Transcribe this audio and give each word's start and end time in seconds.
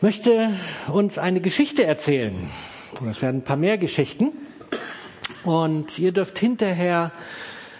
möchte 0.00 0.50
uns 0.86 1.18
eine 1.18 1.40
Geschichte 1.40 1.84
erzählen. 1.84 2.34
Und 3.00 3.08
es 3.08 3.20
werden 3.22 3.38
ein 3.38 3.44
paar 3.44 3.56
mehr 3.56 3.78
Geschichten. 3.78 4.32
Und 5.44 5.98
ihr 5.98 6.12
dürft 6.12 6.38
hinterher 6.38 7.12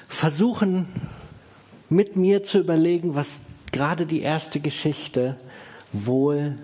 versuchen, 0.09 0.89
mit 1.89 2.17
mir 2.17 2.43
zu 2.45 2.59
überlegen, 2.59 3.15
was 3.15 3.41
gerade 3.73 4.07
die 4.07 4.21
erste 4.21 4.61
Geschichte 4.61 5.37
wohl 5.93 6.57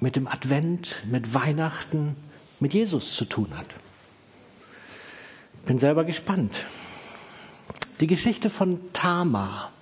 mit 0.00 0.16
dem 0.16 0.28
Advent, 0.28 0.96
mit 1.10 1.34
Weihnachten, 1.34 2.14
mit 2.60 2.74
Jesus 2.74 3.14
zu 3.14 3.24
tun 3.24 3.48
hat. 3.56 3.66
Bin 5.66 5.78
selber 5.78 6.04
gespannt. 6.04 6.64
Die 8.00 8.06
Geschichte 8.06 8.50
von 8.50 8.80
Tamar. 8.92 9.72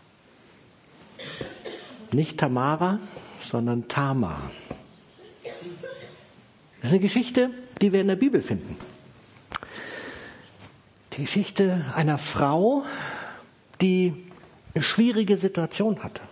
Nicht 2.12 2.38
Tamara, 2.38 2.98
sondern 3.40 3.88
Tamar. 3.88 4.40
Das 6.87 6.93
ist 6.93 6.98
eine 6.98 7.03
Geschichte, 7.09 7.50
die 7.82 7.93
wir 7.93 8.00
in 8.00 8.07
der 8.07 8.14
Bibel 8.14 8.40
finden. 8.40 8.76
Die 11.14 11.22
Geschichte 11.22 11.85
einer 11.96 12.17
Frau, 12.17 12.85
die 13.81 14.14
eine 14.72 14.85
schwierige 14.85 15.36
Situation 15.36 16.04
hatte. 16.04 16.22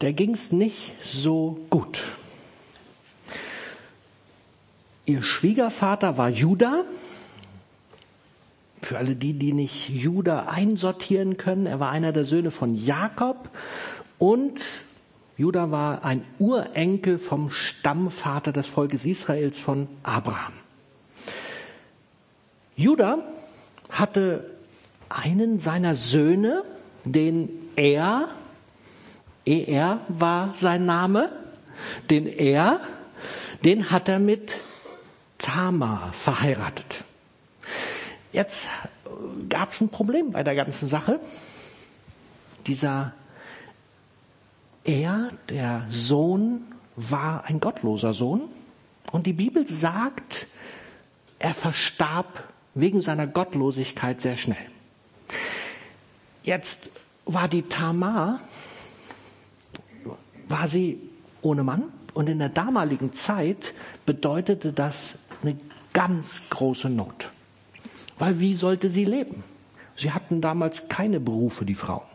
Der 0.00 0.14
ging 0.14 0.32
es 0.32 0.50
nicht 0.50 0.94
so 1.04 1.60
gut. 1.68 2.04
Ihr 5.04 5.22
Schwiegervater 5.22 6.16
war 6.16 6.30
Judah. 6.30 6.84
Für 8.80 8.96
alle 8.96 9.14
die, 9.14 9.34
die 9.34 9.52
nicht 9.52 9.90
Judah 9.90 10.48
einsortieren 10.48 11.36
können, 11.36 11.66
er 11.66 11.80
war 11.80 11.90
einer 11.90 12.12
der 12.12 12.24
Söhne 12.24 12.50
von 12.50 12.74
Jakob 12.74 13.50
und 14.16 14.62
Judah 15.38 15.70
war 15.70 16.04
ein 16.04 16.24
Urenkel 16.40 17.16
vom 17.16 17.52
Stammvater 17.52 18.50
des 18.50 18.66
Volkes 18.66 19.04
Israels 19.04 19.56
von 19.56 19.86
Abraham. 20.02 20.52
Judah 22.74 23.18
hatte 23.88 24.50
einen 25.08 25.60
seiner 25.60 25.94
Söhne, 25.94 26.64
den 27.04 27.50
er, 27.76 28.30
er 29.44 30.00
war 30.08 30.56
sein 30.56 30.86
Name, 30.86 31.30
den 32.10 32.26
er, 32.26 32.80
den 33.64 33.92
hat 33.92 34.08
er 34.08 34.18
mit 34.18 34.60
Tamar 35.38 36.12
verheiratet. 36.14 37.04
Jetzt 38.32 38.66
gab 39.48 39.70
es 39.70 39.80
ein 39.80 39.88
Problem 39.88 40.32
bei 40.32 40.42
der 40.42 40.56
ganzen 40.56 40.88
Sache. 40.88 41.20
Dieser 42.66 43.12
er, 44.88 45.30
der 45.50 45.86
Sohn, 45.90 46.62
war 46.96 47.44
ein 47.44 47.60
gottloser 47.60 48.12
Sohn. 48.12 48.40
Und 49.12 49.26
die 49.26 49.34
Bibel 49.34 49.66
sagt, 49.66 50.46
er 51.38 51.54
verstarb 51.54 52.42
wegen 52.74 53.02
seiner 53.02 53.26
Gottlosigkeit 53.26 54.20
sehr 54.20 54.36
schnell. 54.36 54.56
Jetzt 56.42 56.90
war 57.26 57.48
die 57.48 57.62
Tamar, 57.62 58.40
war 60.48 60.66
sie 60.66 60.98
ohne 61.42 61.62
Mann. 61.62 61.84
Und 62.14 62.28
in 62.28 62.38
der 62.38 62.48
damaligen 62.48 63.12
Zeit 63.12 63.74
bedeutete 64.06 64.72
das 64.72 65.18
eine 65.42 65.56
ganz 65.92 66.40
große 66.50 66.88
Not. 66.88 67.30
Weil 68.18 68.40
wie 68.40 68.54
sollte 68.54 68.90
sie 68.90 69.04
leben? 69.04 69.44
Sie 69.96 70.10
hatten 70.12 70.40
damals 70.40 70.88
keine 70.88 71.20
Berufe, 71.20 71.64
die 71.64 71.74
Frauen. 71.74 72.06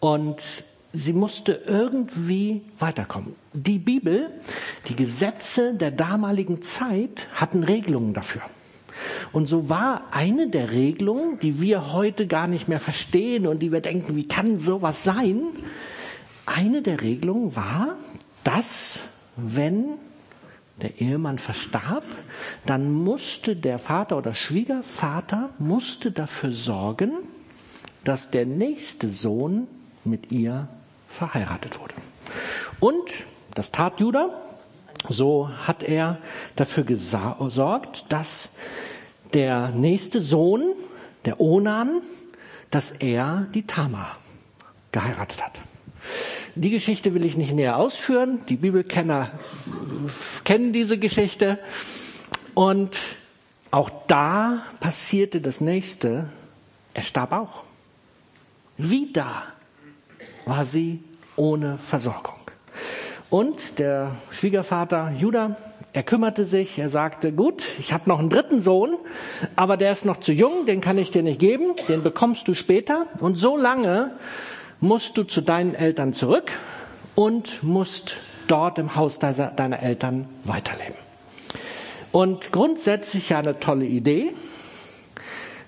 Und 0.00 0.64
sie 0.98 1.12
musste 1.12 1.52
irgendwie 1.66 2.62
weiterkommen. 2.78 3.34
Die 3.52 3.78
Bibel, 3.78 4.30
die 4.88 4.96
Gesetze 4.96 5.74
der 5.74 5.90
damaligen 5.90 6.62
Zeit 6.62 7.28
hatten 7.34 7.62
Regelungen 7.62 8.14
dafür. 8.14 8.42
Und 9.32 9.46
so 9.46 9.68
war 9.68 10.08
eine 10.10 10.48
der 10.48 10.72
Regelungen, 10.72 11.38
die 11.38 11.60
wir 11.60 11.92
heute 11.92 12.26
gar 12.26 12.48
nicht 12.48 12.66
mehr 12.66 12.80
verstehen 12.80 13.46
und 13.46 13.60
die 13.60 13.70
wir 13.70 13.80
denken, 13.80 14.16
wie 14.16 14.26
kann 14.26 14.58
sowas 14.58 15.04
sein? 15.04 15.42
Eine 16.46 16.82
der 16.82 17.00
Regelungen 17.00 17.54
war, 17.54 17.96
dass 18.42 18.98
wenn 19.36 19.90
der 20.82 21.00
Ehemann 21.00 21.38
verstarb, 21.38 22.04
dann 22.66 22.90
musste 22.90 23.54
der 23.54 23.78
Vater 23.78 24.18
oder 24.18 24.34
Schwiegervater 24.34 25.50
musste 25.58 26.10
dafür 26.10 26.52
sorgen, 26.52 27.12
dass 28.02 28.30
der 28.30 28.46
nächste 28.46 29.08
Sohn 29.08 29.68
mit 30.04 30.32
ihr 30.32 30.68
verheiratet 31.08 31.80
wurde. 31.80 31.94
Und 32.80 33.10
das 33.54 33.72
tat 33.72 34.00
Judah. 34.00 34.30
So 35.08 35.48
hat 35.48 35.82
er 35.82 36.18
dafür 36.56 36.84
gesorgt, 36.84 38.06
dass 38.08 38.56
der 39.32 39.70
nächste 39.70 40.20
Sohn, 40.20 40.72
der 41.24 41.40
Onan, 41.40 42.02
dass 42.70 42.90
er 42.90 43.46
die 43.54 43.66
Tamar 43.66 44.16
geheiratet 44.92 45.44
hat. 45.44 45.52
Die 46.54 46.70
Geschichte 46.70 47.14
will 47.14 47.24
ich 47.24 47.36
nicht 47.36 47.52
näher 47.52 47.76
ausführen. 47.76 48.40
Die 48.48 48.56
Bibelkenner 48.56 49.30
kennen 50.44 50.72
diese 50.72 50.98
Geschichte. 50.98 51.58
Und 52.54 52.98
auch 53.70 53.90
da 54.08 54.62
passierte 54.80 55.40
das 55.40 55.60
nächste. 55.60 56.28
Er 56.94 57.02
starb 57.04 57.32
auch. 57.32 57.62
Wieder 58.76 59.44
war 60.48 60.64
sie 60.64 61.00
ohne 61.36 61.78
Versorgung. 61.78 62.34
Und 63.30 63.78
der 63.78 64.12
Schwiegervater 64.30 65.12
Judah, 65.16 65.56
er 65.92 66.02
kümmerte 66.02 66.44
sich, 66.44 66.78
er 66.78 66.88
sagte, 66.88 67.32
gut, 67.32 67.62
ich 67.78 67.92
habe 67.92 68.08
noch 68.08 68.18
einen 68.18 68.30
dritten 68.30 68.60
Sohn, 68.60 68.96
aber 69.54 69.76
der 69.76 69.92
ist 69.92 70.04
noch 70.04 70.20
zu 70.20 70.32
jung, 70.32 70.64
den 70.66 70.80
kann 70.80 70.98
ich 70.98 71.10
dir 71.10 71.22
nicht 71.22 71.38
geben, 71.38 71.74
den 71.88 72.02
bekommst 72.02 72.48
du 72.48 72.54
später. 72.54 73.06
Und 73.20 73.36
so 73.36 73.56
lange 73.56 74.12
musst 74.80 75.18
du 75.18 75.24
zu 75.24 75.42
deinen 75.42 75.74
Eltern 75.74 76.12
zurück 76.12 76.50
und 77.14 77.62
musst 77.62 78.16
dort 78.46 78.78
im 78.78 78.96
Haus 78.96 79.18
deiner 79.18 79.80
Eltern 79.80 80.26
weiterleben. 80.44 80.96
Und 82.12 82.52
grundsätzlich 82.52 83.28
ja 83.28 83.40
eine 83.40 83.60
tolle 83.60 83.84
Idee, 83.84 84.32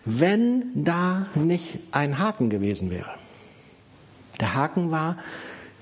wenn 0.06 0.70
da 0.74 1.26
nicht 1.34 1.78
ein 1.92 2.18
Haken 2.18 2.48
gewesen 2.48 2.90
wäre. 2.90 3.19
Der 4.40 4.54
Haken 4.54 4.90
war, 4.90 5.16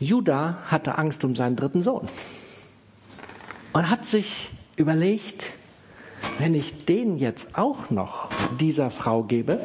Judah 0.01 0.59
hatte 0.67 0.99
Angst 0.99 1.25
um 1.25 1.35
seinen 1.35 1.57
dritten 1.57 1.83
Sohn 1.83 2.09
und 3.73 3.91
hat 3.91 4.05
sich 4.05 4.51
überlegt, 4.77 5.45
wenn 6.39 6.55
ich 6.55 6.85
den 6.85 7.19
jetzt 7.19 7.57
auch 7.57 7.91
noch 7.91 8.29
dieser 8.59 8.91
Frau 8.91 9.23
gebe, 9.23 9.59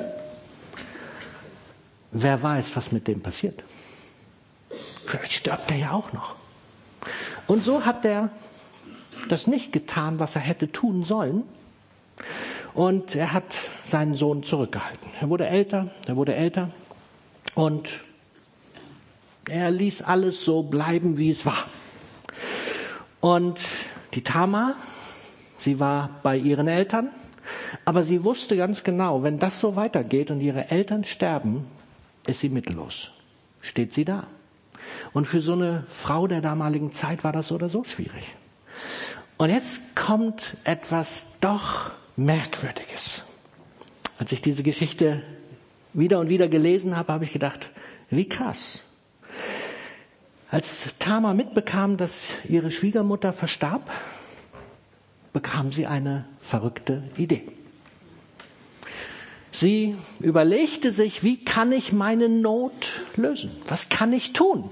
wer 2.12 2.42
weiß, 2.42 2.76
was 2.76 2.92
mit 2.92 3.08
dem 3.08 3.22
passiert. 3.22 3.64
Vielleicht 5.06 5.34
stirbt 5.34 5.72
er 5.72 5.78
ja 5.78 5.92
auch 5.92 6.14
noch. 6.14 6.36
Und 7.48 7.64
so 7.64 7.86
hat 7.86 8.06
er 8.06 8.30
das 9.30 9.48
nicht 9.48 9.72
getan, 9.72 10.20
was 10.20 10.36
er 10.36 10.42
hätte 10.42 10.72
tun 10.72 11.04
sollen. 11.04 11.44
Und 12.74 13.16
er 13.16 13.34
hat 13.34 13.56
seinen 13.84 14.16
Sohn 14.16 14.44
zurückgehalten. 14.44 15.10
Er 15.20 15.30
wurde 15.30 15.48
älter, 15.48 15.92
er 16.08 16.16
wurde 16.16 16.34
älter. 16.34 16.70
Und 17.56 18.04
er 19.50 19.72
ließ 19.72 20.02
alles 20.02 20.44
so 20.44 20.64
bleiben, 20.64 21.18
wie 21.18 21.30
es 21.30 21.46
war. 21.46 21.66
Und 23.20 23.59
die 24.14 24.24
Tama, 24.24 24.76
sie 25.58 25.80
war 25.80 26.09
bei 26.24 26.38
ihren 26.38 26.68
Eltern, 26.68 27.09
aber 27.86 28.04
sie 28.04 28.24
wusste 28.24 28.56
ganz 28.58 28.84
genau, 28.84 29.24
wenn 29.24 29.40
das 29.40 29.59
so 29.59 29.76
weitergeht 29.76 30.31
und 30.31 30.42
ihre 30.42 30.72
Eltern 30.72 31.04
sterben, 31.04 31.66
ist 32.26 32.40
sie 32.40 32.50
mittellos. 32.50 33.12
Steht 33.62 33.94
sie 33.94 34.06
da. 34.06 34.28
Und 35.14 35.26
für 35.26 35.42
so 35.42 35.54
eine 35.54 35.84
Frau 35.90 36.28
der 36.28 36.42
damaligen 36.42 36.92
Zeit 36.92 37.24
war 37.24 37.31
das 37.31 37.48
so 37.48 37.56
oder 37.56 37.70
so 37.70 37.84
schwierig. 37.84 38.36
Und 39.38 39.50
jetzt 39.50 39.95
kommt 39.95 40.57
etwas 40.63 41.28
doch 41.42 41.92
Merkwürdiges. 42.16 43.24
Als 44.18 44.31
ich 44.31 44.42
diese 44.42 44.63
Geschichte 44.63 45.22
wieder 45.94 46.19
und 46.19 46.30
wieder 46.30 46.48
gelesen 46.48 46.95
habe, 46.95 47.13
habe 47.13 47.24
ich 47.24 47.34
gedacht, 47.34 47.72
wie 48.10 48.28
krass. 48.28 48.81
Als 50.51 50.88
Tama 51.00 51.33
mitbekam, 51.33 51.97
dass 51.97 52.33
ihre 52.47 52.69
Schwiegermutter 52.71 53.33
verstarb, 53.33 53.89
bekam 55.33 55.71
sie 55.71 55.88
eine 55.88 56.25
verrückte 56.39 57.03
Idee. 57.18 57.44
Sie 59.51 59.95
überlegte 60.19 60.91
sich, 60.91 61.24
wie 61.24 61.44
kann 61.44 61.71
ich 61.71 61.94
meine 61.94 62.27
Not 62.27 63.03
lösen? 63.15 63.51
Was 63.68 63.89
kann 63.89 64.12
ich 64.12 64.33
tun? 64.33 64.69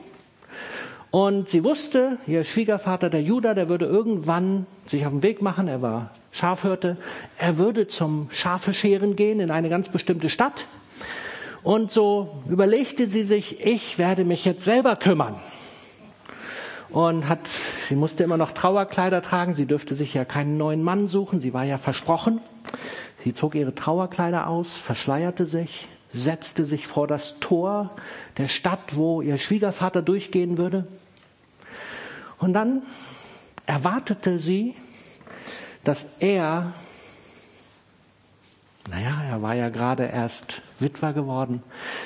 Und 1.12 1.50
sie 1.50 1.64
wusste, 1.64 2.18
ihr 2.26 2.44
Schwiegervater, 2.46 3.10
der 3.10 3.22
Judah, 3.22 3.54
der 3.54 3.68
würde 3.68 3.86
irgendwann 3.86 4.66
sich 4.86 5.06
auf 5.06 5.12
den 5.12 5.24
Weg 5.24 5.42
machen, 5.42 5.68
er 5.68 5.82
war 5.82 6.12
Schafhirte, 6.32 6.96
er 7.38 7.58
würde 7.58 7.88
zum 7.88 8.30
Schafescheren 8.32 9.18
gehen 9.18 9.42
in 9.42 9.52
eine 9.52 9.70
ganz 9.70 9.90
bestimmte 9.90 10.30
Stadt. 10.30 10.68
Und 11.64 11.92
so 11.92 12.44
überlegte 12.50 13.06
sie 13.08 13.24
sich, 13.24 13.60
ich 13.60 13.98
werde 13.98 14.26
mich 14.26 14.46
jetzt 14.46 14.64
selber 14.64 14.96
kümmern. 14.96 15.40
und 16.92 17.30
hat, 17.30 17.50
sie 17.88 17.96
musste 17.96 18.24
immer 18.24 18.38
noch 18.38 18.52
Trauerkleider 18.52 19.22
tragen. 19.22 19.54
Sie 19.54 19.66
dürfte 19.66 19.96
sich 19.96 20.14
ja 20.14 20.26
keinen 20.26 20.58
neuen 20.58 20.84
Mann 20.84 21.08
suchen. 21.08 21.40
Sie 21.40 21.54
war 21.54 21.64
ja 21.64 21.78
versprochen. 21.78 22.42
Sie 23.24 23.34
zog 23.34 23.56
ihre 23.56 23.74
Trauerkleider 23.74 24.48
aus, 24.48 24.76
verschleierte 24.76 25.46
sich, 25.46 25.88
setzte 26.10 26.66
sich 26.66 26.88
vor 26.88 27.08
das 27.08 27.40
Tor 27.40 27.92
der 28.38 28.48
Stadt, 28.48 28.96
wo 28.96 29.22
ihr 29.22 29.38
Schwiegervater 29.38 30.02
durchgehen 30.02 30.58
würde. 30.58 30.88
Und 32.40 32.54
dann 32.54 32.82
erwartete 33.66 34.40
sie, 34.40 34.76
dass 35.84 36.08
er, 36.20 36.74
naja, 38.90 39.24
er 39.30 39.42
war 39.42 39.54
ja 39.54 39.70
gerade 39.70 40.06
erst 40.06 40.62
Witwer 40.80 41.14
geworden, 41.14 41.62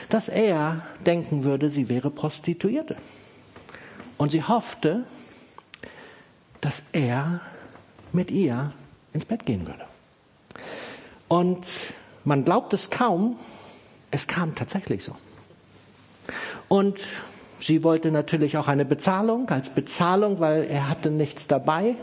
dass 0.10 0.28
er 0.28 0.82
denken 1.06 1.44
würde, 1.44 1.70
sie 1.70 1.90
wäre 1.90 2.10
Prostituierte. 2.10 2.96
Und 4.18 4.32
sie 4.32 4.44
hoffte, 4.44 5.04
dass 6.62 6.84
er 6.92 7.42
mit 8.12 8.32
ihr 8.32 8.72
ins 9.14 9.26
Bett 9.26 9.46
gehen 9.46 9.68
würde. 9.68 9.86
Und 11.28 11.68
man 12.24 12.44
glaubt 12.44 12.74
es 12.74 12.90
kaum, 12.90 13.38
es 14.12 14.28
kam 14.28 14.56
tatsächlich 14.56 15.04
so. 15.04 15.16
Und 16.68 17.00
sie 17.60 17.84
wollte 17.84 18.12
natürlich 18.12 18.58
auch 18.58 18.68
eine 18.68 18.86
Bezahlung, 18.86 19.50
als 19.50 19.70
Bezahlung, 19.70 20.40
weil 20.40 20.64
er 20.66 20.90
hatte 20.90 21.12
nichts 21.12 21.48
dabei. 21.48 21.96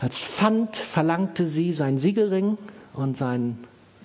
Als 0.00 0.18
Pfand 0.18 0.76
verlangte 0.76 1.46
sie 1.46 1.72
seinen 1.72 1.98
Siegelring 1.98 2.58
und 2.92 3.16
seinen 3.16 3.64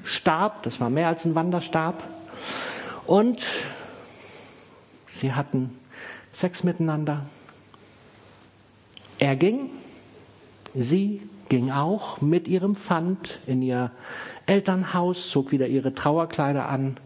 Stab, 0.10 0.64
das 0.64 0.80
war 0.80 0.90
mehr 0.90 1.08
als 1.08 1.26
ein 1.26 1.36
Wanderstab. 1.36 2.04
Und 3.06 3.46
sie 5.12 5.34
hatten 5.34 5.78
Sex 6.34 6.64
miteinander. 6.64 7.26
Er 9.20 9.36
ging, 9.36 9.70
sie 10.74 11.22
ging 11.50 11.72
auch 11.72 12.22
mit 12.22 12.48
ihrem 12.48 12.76
Pfand 12.76 13.40
in 13.46 13.62
ihr 13.62 13.92
Elternhaus, 14.46 15.30
zog 15.30 15.52
wieder 15.52 15.68
ihre 15.68 15.94
Trauerkleider 15.94 16.68
an. 16.68 16.98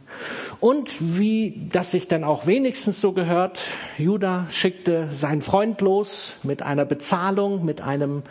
Und 0.59 1.17
wie 1.17 1.67
das 1.71 1.91
sich 1.91 2.07
dann 2.07 2.23
auch 2.23 2.47
wenigstens 2.47 3.01
so 3.01 3.11
gehört, 3.11 3.65
Judah 3.97 4.47
schickte 4.49 5.09
seinen 5.11 5.41
Freund 5.41 5.81
los 5.81 6.35
mit 6.43 6.61
einer 6.61 6.85
Bezahlung, 6.85 7.65
mit 7.65 7.81
einem 7.81 8.23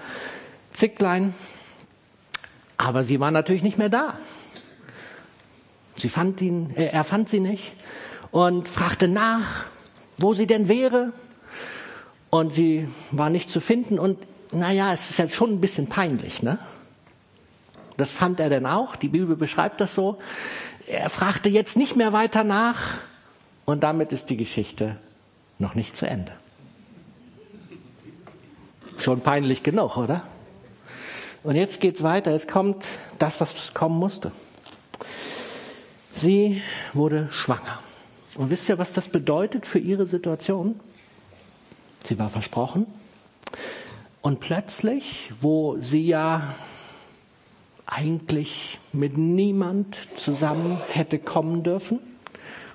Zicklein. 0.73 1.35
Aber 2.79 3.05
sie 3.05 3.21
war 3.21 3.31
natürlich 3.31 3.63
nicht 3.63 3.79
mehr 3.79 3.91
da. 3.91 4.15
Sie 5.97 6.09
fand 6.09 6.41
ihn, 6.41 6.75
äh, 6.77 6.87
er 6.87 7.05
fand 7.05 7.29
sie 7.29 7.41
nicht 7.41 7.75
und 8.31 8.69
fragte 8.69 9.09
nach, 9.09 9.67
wo 10.19 10.35
sie 10.35 10.47
denn 10.47 10.69
wäre 10.69 11.13
und 12.31 12.53
sie 12.53 12.89
war 13.11 13.31
nicht 13.31 13.51
zu 13.51 13.61
finden 13.61 13.99
und 13.99 14.19
naja, 14.53 14.93
es 14.93 15.11
ist 15.11 15.19
ja 15.19 15.29
schon 15.29 15.51
ein 15.51 15.61
bisschen 15.61 15.89
peinlich, 15.89 16.43
ne? 16.43 16.59
Das 17.97 18.11
fand 18.11 18.41
er 18.41 18.49
denn 18.49 18.67
auch, 18.67 18.97
die 18.97 19.09
Bibel 19.09 19.37
beschreibt 19.37 19.81
das 19.81 19.95
so. 19.95 20.19
Er 20.87 21.11
fragte 21.11 21.49
jetzt 21.49 21.77
nicht 21.77 21.95
mehr 21.95 22.13
weiter 22.13 22.43
nach 22.43 22.99
und 23.65 23.83
damit 23.83 24.13
ist 24.13 24.31
die 24.31 24.37
Geschichte 24.37 24.99
noch 25.59 25.75
nicht 25.75 25.97
zu 25.97 26.07
Ende. 26.07 26.33
Schon 28.99 29.21
peinlich 29.21 29.63
genug, 29.63 29.97
oder? 29.97 30.23
Und 31.43 31.57
jetzt 31.57 31.81
geht's 31.81 32.03
weiter, 32.03 32.33
es 32.33 32.47
kommt 32.47 32.85
das, 33.19 33.41
was 33.41 33.75
kommen 33.75 33.99
musste. 33.99 34.33
Sie 36.13 36.63
wurde 36.93 37.29
schwanger. 37.31 37.81
Und 38.35 38.51
wisst 38.51 38.69
ihr, 38.69 38.79
was 38.79 38.93
das 38.93 39.09
bedeutet 39.09 39.67
für 39.67 39.79
ihre 39.79 40.07
Situation? 40.07 40.81
Sie 42.07 42.19
war 42.19 42.29
versprochen. 42.29 42.87
Und 44.21 44.41
plötzlich, 44.41 45.33
wo 45.41 45.77
sie 45.79 46.07
ja 46.07 46.55
eigentlich 47.87 48.79
mit 48.93 49.19
niemand 49.19 49.97
zusammen 50.17 50.81
hätte 50.89 51.19
kommen 51.19 51.63
dürfen, 51.63 51.99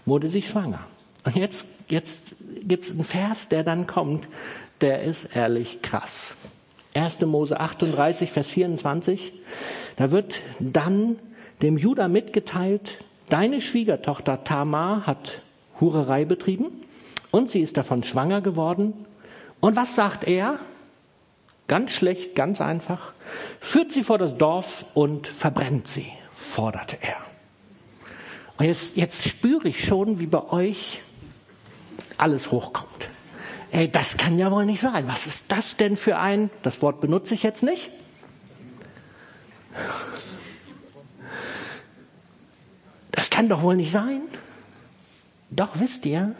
wurde 0.05 0.29
sie 0.29 0.41
schwanger. 0.41 0.85
Und 1.23 1.35
jetzt, 1.35 1.65
jetzt 1.89 2.21
gibt 2.63 2.85
es 2.85 2.91
einen 2.91 3.03
Vers, 3.03 3.49
der 3.49 3.63
dann 3.63 3.87
kommt, 3.87 4.27
der 4.81 5.03
ist 5.03 5.35
ehrlich 5.35 5.81
krass. 5.81 6.35
1. 6.93 7.21
Mose 7.21 7.59
38, 7.59 8.31
Vers 8.31 8.49
24, 8.49 9.33
da 9.95 10.11
wird 10.11 10.41
dann 10.59 11.17
dem 11.61 11.77
Judah 11.77 12.07
mitgeteilt, 12.07 12.99
deine 13.29 13.61
Schwiegertochter 13.61 14.43
Tamar 14.43 15.05
hat 15.05 15.41
Hurerei 15.79 16.25
betrieben 16.25 16.67
und 17.31 17.49
sie 17.49 17.61
ist 17.61 17.77
davon 17.77 18.03
schwanger 18.03 18.41
geworden 18.41 19.05
und 19.59 19.75
was 19.75 19.95
sagt 19.95 20.25
er? 20.25 20.59
Ganz 21.67 21.91
schlecht, 21.91 22.35
ganz 22.35 22.61
einfach. 22.61 23.11
Führt 23.59 23.91
sie 23.91 24.03
vor 24.03 24.17
das 24.17 24.37
Dorf 24.37 24.85
und 24.93 25.27
verbrennt 25.27 25.87
sie, 25.87 26.07
forderte 26.31 26.97
er. 27.01 27.17
Und 28.57 28.65
jetzt, 28.65 28.95
jetzt 28.95 29.27
spüre 29.27 29.67
ich 29.67 29.85
schon, 29.85 30.19
wie 30.19 30.25
bei 30.25 30.43
euch 30.49 31.01
alles 32.17 32.51
hochkommt. 32.51 33.09
Ey, 33.71 33.91
das 33.91 34.17
kann 34.17 34.39
ja 34.39 34.49
wohl 34.51 34.65
nicht 34.65 34.79
sein. 34.79 35.07
Was 35.07 35.27
ist 35.27 35.43
das 35.49 35.75
denn 35.75 35.97
für 35.97 36.17
ein, 36.17 36.49
das 36.61 36.81
Wort 36.81 37.01
benutze 37.01 37.33
ich 37.33 37.43
jetzt 37.43 37.63
nicht. 37.63 37.91
Kann 43.37 43.49
doch 43.49 43.61
wohl 43.61 43.75
nicht 43.75 43.91
sein. 43.91 44.21
Doch 45.51 45.79
wisst 45.79 46.07
ihr, 46.07 46.33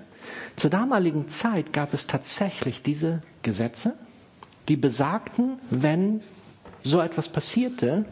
zur 0.55 0.71
damaligen 0.71 1.27
Zeit 1.27 1.71
gab 1.71 1.93
es 1.93 2.07
tatsächlich 2.07 2.81
diese 2.81 3.21
Gesetze, 3.43 3.93
die 4.67 4.77
besagten, 4.77 5.59
wenn 5.69 6.21
so 6.83 6.99
etwas 6.99 7.29
passierte, 7.29 8.05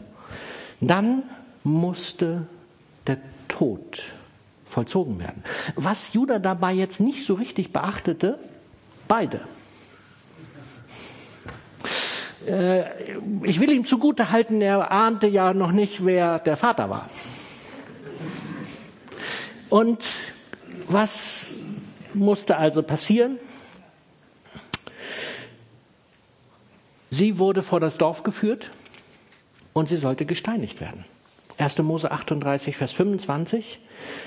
dann 0.80 1.24
musste 1.64 2.46
der 3.08 3.18
Tod 3.48 4.04
vollzogen 4.64 5.18
werden. 5.18 5.42
Was 5.74 6.12
Judah 6.12 6.38
dabei 6.38 6.72
jetzt 6.72 7.00
nicht 7.00 7.26
so 7.26 7.34
richtig 7.34 7.72
beachtete, 7.72 8.38
beide. 9.08 9.40
Äh, 12.46 12.84
ich 13.42 13.58
will 13.58 13.72
ihm 13.72 13.84
zugute 13.84 14.30
halten, 14.30 14.60
er 14.60 14.92
ahnte 14.92 15.26
ja 15.26 15.54
noch 15.54 15.72
nicht, 15.72 16.04
wer 16.04 16.38
der 16.38 16.56
Vater 16.56 16.88
war. 16.88 17.10
Und 19.68 20.04
was 20.88 21.46
musste 22.14 22.56
also 22.56 22.82
passieren. 22.82 23.38
Sie 27.10 27.38
wurde 27.38 27.62
vor 27.62 27.80
das 27.80 27.98
Dorf 27.98 28.22
geführt 28.22 28.70
und 29.72 29.88
sie 29.88 29.96
sollte 29.96 30.26
gesteinigt 30.26 30.80
werden. 30.80 31.04
1. 31.58 31.78
Mose 31.78 32.10
38, 32.10 32.76
Vers 32.76 32.92
25. 32.92 33.78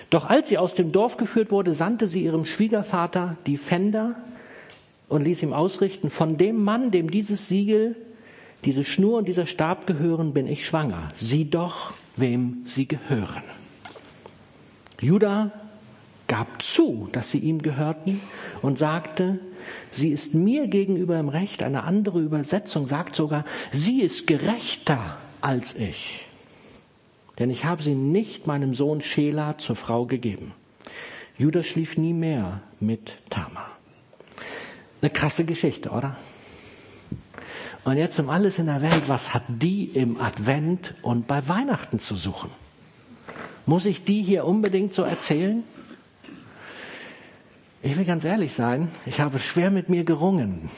Doch 0.10 0.25
als 0.25 0.50
sie 0.50 0.58
aus 0.58 0.74
dem 0.74 0.92
Dorf 0.92 1.18
geführt 1.18 1.52
wurde, 1.52 1.74
sandte 1.74 2.08
sie 2.08 2.24
ihrem 2.24 2.46
Schwiegervater 2.46 3.38
die 3.46 3.58
Pfänder 3.58 4.16
und 5.08 5.24
ließ 5.24 5.44
ihm 5.44 5.54
ausrichten, 5.54 6.10
von 6.10 6.38
dem 6.38 6.63
Mann, 6.63 6.92
dem 6.92 7.12
dieses 7.12 7.48
Siegel, 7.48 7.96
diese 8.66 8.84
Schnur 8.84 9.20
und 9.20 9.28
dieser 9.28 9.46
Stab 9.46 9.86
gehören, 9.86 10.34
bin 10.34 10.48
ich 10.48 10.66
schwanger. 10.66 11.10
Sieh 11.13 11.50
doch, 11.50 11.94
wem 12.16 12.62
sie 12.66 12.88
gehören. 12.88 13.44
Judah 15.01 15.51
gab 16.27 16.62
zu, 16.62 17.10
dass 17.12 17.32
sie 17.32 17.39
ihm 17.39 17.62
gehörten 17.62 18.22
und 18.62 18.77
sagte, 18.77 19.39
sie 19.91 20.10
ist 20.10 20.36
mir 20.36 20.68
gegenüber 20.68 21.20
im 21.20 21.29
Recht. 21.29 21.63
Eine 21.63 21.84
andere 21.84 22.20
Übersetzung 22.20 22.86
sagt 22.86 23.15
sogar, 23.15 23.46
sie 23.72 24.01
ist 24.01 24.27
gerechter 24.27 25.18
als 25.41 25.75
ich. 25.75 26.25
Denn 27.39 27.50
ich 27.50 27.65
habe 27.65 27.82
sie 27.82 27.96
nicht 27.96 28.48
meinem 28.48 28.74
Sohn 28.74 29.01
Schela 29.01 29.58
zur 29.58 29.75
Frau 29.75 30.06
gegeben. 30.06 30.53
Judas 31.38 31.65
schlief 31.65 31.98
nie 31.98 32.13
mehr 32.13 32.62
mit 32.79 33.18
Tamar. 33.29 33.72
Eine 35.01 35.10
krasse 35.10 35.46
Geschichte, 35.46 35.89
oder? 35.89 36.18
Und 37.86 37.98
jetzt 37.98 38.20
um 38.20 38.29
alles 38.29 38.60
in 38.60 38.65
der 38.65 38.82
Welt, 38.82 39.03
was 39.08 39.34
hat 39.34 39.44
die 39.48 39.86
im 39.86 40.20
Advent 40.20 40.96
und 41.01 41.27
bei 41.27 41.48
Weihnachten 41.48 41.98
zu 41.98 42.15
suchen? 42.15 42.51
Muss 43.66 43.86
ich 43.86 44.04
die 44.04 44.24
hier 44.24 44.46
unbedingt 44.46 44.94
so 44.94 45.04
erzählen? 45.04 45.63
Ich 47.82 47.98
will 47.98 48.06
ganz 48.06 48.25
ehrlich 48.25 48.54
sein, 48.54 48.89
ich 49.06 49.22
habe 49.22 49.39
schwer 49.39 49.72
mit 49.72 49.88
mir 49.88 50.04
gerungen, 50.04 50.70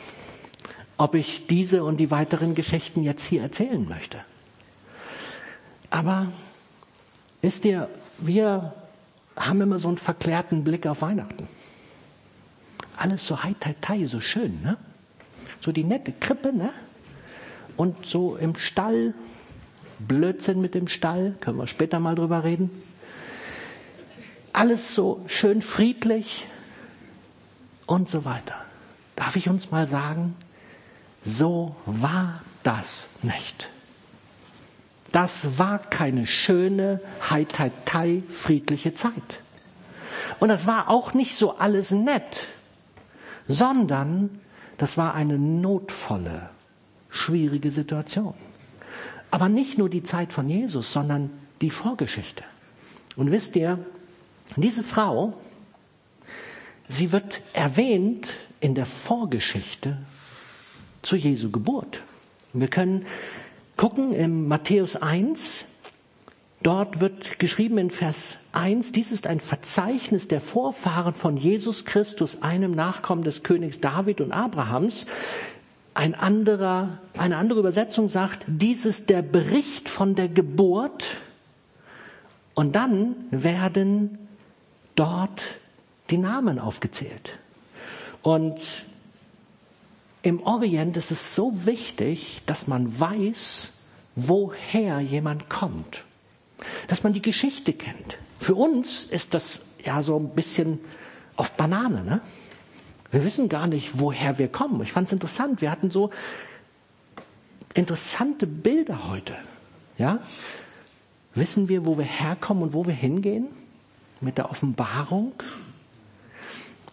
ob 0.97 1.15
ich 1.15 1.47
diese 1.47 1.83
und 1.83 1.97
die 1.97 2.11
weiteren 2.11 2.53
Geschichten 2.53 3.03
jetzt 3.03 3.25
hier 3.25 3.41
erzählen 3.41 3.87
möchte. 3.87 4.23
Aber 5.89 6.31
wisst 7.41 7.65
ihr, 7.65 7.89
wir 8.19 8.73
haben 9.35 9.61
immer 9.61 9.79
so 9.79 9.87
einen 9.87 9.97
verklärten 9.97 10.63
Blick 10.63 10.85
auf 10.85 11.01
Weihnachten. 11.01 11.47
Alles 12.97 13.25
so 13.25 13.43
heitertei, 13.43 14.05
so 14.05 14.19
schön, 14.19 14.61
ne? 14.61 14.77
So 15.59 15.71
die 15.71 15.83
nette 15.83 16.11
Krippe, 16.11 16.53
ne? 16.53 16.69
Und 17.77 18.05
so 18.05 18.35
im 18.35 18.55
Stall, 18.55 19.15
Blödsinn 20.07 20.61
mit 20.61 20.75
dem 20.75 20.87
Stall, 20.87 21.35
können 21.41 21.57
wir 21.57 21.67
später 21.67 21.99
mal 21.99 22.15
drüber 22.15 22.43
reden. 22.43 22.69
Alles 24.53 24.95
so 24.95 25.23
schön 25.27 25.61
friedlich, 25.61 26.47
und 27.91 28.07
so 28.07 28.23
weiter. 28.23 28.55
darf 29.17 29.35
ich 29.35 29.49
uns 29.49 29.69
mal 29.69 29.85
sagen, 29.85 30.35
so 31.23 31.75
war 31.85 32.41
das 32.63 33.07
nicht. 33.21 33.69
Das 35.11 35.59
war 35.59 35.77
keine 35.77 36.25
schöne, 36.25 37.01
heitei 37.29 38.23
friedliche 38.29 38.93
Zeit. 38.93 39.41
Und 40.39 40.49
das 40.49 40.65
war 40.65 40.89
auch 40.89 41.13
nicht 41.13 41.35
so 41.35 41.57
alles 41.57 41.91
nett, 41.91 42.47
sondern 43.47 44.39
das 44.77 44.97
war 44.97 45.13
eine 45.13 45.37
notvolle, 45.37 46.49
schwierige 47.09 47.69
Situation. 47.69 48.33
Aber 49.31 49.49
nicht 49.49 49.77
nur 49.77 49.89
die 49.89 50.03
Zeit 50.03 50.33
von 50.33 50.49
Jesus, 50.49 50.91
sondern 50.91 51.31
die 51.61 51.69
Vorgeschichte. 51.69 52.43
Und 53.15 53.31
wisst 53.31 53.55
ihr, 53.55 53.79
diese 54.57 54.83
Frau, 54.83 55.33
sie 56.87 57.11
wird 57.11 57.41
erwähnt 57.53 58.29
in 58.59 58.75
der 58.75 58.85
Vorgeschichte 58.85 59.97
zu 61.01 61.15
Jesu 61.15 61.49
Geburt. 61.49 62.03
Wir 62.53 62.67
können 62.67 63.05
gucken 63.77 64.13
im 64.13 64.47
Matthäus 64.47 64.97
1, 64.97 65.65
dort 66.61 66.99
wird 66.99 67.39
geschrieben 67.39 67.77
in 67.77 67.89
Vers 67.89 68.37
1, 68.51 68.91
dies 68.91 69.11
ist 69.11 69.25
ein 69.25 69.39
Verzeichnis 69.39 70.27
der 70.27 70.41
Vorfahren 70.41 71.13
von 71.13 71.37
Jesus 71.37 71.85
Christus, 71.85 72.41
einem 72.41 72.71
Nachkommen 72.75 73.23
des 73.23 73.43
Königs 73.43 73.79
David 73.79 74.19
und 74.21 74.33
Abrahams. 74.33 75.07
Ein 75.93 76.15
anderer, 76.15 76.99
eine 77.17 77.37
andere 77.37 77.59
Übersetzung 77.59 78.07
sagt, 78.07 78.45
dies 78.47 78.85
ist 78.85 79.09
der 79.09 79.21
Bericht 79.21 79.89
von 79.89 80.15
der 80.15 80.29
Geburt. 80.29 81.17
Und 82.53 82.75
dann 82.75 83.15
werden 83.31 84.17
dort 84.95 85.41
die 86.09 86.17
Namen 86.17 86.59
aufgezählt. 86.59 87.39
Und 88.21 88.61
im 90.21 90.43
Orient 90.43 90.97
ist 90.97 91.11
es 91.11 91.35
so 91.35 91.65
wichtig, 91.65 92.41
dass 92.45 92.67
man 92.67 92.99
weiß, 92.99 93.71
woher 94.15 94.99
jemand 94.99 95.49
kommt. 95.49 96.03
Dass 96.87 97.03
man 97.03 97.13
die 97.13 97.21
Geschichte 97.21 97.73
kennt. 97.73 98.17
Für 98.39 98.55
uns 98.55 99.03
ist 99.03 99.33
das 99.33 99.61
ja 99.83 100.03
so 100.03 100.17
ein 100.17 100.29
bisschen 100.29 100.79
auf 101.35 101.53
Banane, 101.53 102.03
ne? 102.03 102.21
Wir 103.11 103.23
wissen 103.25 103.49
gar 103.49 103.67
nicht, 103.67 103.99
woher 103.99 104.37
wir 104.37 104.47
kommen. 104.47 104.81
Ich 104.81 104.93
fand 104.93 105.07
es 105.07 105.13
interessant. 105.13 105.61
Wir 105.61 105.69
hatten 105.69 105.91
so 105.91 106.11
interessante 107.73 108.47
Bilder 108.47 109.09
heute. 109.09 109.35
Ja? 109.97 110.19
Wissen 111.35 111.67
wir, 111.69 111.85
wo 111.85 111.97
wir 111.97 112.05
herkommen 112.05 112.63
und 112.63 112.73
wo 112.73 112.85
wir 112.85 112.93
hingehen? 112.93 113.47
Mit 114.21 114.37
der 114.37 114.49
Offenbarung? 114.49 115.33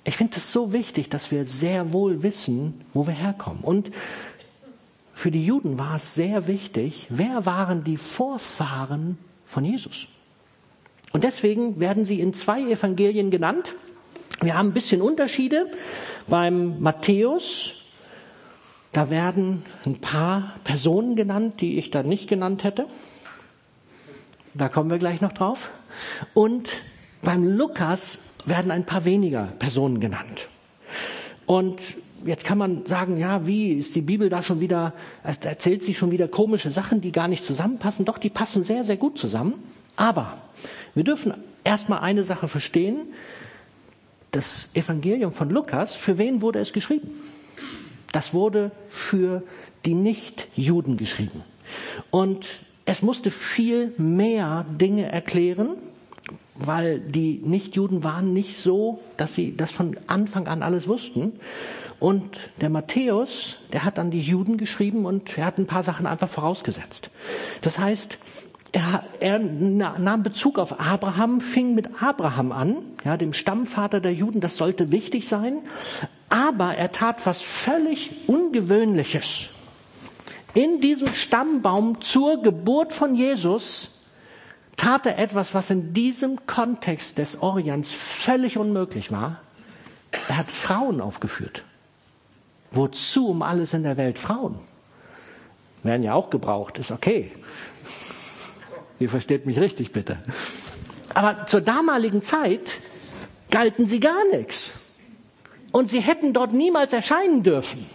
Ich 0.04 0.16
finde 0.16 0.38
es 0.38 0.52
so 0.52 0.72
wichtig, 0.72 1.08
dass 1.08 1.30
wir 1.30 1.44
sehr 1.44 1.92
wohl 1.92 2.22
wissen, 2.22 2.80
wo 2.94 3.06
wir 3.06 3.14
herkommen. 3.14 3.62
Und 3.62 3.90
für 5.12 5.30
die 5.30 5.44
Juden 5.44 5.78
war 5.78 5.96
es 5.96 6.14
sehr 6.14 6.46
wichtig, 6.46 7.06
wer 7.10 7.44
waren 7.44 7.84
die 7.84 7.96
Vorfahren 7.96 9.18
von 9.44 9.64
Jesus? 9.64 10.08
Und 11.12 11.25
deswegen 11.25 11.80
werden 11.80 12.04
sie 12.04 12.20
in 12.20 12.32
zwei 12.34 12.62
Evangelien 12.62 13.30
genannt. 13.30 13.75
Wir 14.40 14.56
haben 14.56 14.68
ein 14.68 14.75
bisschen 14.75 15.02
Unterschiede. 15.02 15.70
Beim 16.28 16.80
Matthäus, 16.80 17.75
da 18.92 19.11
werden 19.11 19.62
ein 19.85 20.00
paar 20.00 20.54
Personen 20.64 21.16
genannt, 21.16 21.61
die 21.61 21.78
ich 21.78 21.90
da 21.90 22.02
nicht 22.02 22.28
genannt 22.28 22.64
hätte. 22.64 22.87
Da 24.54 24.68
kommen 24.68 24.90
wir 24.90 24.99
gleich 24.99 25.20
noch 25.20 25.32
drauf. 25.32 25.70
Und 26.35 26.70
beim 27.23 27.44
Lukas 27.44 28.20
werden 28.47 28.70
ein 28.70 28.87
paar 28.87 29.04
weniger 29.04 29.49
Personen 29.58 30.00
genannt. 30.00 30.49
Und 31.47 31.80
jetzt 32.25 32.44
kann 32.44 32.58
man 32.58 32.87
sagen, 32.87 33.18
ja, 33.18 33.47
wie 33.47 33.73
ist 33.73 33.94
die 33.94 34.02
Bibel 34.02 34.28
da 34.28 34.42
schon 34.42 34.61
wieder, 34.61 34.92
erzählt 35.23 35.82
sie 35.82 35.94
schon 35.94 36.11
wieder 36.11 36.28
komische 36.28 36.70
Sachen, 36.70 37.00
die 37.00 37.12
gar 37.12 37.28
nicht 37.28 37.44
zusammenpassen? 37.44 38.04
Doch, 38.04 38.18
die 38.18 38.30
passen 38.30 38.62
sehr, 38.62 38.85
sehr 38.85 38.97
gut 38.97 39.18
zusammen. 39.18 39.54
Aber 39.97 40.38
wir 40.94 41.04
dürfen 41.04 41.35
erstmal 41.64 42.00
eine 42.00 42.25
Sache 42.25 42.49
verstehen. 42.49 43.08
Das 44.30 44.70
Evangelium 44.75 45.32
von 45.32 45.50
Lukas, 45.50 45.97
für 45.97 46.18
wen 46.18 46.42
wurde 46.42 46.58
es 46.58 46.73
geschrieben? 46.73 47.08
Das 48.12 48.35
wurde 48.35 48.70
für 48.88 49.42
die 49.85 49.94
Nichtjuden 49.94 50.97
geschrieben. 50.97 51.42
Und 52.11 52.61
es 52.85 53.02
musste 53.02 53.30
viel 53.30 53.92
mehr 53.99 54.64
Dinge 54.68 55.11
erklären, 55.11 55.76
weil 56.54 57.00
die 57.00 57.40
Nichtjuden 57.44 58.02
waren 58.02 58.32
nicht 58.32 58.56
so, 58.56 59.00
dass 59.16 59.35
sie 59.35 59.56
das 59.56 59.70
von 59.70 59.97
Anfang 60.06 60.49
an 60.49 60.62
alles 60.62 60.88
wussten. 60.88 61.32
Und 62.00 62.38
der 62.61 62.70
Matthäus, 62.70 63.56
der 63.73 63.85
hat 63.85 63.99
dann 63.99 64.11
die 64.11 64.20
Juden 64.20 64.56
geschrieben 64.56 65.04
und 65.04 65.37
er 65.37 65.47
hat 65.47 65.58
ein 65.58 65.66
paar 65.66 65.82
Sachen 65.82 66.06
einfach 66.06 66.28
vorausgesetzt. 66.28 67.11
Das 67.61 67.78
heißt, 67.78 68.18
er, 68.72 69.04
er 69.20 69.38
nahm 69.38 70.22
Bezug 70.22 70.58
auf 70.58 70.78
Abraham, 70.80 71.40
fing 71.40 71.75
mit 71.75 72.02
Abraham 72.02 72.52
an, 72.52 72.76
ja, 73.04 73.16
dem 73.16 73.32
Stammvater 73.32 74.00
der 74.00 74.12
Juden, 74.12 74.40
das 74.40 74.56
sollte 74.56 74.90
wichtig 74.90 75.26
sein. 75.26 75.60
Aber 76.28 76.75
er 76.75 76.92
tat 76.92 77.25
was 77.26 77.40
völlig 77.40 78.28
Ungewöhnliches. 78.28 79.48
In 80.54 80.80
diesem 80.80 81.08
Stammbaum 81.08 82.00
zur 82.00 82.42
Geburt 82.42 82.92
von 82.92 83.14
Jesus 83.14 83.88
tat 84.76 85.06
er 85.06 85.18
etwas, 85.18 85.54
was 85.54 85.70
in 85.70 85.92
diesem 85.92 86.46
Kontext 86.46 87.18
des 87.18 87.42
Orients 87.42 87.92
völlig 87.92 88.58
unmöglich 88.58 89.10
war. 89.10 89.40
Er 90.28 90.38
hat 90.38 90.50
Frauen 90.50 91.00
aufgeführt. 91.00 91.64
Wozu 92.70 93.28
um 93.28 93.42
alles 93.42 93.72
in 93.72 93.82
der 93.82 93.96
Welt 93.96 94.18
Frauen? 94.18 94.56
Werden 95.82 96.02
ja 96.02 96.14
auch 96.14 96.30
gebraucht, 96.30 96.78
ist 96.78 96.90
okay. 96.90 97.32
Ihr 99.00 99.09
versteht 99.09 99.47
mich 99.47 99.61
richtig, 99.61 99.93
bitte. 99.93 100.19
Aber 101.14 101.47
zur 101.47 101.61
damaligen 101.61 102.23
Zeit 102.23 102.81
galten 103.50 103.87
sie 103.87 104.00
gar 104.00 104.25
nichts. 104.33 104.73
Und 105.73 105.90
sie 105.90 106.00
hätten 106.00 106.33
dort 106.33 106.52
niemals 106.52 106.93
erscheinen 106.93 107.43
dürfen. 107.43 107.87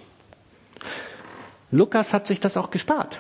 Lukas 1.72 2.14
hat 2.14 2.28
sich 2.28 2.40
das 2.40 2.56
auch 2.56 2.70
gespart. 2.70 3.20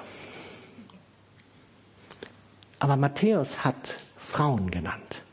Aber 2.79 2.97
Matthäus 2.97 3.63
hat 3.63 3.99
Frauen 4.17 4.69
genannt. 4.69 5.23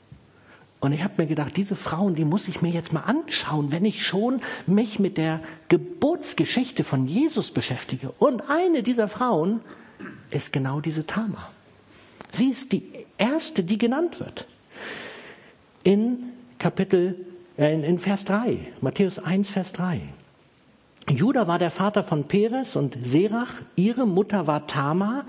Und 0.81 0.93
ich 0.93 1.05
habe 1.05 1.15
mir 1.19 1.27
gedacht, 1.27 1.57
diese 1.57 1.77
Frauen, 1.77 2.15
die 2.15 2.25
muss 2.25 2.49
ich 2.49 2.63
mir 2.63 2.71
jetzt 2.71 2.95
mal 2.95 3.03
anschauen, 3.03 3.71
wenn 3.71 3.85
ich 3.85 4.07
schon 4.07 4.41
mich 4.67 4.99
mit 4.99 5.19
der 5.19 5.41
Geburtsgeschichte 5.69 6.85
von 6.85 7.07
Jesus 7.07 7.51
beschäftige. 7.51 8.13
Und 8.13 8.49
eine 8.49 8.83
dieser 8.83 9.09
Frauen 9.09 9.61
ist 10.31 10.53
genau 10.53 10.81
diese 10.81 11.07
Tama. 11.07 11.51
Sie 12.33 12.49
ist 12.51 12.73
die 12.73 12.85
erste, 13.19 13.63
die 13.63 13.79
genannt 13.79 14.21
wird. 14.21 14.47
In 15.83 16.33
Kapitel, 16.59 17.17
äh, 17.59 17.73
in 17.73 17.99
Vers 17.99 18.25
3, 18.25 18.59
Matthäus 18.81 19.19
1, 19.19 19.49
Vers 19.49 19.73
3. 19.73 20.01
Judah 21.09 21.49
war 21.49 21.59
der 21.59 21.71
Vater 21.71 22.05
von 22.05 22.29
Peres 22.29 22.77
und 22.77 22.97
Serach, 23.03 23.55
ihre 23.75 24.07
Mutter 24.07 24.47
war 24.47 24.67
Tama, 24.67 25.25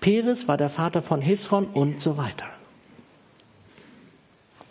Peres 0.00 0.46
war 0.46 0.56
der 0.56 0.68
Vater 0.68 1.02
von 1.02 1.20
Hisron 1.20 1.66
und 1.66 2.00
so 2.00 2.16
weiter. 2.16 2.46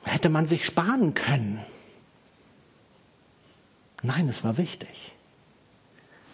Hätte 0.03 0.29
man 0.29 0.45
sich 0.45 0.65
sparen 0.65 1.13
können. 1.13 1.59
Nein, 4.03 4.29
es 4.29 4.43
war 4.43 4.57
wichtig. 4.57 5.13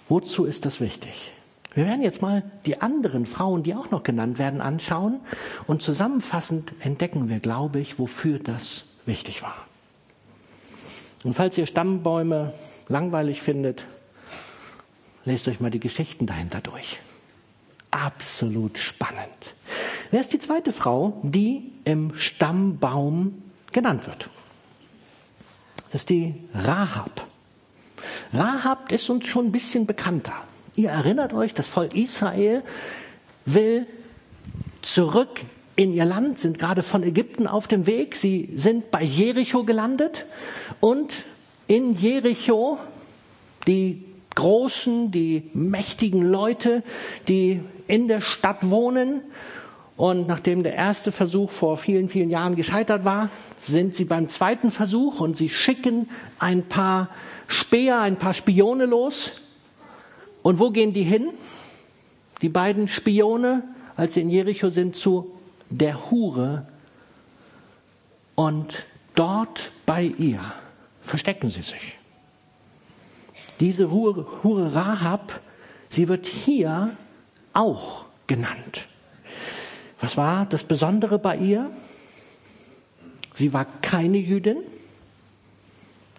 Wozu 0.09 0.43
ist 0.45 0.65
das 0.65 0.81
wichtig? 0.81 1.31
Wir 1.73 1.85
werden 1.85 2.01
jetzt 2.01 2.21
mal 2.21 2.43
die 2.65 2.81
anderen 2.81 3.25
Frauen, 3.25 3.63
die 3.63 3.75
auch 3.75 3.91
noch 3.91 4.03
genannt 4.03 4.39
werden, 4.39 4.59
anschauen 4.59 5.21
und 5.67 5.81
zusammenfassend 5.81 6.73
entdecken 6.81 7.29
wir, 7.29 7.39
glaube 7.39 7.79
ich, 7.79 7.97
wofür 7.97 8.39
das 8.39 8.85
wichtig 9.05 9.41
war. 9.41 9.55
Und 11.23 11.33
falls 11.33 11.57
ihr 11.57 11.65
Stammbäume 11.65 12.53
langweilig 12.89 13.41
findet, 13.41 13.85
lest 15.23 15.47
euch 15.47 15.59
mal 15.59 15.71
die 15.71 15.79
Geschichten 15.79 16.25
dahinter 16.25 16.61
durch 16.61 16.99
absolut 17.91 18.77
spannend. 18.79 19.53
Wer 20.09 20.21
ist 20.21 20.33
die 20.33 20.39
zweite 20.39 20.73
Frau, 20.73 21.19
die 21.23 21.71
im 21.83 22.15
Stammbaum 22.15 23.41
genannt 23.71 24.07
wird? 24.07 24.29
Das 25.91 26.01
ist 26.01 26.09
die 26.09 26.33
Rahab. 26.53 27.27
Rahab 28.33 28.91
ist 28.91 29.09
uns 29.09 29.27
schon 29.27 29.47
ein 29.47 29.51
bisschen 29.51 29.85
bekannter. 29.85 30.33
Ihr 30.75 30.89
erinnert 30.89 31.33
euch, 31.33 31.53
das 31.53 31.67
Volk 31.67 31.95
Israel 31.95 32.63
will 33.45 33.87
zurück 34.81 35.41
in 35.75 35.93
ihr 35.93 36.05
Land, 36.05 36.39
sind 36.39 36.59
gerade 36.59 36.83
von 36.83 37.03
Ägypten 37.03 37.47
auf 37.47 37.67
dem 37.67 37.85
Weg. 37.85 38.15
Sie 38.15 38.49
sind 38.55 38.91
bei 38.91 39.03
Jericho 39.03 39.63
gelandet 39.63 40.25
und 40.79 41.23
in 41.67 41.95
Jericho, 41.95 42.77
die 43.67 44.03
großen, 44.35 45.11
die 45.11 45.49
mächtigen 45.53 46.23
Leute, 46.23 46.83
die 47.27 47.61
in 47.87 48.07
der 48.07 48.21
Stadt 48.21 48.69
wohnen 48.69 49.21
Und 50.01 50.27
nachdem 50.27 50.63
der 50.63 50.73
erste 50.73 51.11
Versuch 51.11 51.51
vor 51.51 51.77
vielen, 51.77 52.09
vielen 52.09 52.31
Jahren 52.31 52.55
gescheitert 52.55 53.05
war, 53.05 53.29
sind 53.59 53.93
sie 53.93 54.05
beim 54.05 54.29
zweiten 54.29 54.71
Versuch 54.71 55.19
und 55.19 55.37
sie 55.37 55.47
schicken 55.47 56.09
ein 56.39 56.63
paar 56.63 57.09
Späher, 57.47 57.99
ein 57.99 58.17
paar 58.17 58.33
Spione 58.33 58.87
los. 58.87 59.29
Und 60.43 60.59
wo 60.59 60.71
gehen 60.71 60.93
die 60.93 61.03
hin? 61.03 61.29
Die 62.41 62.49
beiden 62.49 62.87
Spione, 62.87 63.63
als 63.95 64.15
sie 64.15 64.21
in 64.21 64.29
Jericho 64.29 64.69
sind, 64.69 64.95
zu 64.95 65.31
der 65.69 66.09
Hure. 66.09 66.65
Und 68.35 68.85
dort 69.15 69.71
bei 69.85 70.03
ihr 70.03 70.39
verstecken 71.01 71.49
sie 71.49 71.61
sich. 71.61 71.97
Diese 73.59 73.91
Hure, 73.91 74.25
Hure 74.43 74.73
Rahab, 74.73 75.39
sie 75.89 76.07
wird 76.07 76.25
hier 76.25 76.97
auch 77.53 78.05
genannt. 78.25 78.87
Was 79.99 80.17
war 80.17 80.47
das 80.47 80.63
Besondere 80.63 81.19
bei 81.19 81.37
ihr? 81.37 81.69
Sie 83.35 83.53
war 83.53 83.65
keine 83.81 84.17
Jüdin. 84.17 84.57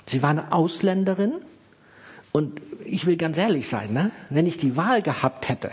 Sie 0.07 0.23
war 0.23 0.31
eine 0.31 0.53
Ausländerin. 0.53 1.33
Und 2.33 2.61
ich 2.85 3.07
will 3.07 3.17
ganz 3.17 3.37
ehrlich 3.37 3.69
sein, 3.69 3.93
ne? 3.93 4.11
wenn 4.31 4.47
ich 4.47 4.57
die 4.57 4.77
Wahl 4.77 5.03
gehabt 5.03 5.49
hätte, 5.49 5.71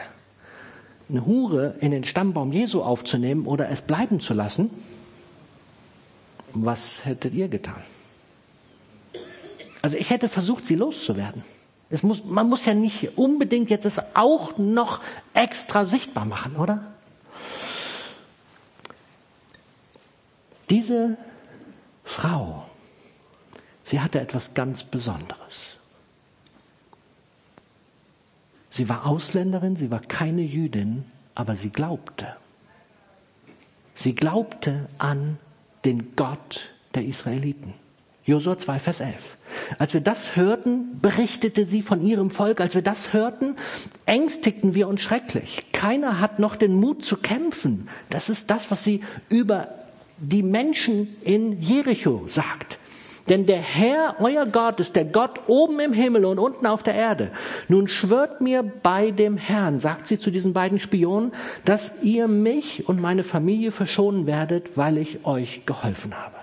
eine 1.10 1.26
Hure 1.26 1.76
in 1.80 1.92
den 1.92 2.04
Stammbaum 2.04 2.52
Jesu 2.52 2.84
aufzunehmen 2.84 3.48
oder 3.48 3.70
es 3.70 3.82
bleiben 3.82 4.20
zu 4.20 4.34
lassen, 4.34 4.70
was 6.54 7.06
hättet 7.06 7.34
ihr 7.34 7.48
getan? 7.48 7.82
Also 9.82 9.98
ich 9.98 10.10
hätte 10.10 10.28
versucht, 10.28 10.66
sie 10.66 10.76
loszuwerden. 10.76 11.44
Es 11.90 12.04
muss, 12.04 12.24
man 12.24 12.48
muss 12.48 12.66
ja 12.66 12.74
nicht 12.74 13.18
unbedingt 13.18 13.70
jetzt 13.70 13.86
es 13.86 14.00
auch 14.14 14.58
noch 14.58 15.00
extra 15.34 15.86
sichtbar 15.86 16.26
machen, 16.26 16.56
oder? 16.56 16.84
Diese 20.70 21.18
Frau, 22.04 22.66
sie 23.84 24.02
hatte 24.02 24.20
etwas 24.20 24.54
ganz 24.54 24.84
Besonderes. 24.84 25.79
Sie 28.70 28.88
war 28.88 29.06
Ausländerin, 29.06 29.76
sie 29.76 29.92
war 29.92 30.00
keine 30.00 30.42
Jüdin, 30.42 31.06
aber 31.36 31.56
sie 31.56 31.70
glaubte. 31.70 32.28
Sie 33.94 34.14
glaubte 34.14 34.88
an 34.98 35.38
den 35.86 36.16
Gott 36.16 36.72
der 36.94 37.06
Israeliten. 37.06 37.74
Josua 38.26 38.58
2, 38.58 38.80
Vers 38.80 39.00
11. 39.00 39.38
Als 39.80 39.94
wir 39.94 40.02
das 40.02 40.36
hörten, 40.36 41.00
berichtete 41.02 41.66
sie 41.66 41.82
von 41.82 42.02
ihrem 42.02 42.30
Volk. 42.30 42.62
Als 42.62 42.76
wir 42.76 42.84
das 42.84 43.12
hörten, 43.12 43.56
ängstigten 44.06 44.76
wir 44.76 44.88
uns 44.88 45.02
schrecklich. 45.02 45.66
Keiner 45.72 46.20
hat 46.20 46.38
noch 46.38 46.56
den 46.56 46.76
Mut 46.76 47.04
zu 47.04 47.18
kämpfen. 47.18 47.90
Das 48.12 48.30
ist 48.30 48.52
das, 48.52 48.70
was 48.70 48.84
sie 48.84 49.04
über 49.30 49.70
die 50.20 50.44
Menschen 50.44 51.16
in 51.24 51.60
Jericho 51.60 52.24
sagt. 52.28 52.78
Denn 53.30 53.46
der 53.46 53.62
Herr, 53.62 54.16
euer 54.20 54.48
Gott, 54.48 54.80
ist 54.80 54.96
der 54.96 55.06
Gott 55.06 55.42
oben 55.48 55.80
im 55.80 55.94
Himmel 55.94 56.26
und 56.26 56.40
unten 56.40 56.66
auf 56.66 56.82
der 56.82 56.96
Erde. 56.96 57.32
Nun 57.68 57.88
schwört 57.88 58.42
mir 58.42 58.64
bei 58.64 59.12
dem 59.12 59.38
Herrn, 59.38 59.80
sagt 59.80 60.08
sie 60.08 60.18
zu 60.18 60.32
diesen 60.32 60.54
beiden 60.54 60.80
Spionen, 60.80 61.32
dass 61.64 62.02
ihr 62.02 62.28
mich 62.28 62.90
und 62.90 63.00
meine 63.00 63.24
Familie 63.24 63.72
verschonen 63.72 64.26
werdet, 64.26 64.78
weil 64.78 64.98
ich 64.98 65.26
euch 65.26 65.68
geholfen 65.68 66.18
habe. 66.18 66.36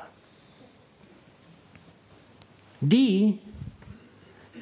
Die, 2.81 3.39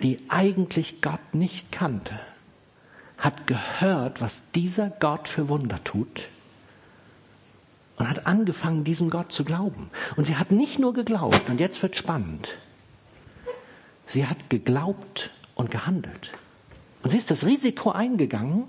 die 0.02 0.20
eigentlich 0.28 1.02
Gott 1.02 1.34
nicht 1.34 1.70
kannte, 1.72 2.14
hat 3.18 3.46
gehört, 3.46 4.22
was 4.22 4.50
dieser 4.52 4.90
Gott 4.98 5.28
für 5.28 5.50
Wunder 5.50 5.84
tut 5.84 6.30
und 7.96 8.08
hat 8.08 8.26
angefangen, 8.26 8.84
diesem 8.84 9.10
Gott 9.10 9.32
zu 9.32 9.44
glauben. 9.44 9.90
Und 10.16 10.24
sie 10.24 10.36
hat 10.36 10.50
nicht 10.50 10.78
nur 10.78 10.94
geglaubt, 10.94 11.48
und 11.48 11.60
jetzt 11.60 11.82
wird 11.82 11.96
spannend, 11.96 12.56
sie 14.06 14.26
hat 14.26 14.50
geglaubt 14.50 15.30
und 15.54 15.70
gehandelt. 15.70 16.32
Und 17.02 17.10
sie 17.10 17.18
ist 17.18 17.30
das 17.30 17.44
Risiko 17.44 17.90
eingegangen, 17.90 18.64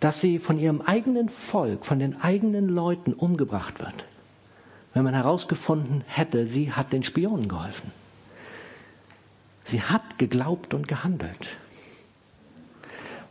dass 0.00 0.20
sie 0.20 0.38
von 0.38 0.58
ihrem 0.58 0.80
eigenen 0.82 1.28
Volk, 1.28 1.84
von 1.84 1.98
den 1.98 2.20
eigenen 2.20 2.68
Leuten 2.68 3.12
umgebracht 3.12 3.80
wird. 3.80 4.06
Wenn 4.92 5.04
man 5.04 5.14
herausgefunden 5.14 6.04
hätte, 6.06 6.46
sie 6.46 6.72
hat 6.72 6.92
den 6.92 7.02
Spionen 7.02 7.48
geholfen. 7.48 7.90
Sie 9.64 9.82
hat 9.82 10.18
geglaubt 10.18 10.74
und 10.74 10.88
gehandelt. 10.88 11.48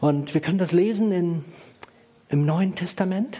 Und 0.02 0.34
wir 0.34 0.42
können 0.42 0.58
das 0.58 0.74
lesen 0.74 1.12
in, 1.12 1.46
im 2.28 2.46
Neuen 2.46 2.76
Testament. 2.76 3.38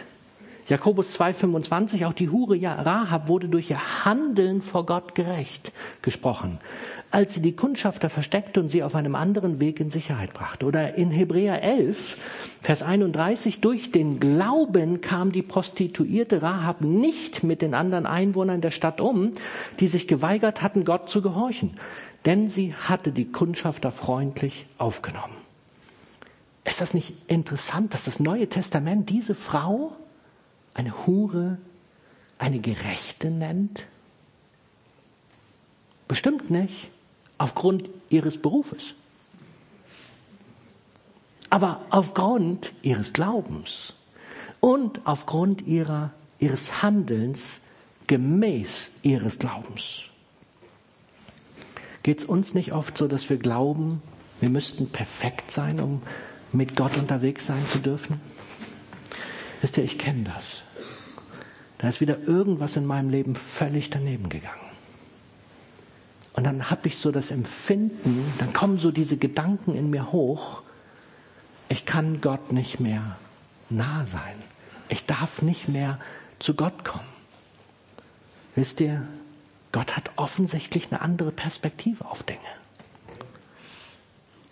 Jakobus 0.66 1.20
2,25, 1.20 2.06
auch 2.06 2.14
die 2.14 2.30
Hure 2.30 2.58
Rahab 2.62 3.28
wurde 3.28 3.48
durch 3.48 3.68
ihr 3.68 4.04
Handeln 4.06 4.62
vor 4.62 4.86
Gott 4.86 5.14
gerecht 5.14 5.72
gesprochen, 6.00 6.58
als 7.10 7.34
sie 7.34 7.42
die 7.42 7.54
Kundschafter 7.54 8.08
versteckte 8.08 8.60
und 8.60 8.70
sie 8.70 8.82
auf 8.82 8.94
einem 8.94 9.14
anderen 9.14 9.60
Weg 9.60 9.78
in 9.78 9.90
Sicherheit 9.90 10.32
brachte. 10.32 10.64
Oder 10.64 10.94
in 10.94 11.10
Hebräer 11.10 11.62
11, 11.62 12.16
Vers 12.62 12.82
31, 12.82 13.60
durch 13.60 13.92
den 13.92 14.20
Glauben 14.20 15.02
kam 15.02 15.32
die 15.32 15.42
Prostituierte 15.42 16.40
Rahab 16.40 16.80
nicht 16.80 17.42
mit 17.42 17.60
den 17.60 17.74
anderen 17.74 18.06
Einwohnern 18.06 18.62
der 18.62 18.70
Stadt 18.70 19.02
um, 19.02 19.32
die 19.80 19.88
sich 19.88 20.08
geweigert 20.08 20.62
hatten, 20.62 20.86
Gott 20.86 21.10
zu 21.10 21.20
gehorchen, 21.20 21.72
denn 22.24 22.48
sie 22.48 22.74
hatte 22.74 23.12
die 23.12 23.30
Kundschafter 23.30 23.90
freundlich 23.90 24.64
aufgenommen. 24.78 25.34
Ist 26.64 26.80
das 26.80 26.94
nicht 26.94 27.12
interessant, 27.26 27.92
dass 27.92 28.06
das 28.06 28.18
Neue 28.18 28.48
Testament 28.48 29.10
diese 29.10 29.34
Frau 29.34 29.94
eine 30.74 31.06
Hure 31.06 31.58
eine 32.38 32.60
Gerechte 32.60 33.30
nennt? 33.30 33.86
Bestimmt 36.08 36.50
nicht 36.50 36.90
aufgrund 37.38 37.88
ihres 38.10 38.40
Berufes, 38.40 38.94
aber 41.50 41.80
aufgrund 41.90 42.72
ihres 42.82 43.12
Glaubens 43.12 43.94
und 44.60 45.00
aufgrund 45.04 45.62
ihrer, 45.62 46.10
ihres 46.38 46.82
Handelns 46.82 47.60
gemäß 48.06 48.90
ihres 49.02 49.38
Glaubens. 49.38 50.04
Geht 52.02 52.18
es 52.18 52.24
uns 52.24 52.52
nicht 52.52 52.72
oft 52.72 52.98
so, 52.98 53.08
dass 53.08 53.30
wir 53.30 53.38
glauben, 53.38 54.02
wir 54.40 54.50
müssten 54.50 54.90
perfekt 54.90 55.50
sein, 55.50 55.80
um 55.80 56.02
mit 56.52 56.76
Gott 56.76 56.98
unterwegs 56.98 57.46
sein 57.46 57.66
zu 57.66 57.78
dürfen? 57.78 58.20
Wisst 59.62 59.78
ihr, 59.78 59.84
ich 59.84 59.96
kenne 59.96 60.24
das. 60.24 60.63
Da 61.78 61.88
ist 61.88 62.00
wieder 62.00 62.18
irgendwas 62.20 62.76
in 62.76 62.86
meinem 62.86 63.10
Leben 63.10 63.34
völlig 63.34 63.90
daneben 63.90 64.28
gegangen. 64.28 64.60
Und 66.34 66.44
dann 66.44 66.70
habe 66.70 66.88
ich 66.88 66.98
so 66.98 67.12
das 67.12 67.30
Empfinden, 67.30 68.24
dann 68.38 68.52
kommen 68.52 68.78
so 68.78 68.90
diese 68.90 69.16
Gedanken 69.16 69.74
in 69.74 69.90
mir 69.90 70.12
hoch, 70.12 70.62
ich 71.68 71.86
kann 71.86 72.20
Gott 72.20 72.52
nicht 72.52 72.80
mehr 72.80 73.16
nah 73.70 74.06
sein. 74.06 74.34
Ich 74.88 75.06
darf 75.06 75.42
nicht 75.42 75.68
mehr 75.68 75.98
zu 76.38 76.54
Gott 76.54 76.84
kommen. 76.84 77.08
Wisst 78.54 78.80
ihr, 78.80 79.06
Gott 79.72 79.96
hat 79.96 80.10
offensichtlich 80.16 80.92
eine 80.92 81.00
andere 81.00 81.32
Perspektive 81.32 82.04
auf 82.04 82.22
Dinge. 82.22 82.40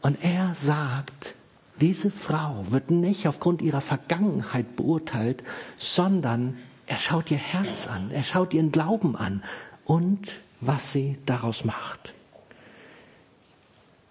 Und 0.01 0.19
er 0.25 0.55
sagt, 0.55 1.35
diese 1.81 2.11
Frau 2.11 2.65
wird 2.71 2.91
nicht 2.91 3.29
aufgrund 3.29 3.63
ihrer 3.63 3.81
Vergangenheit 3.81 4.77
beurteilt, 4.77 5.45
sondern 5.77 6.59
er 6.93 6.99
schaut 6.99 7.31
ihr 7.31 7.39
Herz 7.39 7.87
an, 7.87 8.11
er 8.11 8.23
schaut 8.23 8.53
ihren 8.53 8.71
Glauben 8.71 9.17
an 9.17 9.43
und 9.87 10.29
was 10.61 10.93
sie 10.93 11.17
daraus 11.25 11.65
macht. 11.65 12.13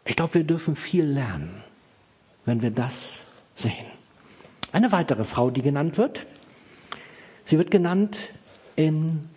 Ich 0.04 0.16
glaube, 0.16 0.34
wir 0.34 0.44
dürfen 0.44 0.76
viel 0.76 1.06
lernen, 1.06 1.62
wenn 2.44 2.64
wir 2.64 2.72
das 2.72 3.28
sehen. 3.54 3.86
Eine 4.72 4.92
weitere 4.92 5.26
Frau, 5.26 5.52
die 5.52 5.62
genannt 5.62 6.00
wird, 6.00 6.26
sie 7.46 7.60
wird 7.60 7.70
genannt 7.70 8.18
in 8.76 9.30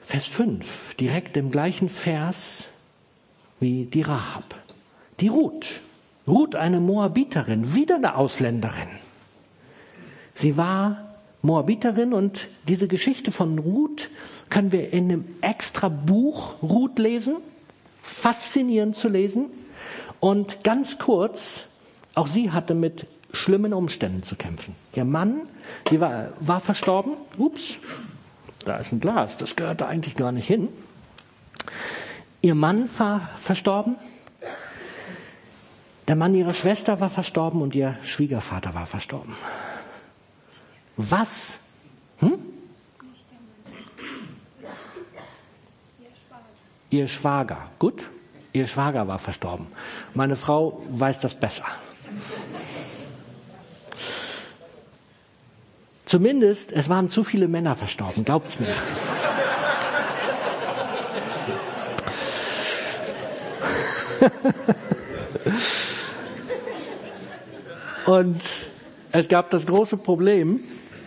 Vers 0.00 0.24
5, 0.28 0.94
direkt 0.94 1.36
im 1.36 1.50
gleichen 1.50 1.90
Vers 1.90 2.68
wie 3.60 3.84
die 3.84 4.00
Rahab. 4.00 4.54
Die 5.20 5.28
Ruth. 5.28 5.82
Ruth, 6.26 6.54
eine 6.54 6.80
Moabiterin, 6.80 7.74
wieder 7.74 7.96
eine 7.96 8.14
Ausländerin. 8.14 8.88
Sie 10.32 10.56
war 10.56 11.05
Moabiterin 11.46 12.12
und 12.12 12.48
diese 12.66 12.88
Geschichte 12.88 13.30
von 13.30 13.58
Ruth 13.58 14.10
können 14.50 14.72
wir 14.72 14.92
in 14.92 15.04
einem 15.04 15.24
extra 15.40 15.88
Buch 15.88 16.60
Ruth 16.62 16.98
lesen. 16.98 17.36
Faszinierend 18.02 18.96
zu 18.96 19.08
lesen. 19.08 19.46
Und 20.20 20.64
ganz 20.64 20.98
kurz, 20.98 21.66
auch 22.14 22.26
sie 22.26 22.50
hatte 22.50 22.74
mit 22.74 23.06
schlimmen 23.32 23.72
Umständen 23.72 24.22
zu 24.22 24.34
kämpfen. 24.34 24.74
Ihr 24.94 25.04
Mann, 25.04 25.42
sie 25.88 26.00
war, 26.00 26.32
war 26.40 26.60
verstorben. 26.60 27.12
Ups, 27.38 27.76
da 28.64 28.78
ist 28.78 28.92
ein 28.92 29.00
Glas, 29.00 29.36
das 29.36 29.54
gehörte 29.54 29.86
eigentlich 29.86 30.16
gar 30.16 30.32
nicht 30.32 30.46
hin. 30.46 30.68
Ihr 32.42 32.54
Mann 32.54 32.88
war 32.98 33.30
verstorben. 33.36 33.96
Der 36.08 36.16
Mann 36.16 36.34
ihrer 36.34 36.54
Schwester 36.54 37.00
war 37.00 37.10
verstorben 37.10 37.62
und 37.62 37.74
ihr 37.74 37.98
Schwiegervater 38.02 38.74
war 38.74 38.86
verstorben. 38.86 39.34
Was? 40.96 41.58
Hm? 42.20 42.38
Ihr 46.90 47.08
Schwager. 47.08 47.70
Gut. 47.78 48.02
Ihr 48.52 48.66
Schwager 48.66 49.06
war 49.06 49.18
verstorben. 49.18 49.66
Meine 50.14 50.36
Frau 50.36 50.82
weiß 50.88 51.20
das 51.20 51.34
besser. 51.34 51.66
Zumindest, 56.06 56.72
es 56.72 56.88
waren 56.88 57.10
zu 57.10 57.24
viele 57.24 57.48
Männer 57.48 57.74
verstorben, 57.74 58.24
glaubt's 58.24 58.58
mir. 58.60 58.74
Und 68.06 68.42
es 69.12 69.28
gab 69.28 69.50
das 69.50 69.66
große 69.66 69.96
Problem, 69.96 70.60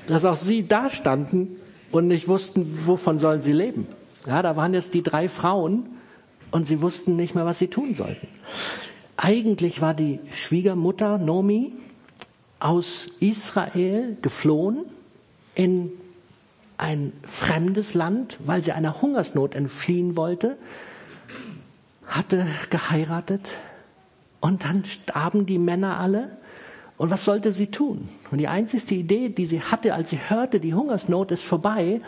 dass 0.09 0.25
auch 0.25 0.35
sie 0.35 0.67
da 0.67 0.89
standen 0.89 1.57
und 1.91 2.07
nicht 2.07 2.27
wussten, 2.27 2.85
wovon 2.85 3.19
sollen 3.19 3.41
sie 3.41 3.53
leben. 3.53 3.87
Ja, 4.27 4.41
da 4.41 4.55
waren 4.55 4.73
jetzt 4.73 4.93
die 4.93 5.03
drei 5.03 5.29
Frauen 5.29 5.85
und 6.51 6.65
sie 6.67 6.81
wussten 6.81 7.15
nicht 7.15 7.35
mehr, 7.35 7.45
was 7.45 7.59
sie 7.59 7.67
tun 7.67 7.93
sollten. 7.93 8.27
Eigentlich 9.17 9.81
war 9.81 9.93
die 9.93 10.19
Schwiegermutter 10.33 11.17
Nomi 11.17 11.73
aus 12.59 13.09
Israel 13.19 14.17
geflohen 14.21 14.85
in 15.55 15.91
ein 16.77 17.13
fremdes 17.23 17.93
Land, 17.93 18.37
weil 18.45 18.63
sie 18.63 18.71
einer 18.71 19.01
Hungersnot 19.01 19.53
entfliehen 19.53 20.15
wollte, 20.15 20.57
hatte 22.07 22.47
geheiratet 22.69 23.49
und 24.39 24.63
dann 24.63 24.85
starben 24.85 25.45
die 25.45 25.59
Männer 25.59 25.99
alle. 25.99 26.37
Und 26.99 27.11
was 27.11 27.23
sollte 27.23 27.53
sie 27.53 27.67
tun? 27.67 28.09
Und 28.29 28.39
die 28.39 28.49
einzigste 28.49 28.93
Idee, 28.93 29.29
die 29.29 29.45
sie 29.45 29.61
hatte, 29.61 29.93
als 29.93 30.09
sie 30.09 30.19
hörte, 30.27 30.59
die 30.59 30.73
Hungersnot 30.73 31.31
ist 31.31 31.45
vorbei, 31.45 31.99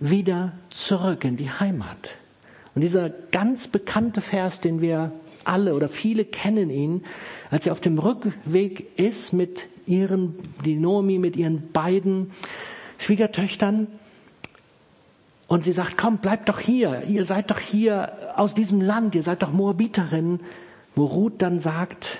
wieder 0.00 0.50
zurück 0.68 1.24
in 1.24 1.36
die 1.36 1.48
Heimat. 1.48 2.16
Und 2.74 2.80
dieser 2.80 3.08
ganz 3.08 3.68
bekannte 3.68 4.20
Vers, 4.20 4.60
den 4.60 4.80
wir 4.80 5.12
alle 5.44 5.74
oder 5.74 5.88
viele 5.88 6.24
kennen 6.24 6.70
ihn, 6.70 7.04
als 7.52 7.64
sie 7.64 7.70
auf 7.70 7.80
dem 7.80 8.00
Rückweg 8.00 8.98
ist 8.98 9.32
mit 9.32 9.68
ihren, 9.86 10.34
die 10.64 10.74
Nomi 10.74 11.20
mit 11.20 11.36
ihren 11.36 11.70
beiden 11.70 12.32
Schwiegertöchtern. 12.98 13.86
Und 15.46 15.62
sie 15.62 15.70
sagt, 15.70 15.96
komm, 15.96 16.18
bleibt 16.18 16.48
doch 16.48 16.58
hier, 16.58 17.04
ihr 17.04 17.24
seid 17.26 17.52
doch 17.52 17.60
hier 17.60 18.34
aus 18.34 18.54
diesem 18.54 18.80
Land, 18.80 19.14
ihr 19.14 19.22
seid 19.22 19.44
doch 19.44 19.52
Moabiterin. 19.52 20.40
Wo 20.96 21.04
Ruth 21.04 21.34
dann 21.38 21.60
sagt, 21.60 22.18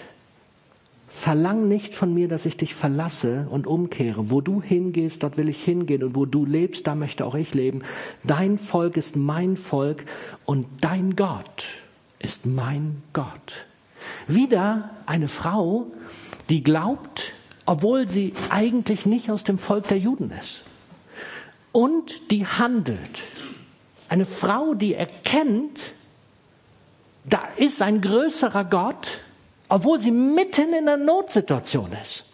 verlang 1.09 1.69
nicht 1.69 1.95
von 1.95 2.13
mir, 2.13 2.29
dass 2.29 2.47
ich 2.47 2.57
dich 2.57 2.75
verlasse 2.75 3.47
und 3.51 3.67
umkehre. 3.67 4.31
Wo 4.31 4.41
du 4.41 4.63
hingehst, 4.63 5.23
dort 5.23 5.37
will 5.37 5.49
ich 5.49 5.63
hingehen. 5.65 6.03
Und 6.03 6.17
wo 6.17 6.27
du 6.27 6.45
lebst, 6.45 6.87
da 6.87 6.95
möchte 6.95 7.25
auch 7.25 7.35
ich 7.35 7.55
leben. 7.55 7.83
Dein 8.25 8.59
Volk 8.59 8.97
ist 8.97 9.17
mein 9.17 9.57
Volk 9.57 10.05
und 10.45 10.67
dein 10.81 11.17
Gott 11.17 11.67
ist 12.19 12.47
mein 12.47 13.03
Gott. 13.13 13.67
Wieder 14.27 14.91
eine 15.07 15.29
Frau, 15.29 15.87
die 16.49 16.63
glaubt, 16.63 17.33
obwohl 17.67 18.09
sie 18.09 18.33
eigentlich 18.51 19.07
nicht 19.07 19.31
aus 19.31 19.45
dem 19.45 19.59
Volk 19.59 19.89
der 19.89 19.99
Juden 19.99 20.31
ist. 20.31 20.65
Und 21.73 22.31
die 22.31 22.47
handelt. 22.47 23.23
Eine 24.09 24.25
Frau, 24.25 24.75
die 24.75 24.95
erkennt, 24.95 25.95
da 27.25 27.43
ist 27.57 27.83
ein 27.83 28.01
größerer 28.01 28.65
Gott, 28.65 29.21
obwohl 29.69 29.99
sie 29.99 30.11
mitten 30.11 30.73
in 30.73 30.89
einer 30.89 30.97
Notsituation 30.97 31.91
ist. 32.03 32.25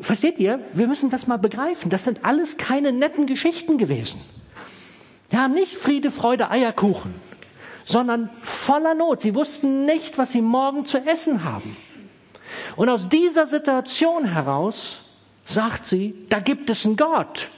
Versteht 0.00 0.38
ihr? 0.38 0.60
Wir 0.72 0.86
müssen 0.86 1.10
das 1.10 1.26
mal 1.26 1.36
begreifen. 1.36 1.90
Das 1.90 2.04
sind 2.04 2.24
alles 2.24 2.56
keine 2.56 2.92
netten 2.92 3.26
Geschichten 3.26 3.78
gewesen. 3.78 4.20
Ja, 5.30 5.48
nicht 5.48 5.74
Friede, 5.74 6.10
Freude, 6.10 6.50
Eierkuchen, 6.50 7.14
sondern 7.84 8.30
voller 8.42 8.94
Not. 8.94 9.20
Sie 9.20 9.34
wussten 9.34 9.86
nicht, 9.86 10.18
was 10.18 10.32
sie 10.32 10.42
morgen 10.42 10.86
zu 10.86 10.98
essen 10.98 11.44
haben. 11.44 11.76
Und 12.76 12.88
aus 12.88 13.08
dieser 13.08 13.46
Situation 13.46 14.24
heraus 14.24 15.00
sagt 15.46 15.86
sie, 15.86 16.14
da 16.28 16.40
gibt 16.40 16.68
es 16.70 16.84
einen 16.84 16.96
Gott. 16.96 17.50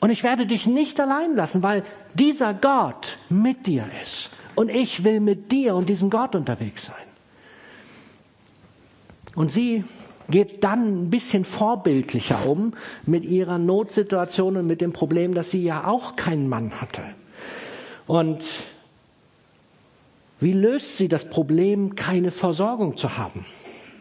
Und 0.00 0.10
ich 0.10 0.22
werde 0.22 0.46
dich 0.46 0.66
nicht 0.66 1.00
allein 1.00 1.34
lassen, 1.34 1.62
weil 1.62 1.82
dieser 2.14 2.54
Gott 2.54 3.18
mit 3.28 3.66
dir 3.66 3.88
ist. 4.02 4.30
Und 4.58 4.70
ich 4.70 5.04
will 5.04 5.20
mit 5.20 5.52
dir 5.52 5.76
und 5.76 5.88
diesem 5.88 6.10
Gott 6.10 6.34
unterwegs 6.34 6.86
sein. 6.86 6.96
Und 9.36 9.52
sie 9.52 9.84
geht 10.28 10.64
dann 10.64 11.04
ein 11.04 11.10
bisschen 11.10 11.44
vorbildlicher 11.44 12.44
um 12.44 12.74
mit 13.06 13.24
ihrer 13.24 13.58
Notsituation 13.58 14.56
und 14.56 14.66
mit 14.66 14.80
dem 14.80 14.92
Problem, 14.92 15.32
dass 15.32 15.50
sie 15.50 15.62
ja 15.62 15.86
auch 15.86 16.16
keinen 16.16 16.48
Mann 16.48 16.80
hatte. 16.80 17.02
Und 18.08 18.42
wie 20.40 20.54
löst 20.54 20.96
sie 20.96 21.06
das 21.06 21.30
Problem, 21.30 21.94
keine 21.94 22.32
Versorgung 22.32 22.96
zu 22.96 23.16
haben? 23.16 23.46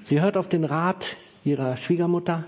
Sie 0.02 0.22
hört 0.22 0.38
auf 0.38 0.50
den 0.50 0.64
Rat 0.64 1.18
ihrer 1.44 1.78
Schwiegermutter 1.78 2.46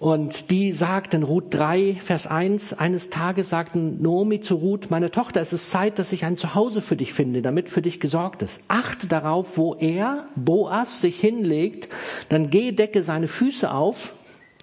und 0.00 0.50
die 0.50 0.72
sagt 0.72 1.12
in 1.12 1.22
Ruth 1.22 1.52
3, 1.52 1.98
Vers 2.00 2.26
1, 2.26 2.72
eines 2.72 3.10
Tages 3.10 3.50
sagten 3.50 4.00
Naomi 4.00 4.40
zu 4.40 4.54
Ruth, 4.54 4.90
meine 4.90 5.10
Tochter, 5.10 5.42
es 5.42 5.52
ist 5.52 5.70
Zeit, 5.70 5.98
dass 5.98 6.12
ich 6.12 6.24
ein 6.24 6.38
Zuhause 6.38 6.80
für 6.80 6.96
dich 6.96 7.12
finde, 7.12 7.42
damit 7.42 7.68
für 7.68 7.82
dich 7.82 8.00
gesorgt 8.00 8.40
ist. 8.40 8.62
Achte 8.68 9.08
darauf, 9.08 9.58
wo 9.58 9.74
er, 9.74 10.26
Boas, 10.36 11.02
sich 11.02 11.20
hinlegt, 11.20 11.90
dann 12.30 12.48
geh, 12.48 12.72
decke 12.72 13.02
seine 13.02 13.28
Füße 13.28 13.70
auf. 13.70 14.14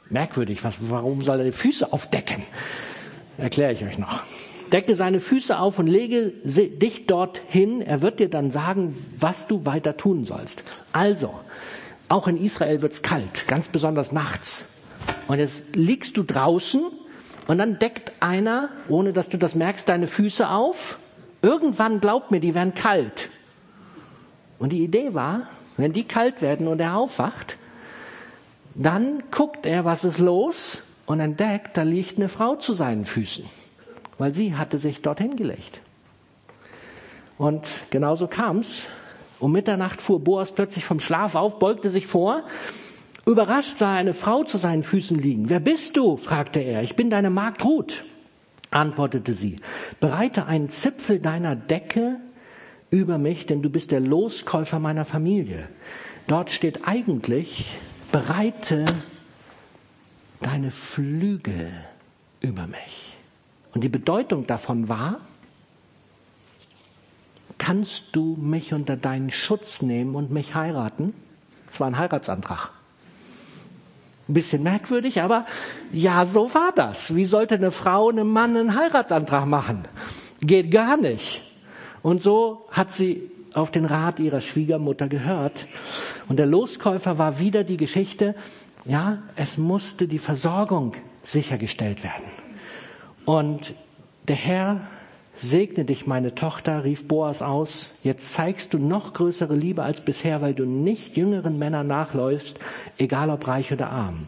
Merkwürdig, 0.09 0.63
was, 0.63 0.77
warum 0.89 1.21
soll 1.21 1.37
er 1.37 1.45
die 1.45 1.51
Füße 1.51 1.93
aufdecken? 1.93 2.41
Erkläre 3.37 3.73
ich 3.73 3.85
euch 3.85 3.99
noch 3.99 4.23
decke 4.73 4.95
seine 4.95 5.21
Füße 5.21 5.57
auf 5.57 5.79
und 5.79 5.87
lege 5.87 6.33
dich 6.43 7.05
dorthin. 7.05 7.81
Er 7.81 8.01
wird 8.01 8.19
dir 8.19 8.29
dann 8.29 8.51
sagen, 8.51 8.93
was 9.17 9.47
du 9.47 9.65
weiter 9.65 9.95
tun 9.95 10.25
sollst. 10.25 10.63
Also, 10.91 11.33
auch 12.09 12.27
in 12.27 12.35
Israel 12.35 12.81
wird's 12.81 13.01
kalt, 13.01 13.47
ganz 13.47 13.69
besonders 13.69 14.11
nachts. 14.11 14.65
Und 15.27 15.39
jetzt 15.39 15.75
liegst 15.75 16.17
du 16.17 16.23
draußen 16.23 16.81
und 17.47 17.57
dann 17.57 17.79
deckt 17.79 18.11
einer, 18.19 18.69
ohne 18.87 19.13
dass 19.13 19.29
du 19.29 19.37
das 19.37 19.55
merkst, 19.55 19.87
deine 19.87 20.07
Füße 20.07 20.49
auf. 20.49 20.97
Irgendwann, 21.41 21.99
glaub 21.99 22.31
mir, 22.31 22.39
die 22.39 22.55
werden 22.55 22.73
kalt. 22.73 23.29
Und 24.59 24.71
die 24.71 24.83
Idee 24.83 25.13
war, 25.13 25.43
wenn 25.75 25.93
die 25.93 26.05
kalt 26.05 26.41
werden 26.41 26.67
und 26.67 26.79
er 26.79 26.95
aufwacht, 26.95 27.57
dann 28.73 29.23
guckt 29.31 29.65
er, 29.65 29.85
was 29.85 30.03
ist 30.03 30.19
los 30.19 30.79
und 31.05 31.19
entdeckt, 31.19 31.77
da 31.77 31.83
liegt 31.83 32.17
eine 32.17 32.29
Frau 32.29 32.55
zu 32.55 32.73
seinen 32.73 33.05
Füßen 33.05 33.45
weil 34.17 34.33
sie 34.33 34.55
hatte 34.55 34.79
sich 34.79 35.01
dorthin 35.01 35.35
gelegt. 35.35 35.81
Und 37.37 37.65
genauso 37.89 38.27
kam's. 38.27 38.87
Um 39.39 39.51
Mitternacht 39.51 40.01
fuhr 40.01 40.19
Boas 40.19 40.51
plötzlich 40.51 40.83
vom 40.83 40.99
Schlaf 40.99 41.35
auf, 41.35 41.59
beugte 41.59 41.91
sich 41.91 42.07
vor. 42.07 42.43
Überrascht 43.27 43.77
sah 43.77 43.95
er 43.95 43.99
eine 43.99 44.13
Frau 44.13 44.45
zu 44.45 44.55
seinen 44.57 44.83
Füßen 44.83 45.19
liegen. 45.19 45.49
Wer 45.49 45.59
bist 45.59 45.97
du? 45.97 46.15
fragte 46.15 46.61
er. 46.61 46.81
Ich 46.81 46.95
bin 46.95 47.09
deine 47.09 47.29
Magd 47.29 47.65
Ruth, 47.65 48.05
antwortete 48.71 49.35
sie. 49.35 49.57
Bereite 49.99 50.45
einen 50.45 50.69
Zipfel 50.69 51.19
deiner 51.19 51.57
Decke 51.57 52.21
über 52.89 53.17
mich, 53.17 53.45
denn 53.45 53.61
du 53.61 53.69
bist 53.69 53.91
der 53.91 53.99
Loskäufer 53.99 54.79
meiner 54.79 55.03
Familie. 55.03 55.67
Dort 56.27 56.51
steht 56.51 56.87
eigentlich, 56.87 57.65
bereite 58.13 58.85
deine 60.39 60.71
Flügel 60.71 61.69
über 62.39 62.65
mich. 62.65 63.17
Und 63.73 63.83
die 63.83 63.89
Bedeutung 63.89 64.47
davon 64.47 64.87
war, 64.87 65.19
kannst 67.57 68.15
du 68.15 68.37
mich 68.39 68.73
unter 68.73 68.95
deinen 68.95 69.31
Schutz 69.31 69.81
nehmen 69.81 70.15
und 70.15 70.31
mich 70.31 70.55
heiraten? 70.55 71.13
Das 71.67 71.81
war 71.81 71.87
ein 71.87 71.97
Heiratsantrag. 71.97 72.76
Ein 74.27 74.33
bisschen 74.33 74.63
merkwürdig, 74.63 75.21
aber 75.21 75.45
ja, 75.91 76.25
so 76.25 76.53
war 76.53 76.71
das. 76.75 77.15
Wie 77.15 77.25
sollte 77.25 77.55
eine 77.55 77.71
Frau 77.71 78.09
einem 78.09 78.29
Mann 78.29 78.57
einen 78.57 78.75
Heiratsantrag 78.75 79.45
machen? 79.45 79.85
Geht 80.41 80.69
gar 80.69 80.97
nicht. 80.97 81.41
Und 82.01 82.21
so 82.21 82.65
hat 82.71 82.91
sie 82.91 83.31
auf 83.53 83.71
den 83.71 83.85
Rat 83.85 84.19
ihrer 84.19 84.41
Schwiegermutter 84.41 85.07
gehört. 85.07 85.65
Und 86.27 86.37
der 86.37 86.45
Loskäufer 86.45 87.17
war 87.17 87.39
wieder 87.39 87.63
die 87.63 87.77
Geschichte, 87.77 88.35
ja, 88.85 89.19
es 89.35 89.57
musste 89.57 90.07
die 90.07 90.19
Versorgung 90.19 90.93
sichergestellt 91.23 92.03
werden. 92.03 92.25
Und 93.25 93.73
der 94.27 94.35
Herr 94.35 94.81
segne 95.37 95.85
dich, 95.85 96.07
meine 96.07 96.35
Tochter, 96.35 96.83
rief 96.83 97.07
Boas 97.07 97.41
aus. 97.41 97.95
Jetzt 98.03 98.33
zeigst 98.33 98.73
du 98.73 98.77
noch 98.77 99.13
größere 99.13 99.55
Liebe 99.55 99.83
als 99.83 100.01
bisher, 100.01 100.41
weil 100.41 100.53
du 100.53 100.65
nicht 100.65 101.17
jüngeren 101.17 101.57
Männern 101.57 101.87
nachläufst, 101.87 102.59
egal 102.97 103.29
ob 103.29 103.47
reich 103.47 103.71
oder 103.71 103.89
arm. 103.89 104.27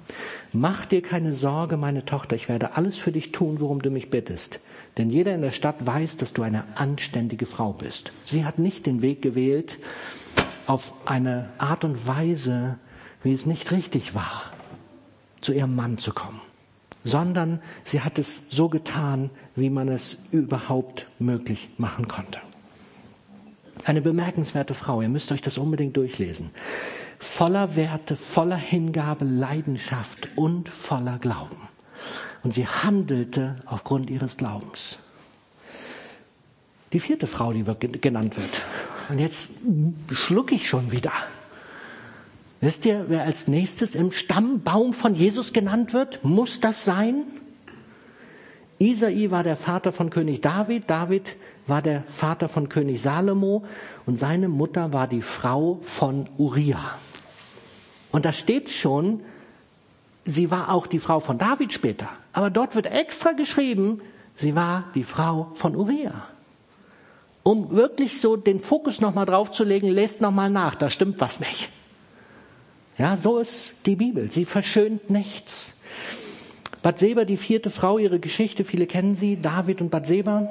Mach 0.54 0.86
dir 0.86 1.02
keine 1.02 1.34
Sorge, 1.34 1.78
meine 1.78 2.06
Tochter, 2.06 2.36
ich 2.36 2.50
werde 2.50 2.76
alles 2.76 2.98
für 2.98 3.12
dich 3.12 3.32
tun, 3.32 3.60
worum 3.60 3.82
du 3.82 3.90
mich 3.90 4.10
bittest. 4.10 4.60
Denn 4.98 5.10
jeder 5.10 5.36
in 5.36 5.42
der 5.42 5.52
Stadt 5.52 5.86
weiß, 5.86 6.18
dass 6.18 6.34
du 6.34 6.42
eine 6.42 6.64
anständige 6.76 7.46
Frau 7.46 7.74
bist. 7.74 8.12
Sie 8.26 8.46
hat 8.46 8.60
nicht 8.60 8.86
den 8.86 9.02
Weg 9.02 9.22
gewählt 9.22 9.78
auf 10.68 10.94
eine 11.06 11.50
Art 11.58 11.84
und 11.84 12.08
Weise, 12.08 12.78
wie 13.24 13.34
es 13.34 13.46
nicht 13.46 13.72
richtig 13.72 14.16
war. 14.16 14.52
zu 15.42 15.54
ihrem 15.54 15.76
Mann 15.76 15.98
zu 15.98 16.14
kommen, 16.14 16.42
sondern 17.04 17.62
sie 17.84 18.02
hat 18.02 18.20
es 18.20 18.50
so 18.50 18.70
getan, 18.70 19.30
wie 19.56 19.70
man 19.70 19.88
es 19.90 20.18
überhaupt 20.32 21.08
möglich 21.20 21.70
machen 21.78 22.08
konnte. 22.08 22.40
Eine 23.86 24.02
bemerkenswerte 24.02 24.74
Frau, 24.74 25.02
ihr 25.02 25.10
müsst 25.10 25.32
euch 25.32 25.42
das 25.42 25.58
unbedingt 25.58 25.96
durchlesen. 25.96 26.50
Voller 27.18 27.76
Werte, 27.76 28.16
voller 28.16 28.58
Hingabe, 28.58 29.26
Leidenschaft 29.26 30.30
und 30.36 30.70
voller 30.70 31.18
Glauben. 31.18 31.58
Und 32.44 32.54
sie 32.54 32.68
handelte 32.68 33.58
aufgrund 33.66 34.10
ihres 34.10 34.38
Glaubens. 34.38 35.00
Die 36.94 37.00
vierte 37.00 37.28
Frau, 37.28 37.54
die 37.54 37.64
genannt 38.02 38.38
wird. 38.38 38.62
Und 39.10 39.20
jetzt 39.20 39.52
schlucke 40.12 40.56
ich 40.56 40.68
schon 40.68 40.92
wieder. 40.92 41.12
Wisst 42.62 42.86
ihr, 42.86 43.06
wer 43.08 43.24
als 43.24 43.48
nächstes 43.48 43.96
im 43.96 44.12
Stammbaum 44.12 44.94
von 44.94 45.16
Jesus 45.16 45.54
genannt 45.54 45.94
wird? 45.94 46.24
Muss 46.26 46.60
das 46.60 46.84
sein? 46.84 47.24
Isai 48.80 49.32
war 49.32 49.44
der 49.44 49.56
Vater 49.56 49.92
von 49.92 50.10
König 50.10 50.42
David, 50.42 50.90
David 50.90 51.36
war 51.68 51.82
der 51.82 52.04
Vater 52.04 52.48
von 52.48 52.70
König 52.70 53.02
Salomo 53.02 53.64
und 54.06 54.18
seine 54.18 54.48
Mutter 54.48 54.94
war 54.94 55.08
die 55.08 55.22
Frau 55.22 55.80
von 55.82 56.28
Uriah. 56.38 56.98
Und 58.12 58.26
da 58.26 58.34
steht 58.34 58.70
schon, 58.70 59.22
sie 60.26 60.50
war 60.50 60.70
auch 60.70 60.88
die 60.88 61.00
Frau 61.00 61.20
von 61.20 61.38
David 61.38 61.74
später. 61.74 62.10
Aber 62.34 62.50
dort 62.50 62.76
wird 62.76 62.88
extra 62.88 63.34
geschrieben, 63.34 64.02
sie 64.36 64.56
war 64.56 64.86
die 64.96 65.04
Frau 65.04 65.52
von 65.56 65.76
Uriah. 65.76 66.28
Um 67.44 67.72
wirklich 67.72 68.20
so 68.20 68.36
den 68.36 68.60
Fokus 68.60 69.02
nochmal 69.02 69.26
draufzulegen, 69.26 69.90
lest 69.90 70.22
nochmal 70.22 70.50
nach, 70.50 70.76
da 70.76 70.90
stimmt 70.90 71.20
was 71.20 71.40
nicht. 71.40 71.70
Ja, 73.00 73.16
so 73.16 73.40
ist 73.40 73.86
die 73.86 73.96
Bibel. 73.96 74.30
Sie 74.30 74.44
verschönt 74.44 75.10
nichts. 75.10 75.74
Bathseba, 76.84 77.24
die 77.24 77.38
vierte 77.38 77.70
Frau, 77.70 77.98
ihre 77.98 78.20
Geschichte, 78.20 78.66
viele 78.66 78.88
kennen 78.88 79.16
sie, 79.16 79.42
David 79.42 79.80
und 79.80 79.90
Bathseba. 79.90 80.50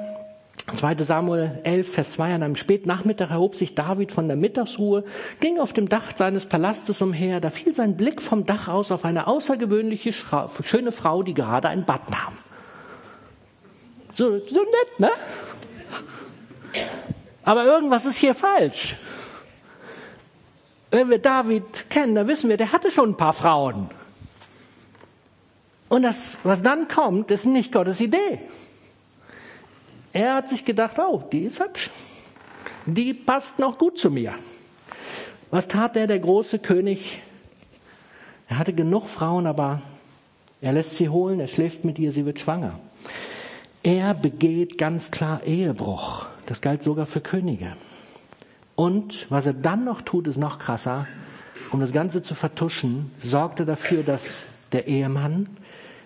2. 0.73 0.95
Samuel 0.97 1.59
11, 1.63 1.93
Vers 1.93 2.13
2, 2.13 2.33
an 2.33 2.43
einem 2.43 2.55
Spätnachmittag 2.55 3.29
erhob 3.29 3.55
sich 3.55 3.75
David 3.75 4.11
von 4.11 4.27
der 4.27 4.35
Mittagsruhe, 4.35 5.03
ging 5.39 5.59
auf 5.59 5.73
dem 5.73 5.89
Dach 5.89 6.15
seines 6.15 6.47
Palastes 6.47 7.01
umher, 7.03 7.39
da 7.39 7.51
fiel 7.51 7.73
sein 7.75 7.97
Blick 7.97 8.19
vom 8.19 8.47
Dach 8.47 8.67
aus 8.67 8.91
auf 8.91 9.05
eine 9.05 9.27
außergewöhnliche, 9.27 10.11
schöne 10.63 10.91
Frau, 10.91 11.21
die 11.21 11.35
gerade 11.35 11.69
ein 11.69 11.85
Bad 11.85 12.09
nahm. 12.09 12.33
So, 14.13 14.39
so 14.39 14.61
nett, 14.61 14.99
ne? 14.99 15.11
Aber 17.43 17.63
irgendwas 17.65 18.05
ist 18.05 18.17
hier 18.17 18.33
falsch. 18.33 18.95
Wenn 20.91 21.09
wir 21.09 21.19
David 21.19 21.89
kennen, 21.89 22.15
dann 22.15 22.27
wissen 22.27 22.49
wir, 22.49 22.57
der 22.57 22.71
hatte 22.71 22.89
schon 22.91 23.11
ein 23.11 23.17
paar 23.17 23.33
Frauen. 23.33 23.89
Und 25.87 26.03
das, 26.03 26.37
was 26.43 26.61
dann 26.61 26.87
kommt, 26.87 27.31
ist 27.31 27.45
nicht 27.45 27.71
Gottes 27.71 27.99
Idee. 27.99 28.39
Er 30.13 30.35
hat 30.35 30.49
sich 30.49 30.65
gedacht, 30.65 30.97
oh, 30.99 31.23
die 31.31 31.43
ist 31.43 31.59
hübsch. 31.59 31.89
Die 32.85 33.13
passt 33.13 33.59
noch 33.59 33.77
gut 33.77 33.97
zu 33.99 34.09
mir. 34.09 34.33
Was 35.51 35.67
tat 35.67 35.95
der, 35.95 36.07
der 36.07 36.19
große 36.19 36.59
König? 36.59 37.21
Er 38.47 38.57
hatte 38.57 38.73
genug 38.73 39.07
Frauen, 39.07 39.45
aber 39.45 39.81
er 40.61 40.73
lässt 40.73 40.95
sie 40.95 41.09
holen, 41.09 41.39
er 41.39 41.47
schläft 41.47 41.85
mit 41.85 41.99
ihr, 41.99 42.11
sie 42.11 42.25
wird 42.25 42.39
schwanger. 42.39 42.79
Er 43.83 44.13
begeht 44.13 44.77
ganz 44.77 45.11
klar 45.11 45.43
Ehebruch. 45.43 46.25
Das 46.45 46.61
galt 46.61 46.83
sogar 46.83 47.05
für 47.05 47.21
Könige. 47.21 47.75
Und 48.79 49.29
was 49.29 49.45
er 49.45 49.51
dann 49.51 49.83
noch 49.83 50.01
tut, 50.01 50.25
ist 50.25 50.37
noch 50.37 50.57
krasser. 50.57 51.05
Um 51.69 51.81
das 51.81 51.91
Ganze 51.91 52.21
zu 52.21 52.33
vertuschen, 52.33 53.11
sorgt 53.19 53.59
er 53.59 53.65
dafür, 53.65 54.03
dass 54.03 54.45
der 54.71 54.87
Ehemann 54.87 55.49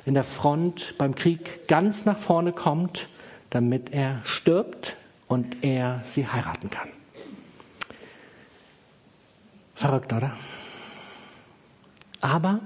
in 0.07 0.15
der 0.15 0.23
Front 0.23 0.95
beim 0.97 1.13
Krieg 1.13 1.67
ganz 1.67 2.05
nach 2.05 2.17
vorne 2.17 2.51
kommt, 2.51 3.09
damit 3.51 3.93
er 3.93 4.23
stirbt 4.25 4.95
und 5.27 5.57
er 5.63 6.01
sie 6.03 6.27
heiraten 6.27 6.71
kann. 6.71 6.89
Verrückt, 9.75 10.11
oder? 10.11 10.31
Aber 12.21 12.59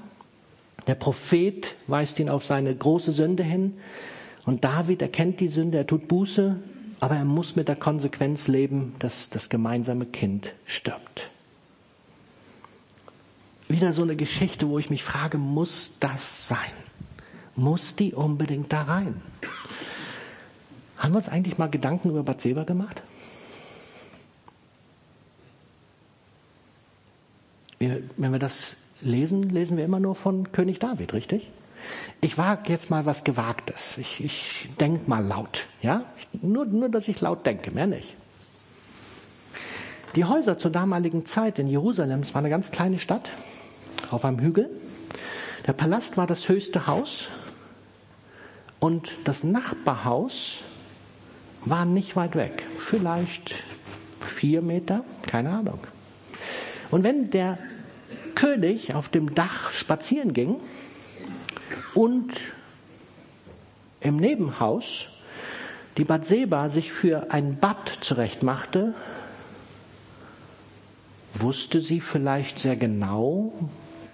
der 0.88 0.96
Prophet 0.96 1.76
weist 1.88 2.18
ihn 2.20 2.30
auf 2.30 2.46
seine 2.46 2.74
große 2.74 3.12
Sünde 3.12 3.44
hin 3.44 3.78
und 4.46 4.64
David 4.64 5.02
erkennt 5.02 5.42
die 5.42 5.50
Sünde, 5.50 5.80
er 5.80 5.86
tut 5.86 6.08
Buße, 6.08 6.56
aber 7.00 7.16
er 7.16 7.26
muss 7.26 7.56
mit 7.56 7.68
der 7.68 7.76
Konsequenz 7.76 8.48
leben, 8.48 8.96
dass 9.00 9.30
das 9.30 9.50
gemeinsame 9.50 10.06
Kind 10.06 10.54
stirbt. 10.66 11.30
Wieder 13.68 13.94
so 13.94 14.02
eine 14.02 14.16
Geschichte, 14.16 14.70
wo 14.70 14.80
ich 14.80 14.90
mich 14.90 15.04
frage, 15.04 15.38
muss 15.38 15.92
das 16.00 16.48
sein? 16.48 16.72
Muss 17.56 17.96
die 17.96 18.14
unbedingt 18.14 18.72
da 18.72 18.84
rein? 18.84 19.22
Haben 20.98 21.14
wir 21.14 21.18
uns 21.18 21.30
eigentlich 21.30 21.58
mal 21.58 21.70
Gedanken 21.70 22.10
über 22.10 22.24
Bathseba 22.24 22.64
gemacht? 22.64 23.02
Wenn 27.80 28.32
wir 28.32 28.40
das 28.40 28.78
lesen, 29.02 29.44
lesen 29.44 29.78
wir 29.78 29.86
immer 29.86 30.00
nur 30.00 30.16
von 30.16 30.52
König 30.52 30.80
David, 30.80 31.14
richtig? 31.14 31.52
Ich 32.22 32.38
wage 32.38 32.72
jetzt 32.72 32.90
mal 32.90 33.06
was 33.06 33.24
Gewagtes. 33.24 33.98
Ich, 33.98 34.24
ich 34.24 34.70
denke 34.80 35.10
mal 35.10 35.24
laut. 35.26 35.66
Ja? 35.82 36.04
Nur, 36.42 36.66
nur, 36.66 36.90
dass 36.90 37.08
ich 37.08 37.22
laut 37.22 37.46
denke, 37.46 37.72
mehr 37.72 37.88
nicht. 37.88 38.16
Die 40.16 40.26
Häuser 40.26 40.58
zur 40.58 40.72
damaligen 40.72 41.26
Zeit 41.26 41.60
in 41.60 41.68
Jerusalem, 41.68 42.22
es 42.22 42.34
war 42.34 42.40
eine 42.40 42.50
ganz 42.50 42.72
kleine 42.72 42.98
Stadt 42.98 43.30
auf 44.10 44.26
einem 44.26 44.40
Hügel. 44.40 44.70
Der 45.68 45.74
Palast 45.74 46.18
war 46.18 46.26
das 46.28 46.50
höchste 46.50 46.88
Haus 46.88 47.28
und 48.80 49.12
das 49.26 49.44
Nachbarhaus 49.44 50.60
war 51.66 51.86
nicht 51.86 52.16
weit 52.16 52.36
weg, 52.36 52.66
vielleicht 52.78 53.54
vier 54.22 54.62
Meter, 54.62 55.04
keine 55.24 55.50
Ahnung. 55.50 55.80
Und 56.90 57.04
wenn 57.04 57.30
der 57.30 57.58
König 58.36 58.94
auf 58.94 59.10
dem 59.10 59.36
Dach 59.36 59.72
spazieren 59.72 60.34
ging 60.34 60.56
und 61.94 62.32
im 64.02 64.18
Nebenhaus 64.18 65.08
die 65.98 66.04
Batseba 66.04 66.70
sich 66.70 66.92
für 66.92 67.32
ein 67.32 67.58
Bad 67.60 67.98
zurechtmachte, 68.02 68.94
wusste 71.34 71.82
sie 71.82 72.02
vielleicht 72.02 72.60
sehr 72.60 72.76
genau, 72.76 73.52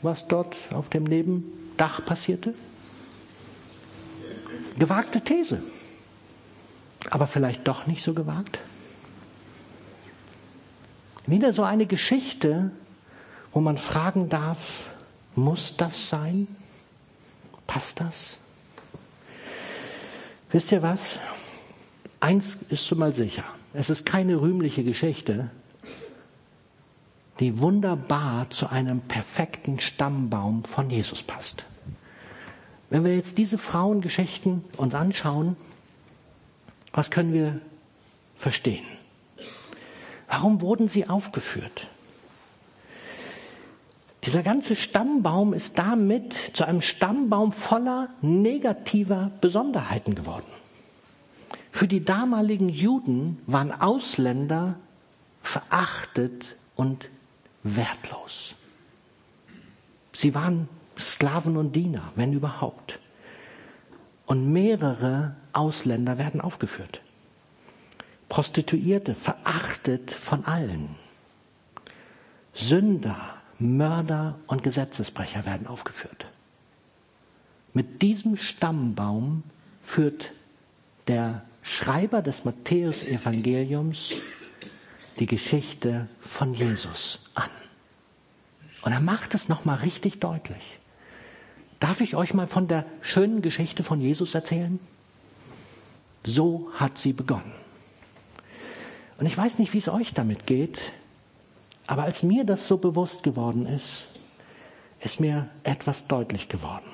was 0.01 0.27
dort 0.27 0.55
auf 0.71 0.89
dem 0.89 1.03
Nebendach 1.03 2.03
passierte? 2.05 2.53
Gewagte 4.77 5.21
These. 5.21 5.61
Aber 7.09 7.27
vielleicht 7.27 7.67
doch 7.67 7.85
nicht 7.85 8.01
so 8.01 8.13
gewagt? 8.13 8.59
Wieder 11.27 11.53
so 11.53 11.63
eine 11.63 11.85
Geschichte, 11.85 12.71
wo 13.51 13.59
man 13.59 13.77
fragen 13.77 14.29
darf, 14.29 14.89
muss 15.35 15.75
das 15.77 16.09
sein? 16.09 16.47
Passt 17.67 17.99
das? 17.99 18.37
Wisst 20.51 20.71
ihr 20.71 20.81
was? 20.81 21.17
Eins 22.19 22.57
ist 22.69 22.85
schon 22.85 22.99
mal 22.99 23.13
sicher. 23.13 23.43
Es 23.73 23.89
ist 23.89 24.05
keine 24.05 24.39
rühmliche 24.39 24.83
Geschichte, 24.83 25.49
die 27.39 27.59
wunderbar 27.59 28.49
zu 28.51 28.69
einem 28.69 29.01
perfekten 29.01 29.79
Stammbaum 29.79 30.63
von 30.63 30.89
Jesus 30.89 31.23
passt. 31.23 31.65
Wenn 32.89 33.03
wir 33.03 33.15
jetzt 33.15 33.39
diese 33.39 33.57
Frauengeschichten 33.57 34.63
uns 34.77 34.93
anschauen, 34.93 35.57
was 36.91 37.09
können 37.09 37.33
wir 37.33 37.59
verstehen? 38.35 38.85
Warum 40.27 40.61
wurden 40.61 40.87
sie 40.87 41.09
aufgeführt? 41.09 41.89
Dieser 44.25 44.41
ganze 44.41 44.75
Stammbaum 44.75 45.53
ist 45.53 45.77
damit 45.77 46.33
zu 46.53 46.65
einem 46.65 46.81
Stammbaum 46.81 47.51
voller 47.51 48.09
negativer 48.21 49.31
Besonderheiten 49.41 50.15
geworden. 50.15 50.47
Für 51.71 51.87
die 51.87 52.05
damaligen 52.05 52.69
Juden 52.69 53.41
waren 53.47 53.71
Ausländer 53.71 54.75
verachtet 55.41 56.55
und 56.75 57.09
wertlos. 57.63 58.55
Sie 60.13 60.33
waren 60.35 60.69
Sklaven 60.97 61.57
und 61.57 61.75
Diener, 61.75 62.11
wenn 62.15 62.31
überhaupt. 62.31 62.99
Und 64.25 64.53
mehrere 64.53 65.35
Ausländer 65.51 66.17
werden 66.17 66.39
aufgeführt. 66.39 67.01
Prostituierte, 68.29 69.15
verachtet 69.15 70.11
von 70.11 70.45
allen. 70.45 70.95
Sünder, 72.53 73.32
Mörder 73.63 74.39
und 74.47 74.63
Gesetzesbrecher 74.63 75.45
werden 75.45 75.67
aufgeführt. 75.67 76.27
Mit 77.73 78.01
diesem 78.01 78.37
Stammbaum 78.37 79.43
führt 79.81 80.33
der 81.07 81.43
Schreiber 81.63 82.21
des 82.21 82.45
Matthäus-Evangeliums 82.45 84.13
die 85.19 85.25
Geschichte 85.25 86.07
von 86.19 86.53
Jesus 86.53 87.19
an. 87.35 87.49
Und 88.81 88.91
er 88.91 88.99
macht 88.99 89.33
es 89.33 89.47
nochmal 89.47 89.77
richtig 89.77 90.19
deutlich. 90.19 90.79
Darf 91.79 92.01
ich 92.01 92.15
euch 92.15 92.33
mal 92.33 92.47
von 92.47 92.67
der 92.67 92.85
schönen 93.01 93.41
Geschichte 93.41 93.83
von 93.83 94.01
Jesus 94.01 94.35
erzählen? 94.35 94.79
So 96.23 96.69
hat 96.75 96.97
sie 96.97 97.13
begonnen. 97.13 97.53
Und 99.17 99.25
ich 99.25 99.37
weiß 99.37 99.59
nicht, 99.59 99.73
wie 99.73 99.77
es 99.77 99.89
euch 99.89 100.13
damit 100.13 100.47
geht, 100.47 100.93
aber 101.87 102.03
als 102.03 102.23
mir 102.23 102.43
das 102.45 102.65
so 102.65 102.77
bewusst 102.77 103.23
geworden 103.23 103.65
ist, 103.65 104.05
ist 104.99 105.19
mir 105.19 105.49
etwas 105.63 106.07
deutlich 106.07 106.47
geworden. 106.49 106.85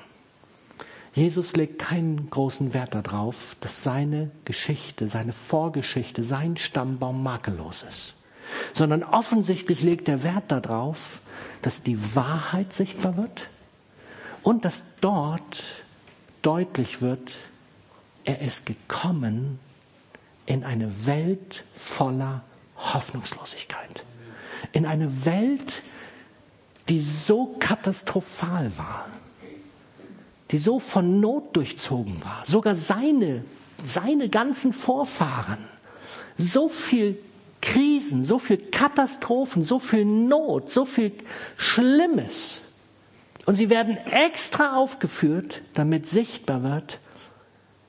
Jesus 1.14 1.56
legt 1.56 1.80
keinen 1.80 2.30
großen 2.30 2.74
Wert 2.74 2.96
darauf, 2.96 3.56
dass 3.60 3.84
seine 3.84 4.32
Geschichte, 4.46 5.10
seine 5.10 5.34
Vorgeschichte, 5.34 6.24
sein 6.24 6.58
Stammbaum 6.58 7.24
makellos 7.24 7.84
ist, 7.84 8.14
sondern 8.74 9.04
offensichtlich 9.04 9.82
legt 9.82 10.08
er 10.08 10.24
Wert 10.24 10.52
darauf, 10.52 11.22
dass 11.62 11.84
die 11.84 12.16
Wahrheit 12.16 12.74
sichtbar 12.74 13.18
wird 13.18 13.50
und 14.44 14.66
dass 14.66 14.84
dort 15.02 15.64
deutlich 16.42 17.02
wird, 17.02 17.36
er 18.24 18.42
ist 18.42 18.66
gekommen 18.66 19.60
in 20.46 20.64
eine 20.64 21.06
Welt 21.06 21.64
voller 21.74 22.44
Hoffnungslosigkeit, 22.78 24.06
in 24.72 24.86
eine 24.86 25.26
Welt, 25.26 25.82
die 26.88 27.02
so 27.02 27.56
katastrophal 27.60 28.72
war, 28.78 29.08
die 30.52 30.58
so 30.58 30.80
von 30.80 31.20
Not 31.20 31.56
durchzogen 31.56 32.24
war. 32.24 32.44
Sogar 32.46 32.76
seine, 32.76 33.44
seine 33.84 34.30
ganzen 34.30 34.74
Vorfahren. 34.74 35.60
So 36.38 36.70
viel 36.70 37.20
Krisen, 37.62 38.24
so 38.24 38.40
viel 38.40 38.58
Katastrophen, 38.58 39.64
so 39.64 39.80
viel 39.80 40.06
Not, 40.06 40.70
so 40.70 40.86
viel 40.86 41.12
Schlimmes. 41.58 42.62
Und 43.46 43.56
sie 43.56 43.70
werden 43.70 43.98
extra 43.98 44.78
aufgeführt, 44.78 45.62
damit 45.74 46.06
sichtbar 46.06 46.64
wird, 46.64 47.00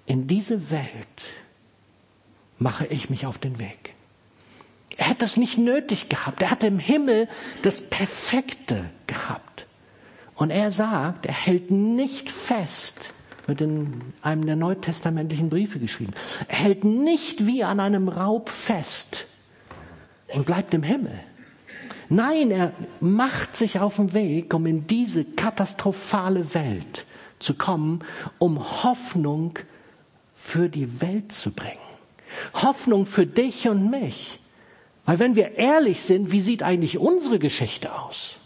in 0.06 0.26
diese 0.26 0.70
Welt 0.70 0.90
mache 2.58 2.86
ich 2.86 3.10
mich 3.10 3.26
auf 3.26 3.38
den 3.38 3.58
Weg. 3.58 3.94
Er 5.00 5.06
hätte 5.06 5.24
es 5.24 5.38
nicht 5.38 5.56
nötig 5.56 6.10
gehabt. 6.10 6.42
Er 6.42 6.50
hatte 6.50 6.66
im 6.66 6.78
Himmel 6.78 7.26
das 7.62 7.80
Perfekte 7.80 8.90
gehabt. 9.06 9.66
Und 10.34 10.50
er 10.50 10.70
sagt, 10.70 11.24
er 11.24 11.32
hält 11.32 11.70
nicht 11.70 12.28
fest, 12.28 13.14
wird 13.46 13.62
in 13.62 14.02
einem 14.20 14.44
der 14.44 14.56
neutestamentlichen 14.56 15.48
Briefe 15.48 15.78
geschrieben, 15.78 16.12
er 16.48 16.58
hält 16.58 16.84
nicht 16.84 17.46
wie 17.46 17.64
an 17.64 17.80
einem 17.80 18.10
Raub 18.10 18.50
fest 18.50 19.26
und 20.34 20.44
bleibt 20.44 20.74
im 20.74 20.82
Himmel. 20.82 21.18
Nein, 22.10 22.50
er 22.50 22.72
macht 23.00 23.56
sich 23.56 23.80
auf 23.80 23.96
den 23.96 24.12
Weg, 24.12 24.52
um 24.52 24.66
in 24.66 24.86
diese 24.86 25.24
katastrophale 25.24 26.52
Welt 26.52 27.06
zu 27.38 27.54
kommen, 27.54 28.04
um 28.38 28.82
Hoffnung 28.82 29.58
für 30.34 30.68
die 30.68 31.00
Welt 31.00 31.32
zu 31.32 31.52
bringen. 31.52 31.78
Hoffnung 32.52 33.06
für 33.06 33.24
dich 33.24 33.66
und 33.66 33.90
mich. 33.90 34.39
Weil 35.10 35.18
wenn 35.18 35.34
wir 35.34 35.56
ehrlich 35.58 36.02
sind, 36.02 36.30
wie 36.30 36.40
sieht 36.40 36.62
eigentlich 36.62 36.96
unsere 36.96 37.40
Geschichte 37.40 37.92
aus? 37.98 38.36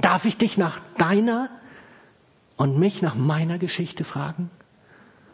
Darf 0.00 0.26
ich 0.26 0.36
dich 0.36 0.58
nach 0.58 0.80
deiner 0.96 1.50
und 2.56 2.78
mich 2.78 3.02
nach 3.02 3.16
meiner 3.16 3.58
Geschichte 3.58 4.04
fragen? 4.04 4.48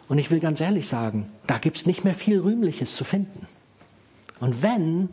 Und 0.08 0.16
ich 0.16 0.30
will 0.30 0.40
ganz 0.40 0.58
ehrlich 0.62 0.88
sagen, 0.88 1.30
da 1.46 1.58
gibt's 1.58 1.84
nicht 1.84 2.02
mehr 2.02 2.14
viel 2.14 2.40
Rühmliches 2.40 2.96
zu 2.96 3.04
finden. 3.04 3.46
Und 4.38 4.62
wenn, 4.62 5.10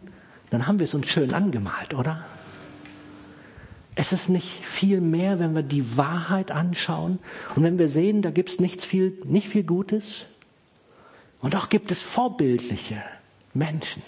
dann 0.52 0.68
haben 0.68 0.80
wir 0.80 0.86
es 0.86 0.94
uns 0.94 1.10
schön 1.10 1.34
angemalt, 1.34 1.94
oder? 1.94 2.26
Es 3.96 4.14
ist 4.14 4.30
nicht 4.30 4.66
viel 4.66 5.02
mehr, 5.02 5.38
wenn 5.40 5.54
wir 5.54 5.64
die 5.64 5.98
Wahrheit 5.98 6.50
anschauen 6.50 7.20
und 7.58 7.64
wenn 7.64 7.78
wir 7.78 7.90
sehen, 7.90 8.22
da 8.22 8.32
gibt's 8.32 8.62
nichts 8.62 8.86
viel, 8.86 9.20
nicht 9.26 9.50
viel 9.50 9.64
Gutes. 9.64 10.28
Und 11.42 11.58
auch 11.58 11.68
gibt 11.68 11.92
es 11.92 12.02
vorbildliche 12.02 13.04
Menschen. 13.54 14.02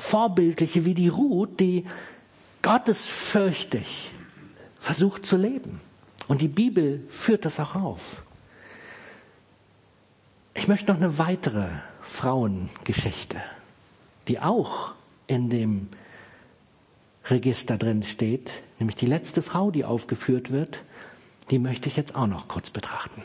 Vorbildliche 0.00 0.84
wie 0.84 0.94
die 0.94 1.08
Ruth, 1.08 1.60
die 1.60 1.84
gottesfürchtig 2.62 4.10
versucht 4.78 5.26
zu 5.26 5.36
leben. 5.36 5.80
Und 6.26 6.42
die 6.42 6.48
Bibel 6.48 7.04
führt 7.08 7.44
das 7.44 7.60
auch 7.60 7.74
auf. 7.74 8.22
Ich 10.54 10.68
möchte 10.68 10.90
noch 10.90 10.98
eine 10.98 11.18
weitere 11.18 11.68
Frauengeschichte, 12.02 13.40
die 14.26 14.40
auch 14.40 14.92
in 15.26 15.48
dem 15.48 15.88
Register 17.26 17.76
drin 17.76 18.02
steht, 18.02 18.62
nämlich 18.78 18.96
die 18.96 19.06
letzte 19.06 19.42
Frau, 19.42 19.70
die 19.70 19.84
aufgeführt 19.84 20.50
wird, 20.50 20.82
die 21.50 21.58
möchte 21.58 21.88
ich 21.88 21.96
jetzt 21.96 22.16
auch 22.16 22.26
noch 22.26 22.48
kurz 22.48 22.70
betrachten. 22.70 23.22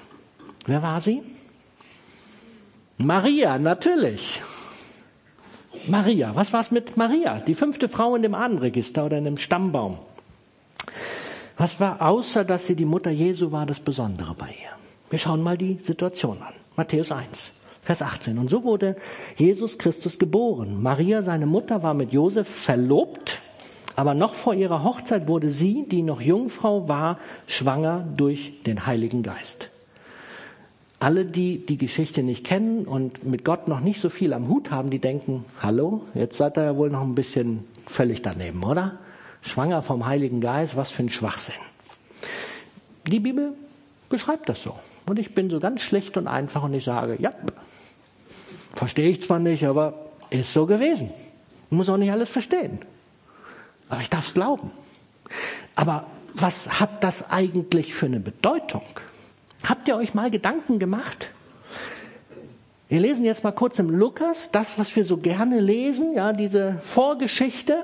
Wer 0.65 0.81
war 0.81 1.01
sie? 1.01 1.23
Maria, 2.97 3.57
natürlich. 3.59 4.41
Maria, 5.87 6.35
was 6.35 6.51
war's 6.51 6.71
mit 6.71 6.97
Maria? 6.97 7.39
Die 7.39 7.53
fünfte 7.53 7.89
Frau 7.89 8.15
in 8.15 8.23
dem 8.23 8.33
Ahnenregister 8.33 9.05
oder 9.05 9.17
in 9.17 9.25
dem 9.25 9.37
Stammbaum. 9.37 9.99
Was 11.57 11.79
war, 11.79 12.01
außer 12.01 12.43
dass 12.43 12.65
sie 12.65 12.75
die 12.75 12.85
Mutter 12.85 13.11
Jesu 13.11 13.51
war, 13.51 13.65
das 13.65 13.79
Besondere 13.79 14.33
bei 14.33 14.47
ihr? 14.47 14.75
Wir 15.09 15.19
schauen 15.19 15.41
mal 15.41 15.57
die 15.57 15.77
Situation 15.79 16.41
an. 16.41 16.53
Matthäus 16.75 17.11
1, 17.11 17.53
Vers 17.83 18.01
18. 18.01 18.37
Und 18.37 18.49
so 18.49 18.63
wurde 18.63 18.95
Jesus 19.37 19.77
Christus 19.77 20.17
geboren. 20.17 20.81
Maria, 20.81 21.21
seine 21.21 21.45
Mutter, 21.45 21.83
war 21.83 21.93
mit 21.93 22.11
Josef 22.11 22.47
verlobt, 22.47 23.41
aber 23.95 24.13
noch 24.13 24.33
vor 24.33 24.55
ihrer 24.55 24.83
Hochzeit 24.83 25.27
wurde 25.27 25.49
sie, 25.49 25.85
die 25.87 26.01
noch 26.01 26.19
Jungfrau 26.19 26.89
war, 26.89 27.19
schwanger 27.47 28.05
durch 28.17 28.63
den 28.63 28.85
Heiligen 28.85 29.23
Geist. 29.23 29.69
Alle, 30.99 31.25
die 31.25 31.65
die 31.65 31.77
Geschichte 31.77 32.23
nicht 32.23 32.45
kennen 32.45 32.85
und 32.85 33.25
mit 33.25 33.43
Gott 33.43 33.67
noch 33.67 33.81
nicht 33.81 33.99
so 33.99 34.09
viel 34.09 34.33
am 34.33 34.47
Hut 34.47 34.71
haben, 34.71 34.89
die 34.89 34.99
denken, 34.99 35.45
hallo, 35.61 36.03
jetzt 36.13 36.37
seid 36.37 36.57
ihr 36.57 36.63
ja 36.63 36.75
wohl 36.77 36.89
noch 36.89 37.01
ein 37.01 37.15
bisschen 37.15 37.65
völlig 37.85 38.21
daneben, 38.21 38.63
oder? 38.63 38.99
schwanger 39.45 39.81
vom 39.81 40.05
Heiligen 40.05 40.41
Geist, 40.41 40.75
was 40.75 40.91
für 40.91 41.03
ein 41.03 41.09
Schwachsinn. 41.09 41.55
Die 43.07 43.19
Bibel 43.19 43.53
beschreibt 44.09 44.49
das 44.49 44.63
so. 44.63 44.75
Und 45.05 45.19
ich 45.19 45.35
bin 45.35 45.49
so 45.49 45.59
ganz 45.59 45.81
schlicht 45.81 46.17
und 46.17 46.27
einfach 46.27 46.63
und 46.63 46.73
ich 46.73 46.83
sage, 46.83 47.17
ja, 47.19 47.31
verstehe 48.73 49.09
ich 49.09 49.21
zwar 49.21 49.39
nicht, 49.39 49.65
aber 49.65 49.93
ist 50.31 50.51
so 50.51 50.65
gewesen. 50.65 51.11
Ich 51.69 51.77
muss 51.77 51.89
auch 51.89 51.97
nicht 51.97 52.11
alles 52.11 52.29
verstehen. 52.29 52.79
Aber 53.89 54.01
ich 54.01 54.09
darf 54.09 54.27
es 54.27 54.33
glauben. 54.33 54.71
Aber 55.75 56.07
was 56.33 56.79
hat 56.79 57.03
das 57.03 57.29
eigentlich 57.29 57.93
für 57.93 58.07
eine 58.07 58.19
Bedeutung? 58.19 58.83
Habt 59.67 59.87
ihr 59.87 59.95
euch 59.95 60.13
mal 60.13 60.29
Gedanken 60.29 60.77
gemacht? 60.79 61.31
Wir 62.87 62.99
lesen 62.99 63.25
jetzt 63.25 63.43
mal 63.43 63.51
kurz 63.51 63.79
im 63.79 63.89
Lukas, 63.89 64.51
das, 64.51 64.77
was 64.77 64.95
wir 64.95 65.03
so 65.03 65.17
gerne 65.17 65.59
lesen, 65.59 66.13
ja, 66.13 66.33
diese 66.33 66.77
Vorgeschichte. 66.83 67.83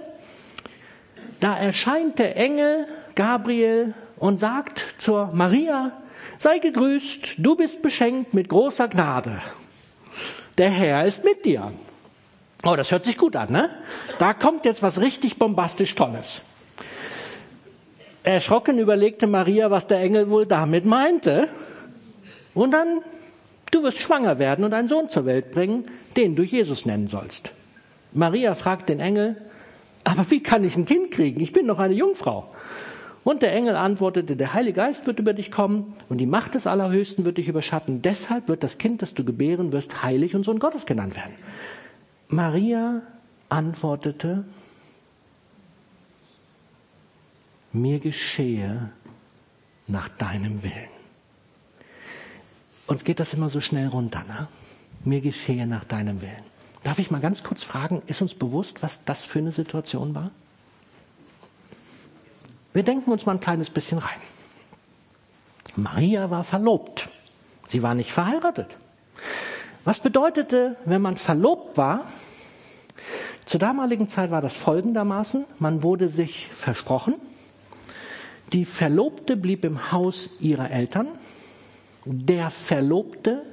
Da 1.39 1.57
erscheint 1.57 2.19
der 2.19 2.37
Engel 2.37 2.85
Gabriel 3.15 3.95
und 4.17 4.39
sagt 4.39 4.95
zur 4.99 5.31
Maria, 5.33 5.91
sei 6.37 6.59
gegrüßt, 6.59 7.35
du 7.39 7.55
bist 7.55 7.81
beschenkt 7.81 8.35
mit 8.35 8.47
großer 8.47 8.87
Gnade. 8.87 9.41
Der 10.59 10.69
Herr 10.69 11.05
ist 11.05 11.23
mit 11.23 11.45
dir. 11.45 11.71
Oh, 12.63 12.75
das 12.75 12.91
hört 12.91 13.05
sich 13.05 13.17
gut 13.17 13.35
an, 13.35 13.51
ne? 13.51 13.71
Da 14.19 14.35
kommt 14.35 14.65
jetzt 14.65 14.83
was 14.83 15.01
richtig 15.01 15.39
bombastisch 15.39 15.95
Tolles. 15.95 16.43
Erschrocken 18.23 18.77
überlegte 18.77 19.25
Maria, 19.25 19.71
was 19.71 19.87
der 19.87 19.99
Engel 19.99 20.29
wohl 20.29 20.45
damit 20.45 20.85
meinte. 20.85 21.49
Und 22.53 22.71
dann, 22.71 23.01
du 23.71 23.83
wirst 23.83 23.99
schwanger 23.99 24.39
werden 24.39 24.65
und 24.65 24.73
einen 24.73 24.87
Sohn 24.87 25.09
zur 25.09 25.25
Welt 25.25 25.51
bringen, 25.51 25.85
den 26.17 26.35
du 26.35 26.43
Jesus 26.43 26.85
nennen 26.85 27.07
sollst. 27.07 27.51
Maria 28.13 28.53
fragt 28.55 28.89
den 28.89 28.99
Engel, 28.99 29.37
aber 30.03 30.29
wie 30.29 30.41
kann 30.41 30.63
ich 30.63 30.75
ein 30.75 30.85
Kind 30.85 31.11
kriegen? 31.11 31.39
Ich 31.41 31.53
bin 31.53 31.65
noch 31.65 31.79
eine 31.79 31.93
Jungfrau. 31.93 32.49
Und 33.23 33.43
der 33.43 33.53
Engel 33.53 33.75
antwortete, 33.75 34.35
der 34.35 34.53
Heilige 34.53 34.77
Geist 34.77 35.05
wird 35.05 35.19
über 35.19 35.33
dich 35.33 35.51
kommen 35.51 35.93
und 36.09 36.17
die 36.17 36.25
Macht 36.25 36.55
des 36.55 36.65
Allerhöchsten 36.65 37.23
wird 37.23 37.37
dich 37.37 37.47
überschatten. 37.47 38.01
Deshalb 38.01 38.47
wird 38.47 38.63
das 38.63 38.79
Kind, 38.79 39.01
das 39.03 39.13
du 39.13 39.23
gebären 39.23 39.71
wirst, 39.71 40.01
heilig 40.01 40.35
und 40.35 40.43
Sohn 40.43 40.57
Gottes 40.57 40.87
genannt 40.87 41.15
werden. 41.15 41.35
Maria 42.29 43.01
antwortete, 43.49 44.43
mir 47.73 47.99
geschehe 47.99 48.89
nach 49.87 50.09
deinem 50.09 50.63
Willen. 50.63 50.90
Uns 52.91 53.05
geht 53.05 53.21
das 53.21 53.33
immer 53.33 53.47
so 53.47 53.61
schnell 53.61 53.87
runter, 53.87 54.25
ne? 54.27 54.49
Mir 55.05 55.21
geschehe 55.21 55.65
nach 55.65 55.85
deinem 55.85 56.19
Willen. 56.19 56.43
Darf 56.83 56.99
ich 56.99 57.09
mal 57.09 57.21
ganz 57.21 57.41
kurz 57.41 57.63
fragen, 57.63 58.01
ist 58.07 58.21
uns 58.21 58.35
bewusst, 58.35 58.83
was 58.83 59.05
das 59.05 59.23
für 59.23 59.39
eine 59.39 59.53
Situation 59.53 60.13
war? 60.13 60.29
Wir 62.73 62.83
denken 62.83 63.09
uns 63.09 63.25
mal 63.25 63.35
ein 63.35 63.39
kleines 63.39 63.69
bisschen 63.69 63.97
rein. 63.97 64.19
Maria 65.77 66.29
war 66.31 66.43
verlobt. 66.43 67.07
Sie 67.69 67.81
war 67.81 67.95
nicht 67.95 68.11
verheiratet. 68.11 68.67
Was 69.85 69.99
bedeutete, 69.99 70.75
wenn 70.83 71.01
man 71.01 71.15
verlobt 71.15 71.77
war? 71.77 72.07
Zur 73.45 73.61
damaligen 73.61 74.09
Zeit 74.09 74.31
war 74.31 74.41
das 74.41 74.53
folgendermaßen. 74.53 75.45
Man 75.59 75.81
wurde 75.81 76.09
sich 76.09 76.49
versprochen, 76.53 77.13
Die 78.51 78.65
Verlobte 78.65 79.37
blieb 79.37 79.63
im 79.63 79.93
Haus 79.93 80.29
ihrer 80.41 80.69
Eltern. 80.69 81.07
Der 82.05 82.49
Verlobte 82.49 83.43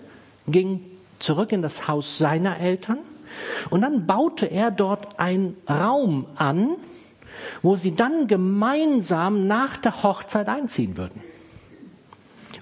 ging 0.46 0.84
zurück 1.18 1.53
in 1.53 1.62
das 1.62 1.88
Haus 1.88 2.18
seiner 2.18 2.59
Eltern. 2.59 2.99
Und 3.70 3.82
dann 3.82 4.07
baute 4.07 4.46
er 4.46 4.70
dort 4.70 5.20
einen 5.20 5.57
Raum 5.68 6.26
an, 6.36 6.76
wo 7.62 7.76
sie 7.76 7.94
dann 7.94 8.26
gemeinsam 8.26 9.46
nach 9.46 9.76
der 9.76 10.03
Hochzeit 10.03 10.49
einziehen 10.49 10.96
würden. 10.96 11.22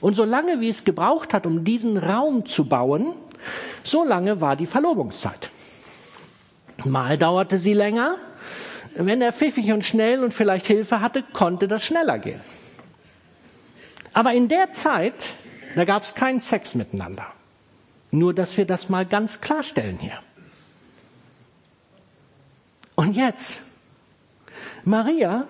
Und 0.01 0.14
solange 0.14 0.61
wie 0.61 0.68
es 0.68 0.84
gebraucht 0.84 1.32
hat, 1.32 1.47
um 1.47 1.64
diesen 1.64 1.97
Raum 1.97 2.47
zu 2.47 2.66
bauen, 2.68 3.14
so 3.82 4.05
lange 4.05 4.41
war 4.41 4.57
die 4.57 4.66
Verlobungszeit. 4.66 5.51
Mal 6.84 7.16
dauerte 7.16 7.59
sie 7.59 7.72
länger. 7.72 8.16
Wenn 8.97 9.22
er 9.22 9.32
pfiffig 9.32 9.72
und 9.72 9.84
schnell 9.84 10.22
und 10.22 10.34
vielleicht 10.34 10.66
Hilfe 10.66 11.01
hatte, 11.01 11.22
konnte 11.32 11.68
das 11.68 11.84
schneller 11.84 12.18
gehen. 12.18 12.41
Aber 14.12 14.32
in 14.32 14.49
der 14.49 14.72
Zeit, 14.72 15.37
da 15.77 15.85
gab 15.85 16.03
es 16.03 16.14
keinen 16.14 16.41
Sex 16.41 16.74
miteinander. 16.74 17.27
Nur, 18.11 18.33
dass 18.33 18.57
wir 18.57 18.64
das 18.64 18.89
mal 18.89 19.05
ganz 19.05 19.43
klarstellen 19.43 19.99
hier. 19.99 20.18
Und 22.95 23.14
jetzt, 23.14 23.61
Maria, 24.85 25.47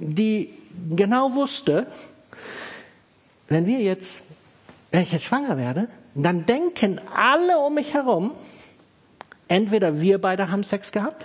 die 0.00 0.52
genau 0.90 1.34
wusste, 1.34 1.86
wenn 3.48 3.66
wir 3.66 3.78
jetzt, 3.78 4.24
wenn 4.90 5.02
ich 5.02 5.12
jetzt 5.12 5.24
schwanger 5.24 5.56
werde, 5.56 5.88
dann 6.16 6.44
denken 6.44 7.00
alle 7.14 7.58
um 7.60 7.74
mich 7.74 7.94
herum, 7.94 8.32
entweder 9.46 10.00
wir 10.00 10.20
beide 10.20 10.50
haben 10.50 10.64
Sex 10.64 10.90
gehabt 10.90 11.24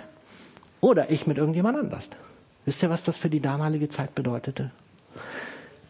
oder 0.80 1.10
ich 1.10 1.26
mit 1.26 1.38
irgendjemand 1.38 1.76
anders. 1.76 2.08
Wisst 2.66 2.84
ihr, 2.84 2.90
was 2.90 3.02
das 3.02 3.16
für 3.16 3.28
die 3.28 3.40
damalige 3.40 3.88
Zeit 3.88 4.14
bedeutete? 4.14 4.70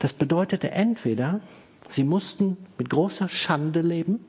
Das 0.05 0.12
bedeutete 0.12 0.70
entweder, 0.70 1.40
sie 1.88 2.05
mussten 2.05 2.59
mit 2.76 2.90
großer 2.90 3.30
Schande 3.30 3.80
leben 3.80 4.22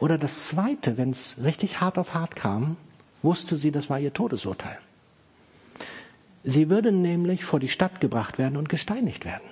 oder 0.00 0.16
das 0.16 0.48
Zweite, 0.48 0.96
wenn 0.96 1.10
es 1.10 1.44
richtig 1.44 1.82
hart 1.82 1.98
auf 1.98 2.14
hart 2.14 2.34
kam, 2.34 2.78
wusste 3.20 3.56
sie, 3.56 3.70
das 3.70 3.90
war 3.90 4.00
ihr 4.00 4.14
Todesurteil. 4.14 4.78
Sie 6.44 6.70
würden 6.70 7.02
nämlich 7.02 7.44
vor 7.44 7.60
die 7.60 7.68
Stadt 7.68 8.00
gebracht 8.00 8.38
werden 8.38 8.56
und 8.56 8.70
gesteinigt 8.70 9.26
werden. 9.26 9.44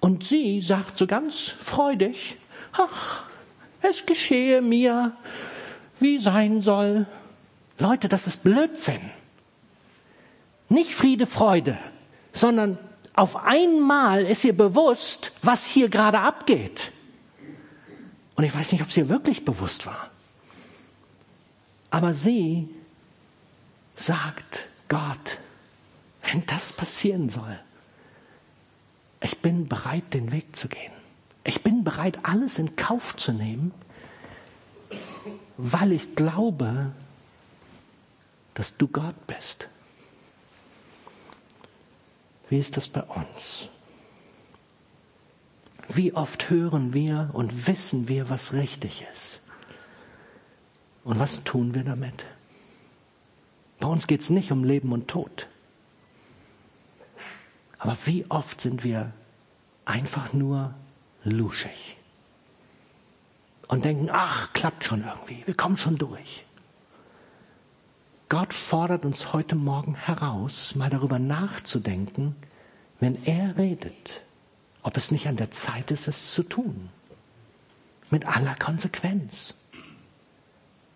Und 0.00 0.22
sie 0.22 0.60
sagt 0.60 0.98
so 0.98 1.06
ganz 1.06 1.38
freudig, 1.38 2.36
ach, 2.72 3.22
es 3.80 4.04
geschehe 4.04 4.60
mir, 4.60 5.16
wie 5.98 6.18
sein 6.18 6.60
soll. 6.60 7.06
Leute, 7.78 8.10
das 8.10 8.26
ist 8.26 8.44
Blödsinn. 8.44 9.00
Nicht 10.68 10.94
Friede, 10.94 11.24
Freude, 11.24 11.78
sondern 12.32 12.76
auf 13.14 13.36
einmal 13.36 14.24
ist 14.24 14.44
ihr 14.44 14.56
bewusst, 14.56 15.32
was 15.42 15.66
hier 15.66 15.88
gerade 15.88 16.20
abgeht. 16.20 16.92
Und 18.36 18.44
ich 18.44 18.54
weiß 18.54 18.72
nicht, 18.72 18.82
ob 18.82 18.88
es 18.88 18.96
ihr 18.96 19.08
wirklich 19.08 19.44
bewusst 19.44 19.86
war. 19.86 20.10
Aber 21.90 22.14
sie 22.14 22.68
sagt 23.96 24.66
Gott, 24.88 25.40
wenn 26.22 26.46
das 26.46 26.72
passieren 26.72 27.28
soll, 27.28 27.58
ich 29.20 29.38
bin 29.38 29.68
bereit, 29.68 30.14
den 30.14 30.32
Weg 30.32 30.56
zu 30.56 30.68
gehen. 30.68 30.92
Ich 31.44 31.62
bin 31.62 31.84
bereit, 31.84 32.20
alles 32.22 32.58
in 32.58 32.76
Kauf 32.76 33.16
zu 33.16 33.32
nehmen, 33.32 33.72
weil 35.56 35.92
ich 35.92 36.14
glaube, 36.14 36.92
dass 38.54 38.76
du 38.76 38.88
Gott 38.88 39.26
bist. 39.26 39.68
Wie 42.50 42.58
ist 42.58 42.76
das 42.76 42.88
bei 42.88 43.02
uns? 43.02 43.68
Wie 45.88 46.12
oft 46.14 46.50
hören 46.50 46.92
wir 46.92 47.30
und 47.32 47.68
wissen 47.68 48.08
wir, 48.08 48.28
was 48.28 48.52
richtig 48.52 49.06
ist? 49.12 49.40
Und 51.04 51.20
was 51.20 51.44
tun 51.44 51.74
wir 51.74 51.84
damit? 51.84 52.24
Bei 53.78 53.86
uns 53.86 54.08
geht 54.08 54.20
es 54.20 54.30
nicht 54.30 54.50
um 54.50 54.64
Leben 54.64 54.92
und 54.92 55.06
Tod. 55.06 55.48
Aber 57.78 57.96
wie 58.04 58.26
oft 58.28 58.60
sind 58.60 58.82
wir 58.82 59.12
einfach 59.84 60.32
nur 60.32 60.74
luschig 61.22 61.96
und 63.68 63.84
denken, 63.84 64.08
ach, 64.10 64.52
klappt 64.52 64.84
schon 64.84 65.04
irgendwie, 65.04 65.46
wir 65.46 65.54
kommen 65.54 65.76
schon 65.76 65.98
durch. 65.98 66.44
Gott 68.30 68.54
fordert 68.54 69.04
uns 69.04 69.32
heute 69.32 69.56
Morgen 69.56 69.96
heraus, 69.96 70.76
mal 70.76 70.88
darüber 70.88 71.18
nachzudenken, 71.18 72.36
wenn 73.00 73.24
er 73.24 73.58
redet, 73.58 74.22
ob 74.84 74.96
es 74.96 75.10
nicht 75.10 75.26
an 75.26 75.34
der 75.34 75.50
Zeit 75.50 75.90
ist, 75.90 76.06
es 76.06 76.30
zu 76.30 76.44
tun. 76.44 76.90
Mit 78.08 78.26
aller 78.26 78.54
Konsequenz. 78.54 79.54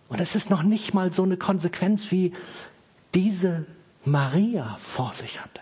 Und 0.09 0.21
es 0.21 0.37
ist 0.37 0.49
noch 0.49 0.63
nicht 0.63 0.95
mal 0.95 1.11
so 1.11 1.25
eine 1.25 1.37
Konsequenz, 1.37 2.13
wie 2.13 2.33
diese 3.15 3.67
Maria 4.05 4.77
vor 4.79 5.13
sich 5.13 5.41
hatte. 5.41 5.61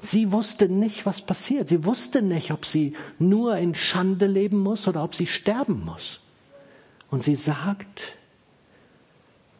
Sie 0.00 0.32
wusste 0.32 0.68
nicht, 0.68 1.06
was 1.06 1.20
passiert. 1.20 1.68
Sie 1.68 1.84
wusste 1.84 2.22
nicht, 2.22 2.50
ob 2.50 2.66
sie 2.66 2.96
nur 3.20 3.56
in 3.56 3.76
Schande 3.76 4.26
leben 4.26 4.58
muss 4.58 4.88
oder 4.88 5.04
ob 5.04 5.14
sie 5.14 5.28
sterben 5.28 5.84
muss. 5.84 6.18
Und 7.08 7.22
sie 7.22 7.36
sagt, 7.36 8.16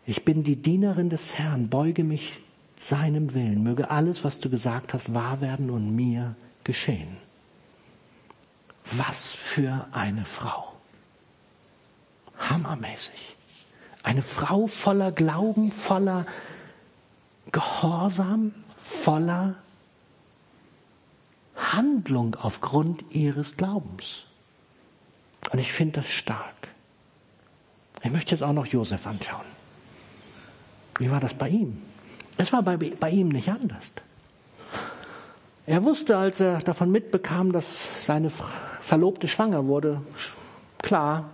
ich 0.07 0.25
bin 0.25 0.43
die 0.43 0.57
Dienerin 0.57 1.11
des 1.11 1.39
Herrn, 1.39 1.69
beuge 1.69 2.05
mich 2.05 2.41
seinem 2.77 3.35
Willen, 3.35 3.63
möge 3.63 3.91
alles, 3.91 4.25
was 4.25 4.41
du 4.41 4.51
gesagt 4.51 4.95
hast, 4.95 5.15
wahr 5.15 5.41
werden 5.41 5.71
und 5.71 5.95
mir 5.95 6.35
geschehen. 6.65 7.17
Was 8.97 9.33
für 9.33 9.87
eine 9.93 10.25
Frau. 10.25 10.73
Hammermäßig. 12.39 13.37
Eine 14.03 14.23
Frau 14.23 14.67
voller 14.67 15.13
Glauben, 15.13 15.71
voller 15.71 16.27
Gehorsam, 17.53 18.53
voller 18.81 19.55
Handlung 21.55 22.35
aufgrund 22.35 23.05
ihres 23.11 23.57
Glaubens. 23.57 24.23
Und 25.53 25.61
ich 25.61 25.73
finde 25.73 26.01
das 26.01 26.09
stark. 26.09 26.69
Ich 28.03 28.11
möchte 28.11 28.33
jetzt 28.33 28.43
auch 28.43 28.53
noch 28.53 28.67
Josef 28.67 29.07
anschauen. 29.07 29.62
Wie 30.99 31.11
war 31.11 31.20
das 31.20 31.34
bei 31.34 31.49
ihm? 31.49 31.78
Es 32.36 32.53
war 32.53 32.62
bei, 32.62 32.76
bei 32.76 33.11
ihm 33.11 33.28
nicht 33.28 33.49
anders. 33.49 33.93
Er 35.66 35.84
wusste, 35.84 36.16
als 36.16 36.40
er 36.40 36.59
davon 36.61 36.90
mitbekam, 36.90 37.53
dass 37.53 37.88
seine 38.01 38.30
Verlobte 38.80 39.28
schwanger 39.28 39.66
wurde, 39.66 40.03
klar, 40.78 41.30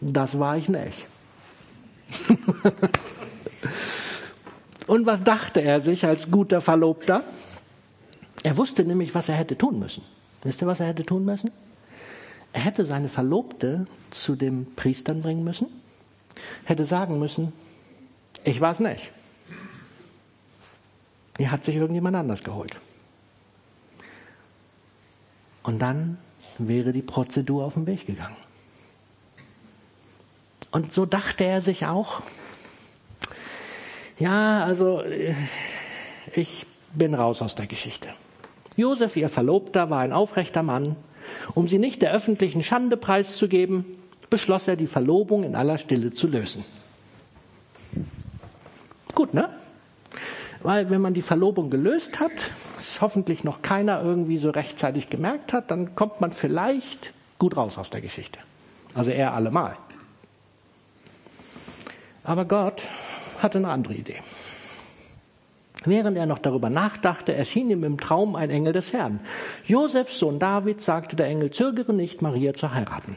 das 0.00 0.38
war 0.38 0.56
ich 0.56 0.68
nicht. 0.68 1.06
Und 4.86 5.06
was 5.06 5.24
dachte 5.24 5.60
er 5.62 5.80
sich 5.80 6.04
als 6.04 6.30
guter 6.30 6.60
Verlobter? 6.60 7.24
Er 8.42 8.56
wusste 8.56 8.84
nämlich, 8.84 9.14
was 9.14 9.28
er 9.28 9.34
hätte 9.34 9.56
tun 9.58 9.78
müssen. 9.78 10.02
Wisst 10.42 10.60
ihr, 10.62 10.66
was 10.68 10.80
er 10.80 10.86
hätte 10.86 11.04
tun 11.04 11.24
müssen? 11.24 11.50
Er 12.52 12.60
hätte 12.60 12.84
seine 12.84 13.08
Verlobte 13.08 13.86
zu 14.10 14.36
dem 14.36 14.66
Priestern 14.76 15.22
bringen 15.22 15.44
müssen, 15.44 15.66
hätte 16.64 16.86
sagen 16.86 17.18
müssen, 17.18 17.52
ich 18.46 18.60
weiß 18.60 18.80
nicht. 18.80 19.10
Die 21.38 21.48
hat 21.50 21.64
sich 21.64 21.76
irgendjemand 21.76 22.16
anders 22.16 22.42
geholt. 22.42 22.76
Und 25.62 25.80
dann 25.80 26.16
wäre 26.58 26.92
die 26.92 27.02
Prozedur 27.02 27.64
auf 27.64 27.74
den 27.74 27.86
Weg 27.86 28.06
gegangen. 28.06 28.36
Und 30.70 30.92
so 30.92 31.06
dachte 31.06 31.44
er 31.44 31.60
sich 31.60 31.86
auch, 31.86 32.22
ja, 34.18 34.64
also 34.64 35.00
äh, 35.00 35.34
ich 36.32 36.66
bin 36.94 37.14
raus 37.14 37.42
aus 37.42 37.54
der 37.56 37.66
Geschichte. 37.66 38.08
Josef, 38.76 39.16
ihr 39.16 39.28
Verlobter, 39.28 39.90
war 39.90 40.00
ein 40.00 40.12
aufrechter 40.12 40.62
Mann. 40.62 40.96
Um 41.54 41.66
sie 41.66 41.78
nicht 41.78 42.00
der 42.00 42.12
öffentlichen 42.12 42.62
Schande 42.62 42.96
preiszugeben, 42.96 43.84
beschloss 44.30 44.68
er, 44.68 44.76
die 44.76 44.86
Verlobung 44.86 45.42
in 45.42 45.56
aller 45.56 45.78
Stille 45.78 46.12
zu 46.12 46.28
lösen. 46.28 46.64
Gut, 49.16 49.34
ne? 49.34 49.48
Weil 50.62 50.90
wenn 50.90 51.00
man 51.00 51.14
die 51.14 51.22
Verlobung 51.22 51.70
gelöst 51.70 52.20
hat, 52.20 52.52
es 52.78 53.00
hoffentlich 53.00 53.44
noch 53.44 53.62
keiner 53.62 54.02
irgendwie 54.02 54.36
so 54.36 54.50
rechtzeitig 54.50 55.08
gemerkt 55.08 55.52
hat, 55.52 55.70
dann 55.70 55.96
kommt 55.96 56.20
man 56.20 56.32
vielleicht 56.32 57.12
gut 57.38 57.56
raus 57.56 57.78
aus 57.78 57.90
der 57.90 58.02
Geschichte. 58.02 58.38
Also 58.94 59.10
eher 59.10 59.32
allemal. 59.32 59.76
Aber 62.24 62.44
Gott 62.44 62.82
hatte 63.42 63.58
eine 63.58 63.70
andere 63.70 63.94
Idee. 63.94 64.20
Während 65.86 66.18
er 66.18 66.26
noch 66.26 66.40
darüber 66.40 66.68
nachdachte, 66.68 67.34
erschien 67.34 67.70
ihm 67.70 67.84
im 67.84 67.98
Traum 67.98 68.36
ein 68.36 68.50
Engel 68.50 68.74
des 68.74 68.92
Herrn. 68.92 69.20
Josefs 69.64 70.18
Sohn 70.18 70.38
David 70.38 70.82
sagte 70.82 71.16
der 71.16 71.26
Engel, 71.26 71.52
zögere 71.52 71.94
nicht, 71.94 72.20
Maria 72.20 72.52
zu 72.52 72.74
heiraten. 72.74 73.16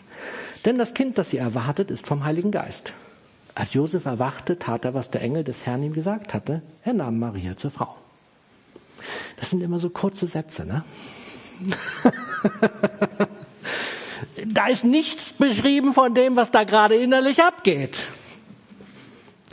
Denn 0.66 0.78
das 0.78 0.94
Kind, 0.94 1.18
das 1.18 1.32
sie 1.32 1.38
erwartet, 1.38 1.92
ist 1.92 2.08
vom 2.08 2.24
Heiligen 2.24 2.52
Geist. 2.52 2.94
Als 3.56 3.74
Josef 3.74 4.06
erwachte, 4.06 4.60
tat 4.60 4.86
er, 4.86 4.94
was 4.94 5.12
der 5.12 5.22
Engel 5.22 5.44
des 5.44 5.66
Herrn 5.66 5.84
ihm 5.84 5.94
gesagt 5.94 6.34
hatte. 6.34 6.62
Er 6.84 6.94
nahm 6.94 7.20
Maria 7.20 7.58
zur 7.58 7.72
Frau. 7.72 7.96
Das 9.38 9.50
sind 9.50 9.62
immer 9.62 9.80
so 9.80 9.90
kurze 9.90 10.28
Sätze, 10.28 10.66
ne? 10.66 10.84
da 14.46 14.68
ist 14.68 14.84
nichts 14.86 15.34
beschrieben 15.34 15.94
von 15.94 16.14
dem, 16.14 16.36
was 16.36 16.52
da 16.52 16.64
gerade 16.64 16.96
innerlich 16.96 17.42
abgeht. 17.44 17.98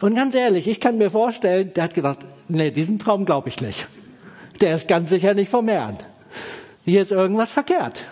Und 0.01 0.15
ganz 0.15 0.35
ehrlich, 0.35 0.69
ich 0.69 0.81
kann 0.81 0.99
mir 0.99 1.11
vorstellen, 1.11 1.73
der 1.75 1.85
hat 1.85 1.95
gedacht, 1.95 2.21
nee, 2.49 2.71
diesen 2.71 2.99
Traum 2.99 3.25
glaube 3.25 3.49
ich 3.49 3.61
nicht. 3.61 3.89
Der 4.61 4.77
ist 4.77 4.89
ganz 4.89 5.11
sicher 5.11 5.35
nicht 5.35 5.51
vom 5.51 5.69
Herrn. 5.69 5.99
Hier 6.85 7.03
ist 7.03 7.13
irgendwas 7.13 7.51
verkehrt. 7.51 8.07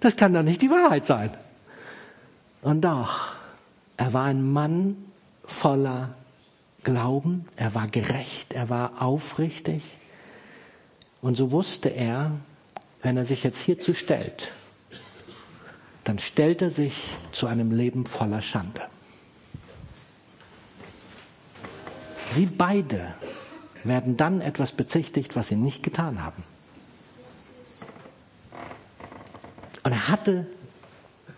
Das 0.00 0.16
kann 0.16 0.34
doch 0.34 0.42
nicht 0.42 0.62
die 0.62 0.70
Wahrheit 0.70 1.04
sein. 1.04 1.30
Und 2.60 2.82
doch, 2.82 3.28
er 3.96 4.12
war 4.12 4.24
ein 4.24 4.52
Mann 4.52 4.96
voller 5.52 6.14
Glauben, 6.82 7.46
er 7.56 7.74
war 7.74 7.86
gerecht, 7.86 8.52
er 8.52 8.68
war 8.68 9.00
aufrichtig. 9.00 9.84
Und 11.20 11.36
so 11.36 11.52
wusste 11.52 11.88
er, 11.88 12.32
wenn 13.02 13.16
er 13.16 13.24
sich 13.24 13.44
jetzt 13.44 13.60
hierzu 13.60 13.94
stellt, 13.94 14.50
dann 16.04 16.18
stellt 16.18 16.62
er 16.62 16.70
sich 16.70 17.16
zu 17.30 17.46
einem 17.46 17.70
Leben 17.70 18.06
voller 18.06 18.42
Schande. 18.42 18.82
Sie 22.30 22.46
beide 22.46 23.14
werden 23.84 24.16
dann 24.16 24.40
etwas 24.40 24.72
bezichtigt, 24.72 25.36
was 25.36 25.48
sie 25.48 25.56
nicht 25.56 25.82
getan 25.82 26.22
haben. 26.22 26.42
Und 29.84 29.92
er 29.92 30.08
hatte 30.08 30.46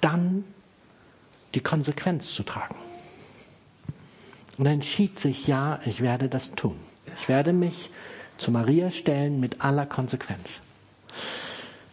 dann 0.00 0.44
die 1.54 1.60
Konsequenz 1.60 2.32
zu 2.32 2.42
tragen. 2.42 2.76
Und 4.56 4.66
entschied 4.66 5.18
sich, 5.18 5.46
ja, 5.46 5.80
ich 5.84 6.00
werde 6.00 6.28
das 6.28 6.52
tun. 6.52 6.76
Ich 7.20 7.28
werde 7.28 7.52
mich 7.52 7.90
zu 8.38 8.50
Maria 8.50 8.90
stellen 8.90 9.40
mit 9.40 9.60
aller 9.60 9.86
Konsequenz. 9.86 10.60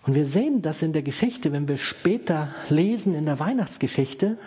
Und 0.03 0.15
wir 0.15 0.25
sehen 0.25 0.61
das 0.61 0.81
in 0.81 0.93
der 0.93 1.03
Geschichte, 1.03 1.51
wenn 1.51 1.67
wir 1.67 1.77
später 1.77 2.49
lesen 2.69 3.13
in 3.13 3.25
der 3.25 3.39
Weihnachtsgeschichte, 3.39 4.37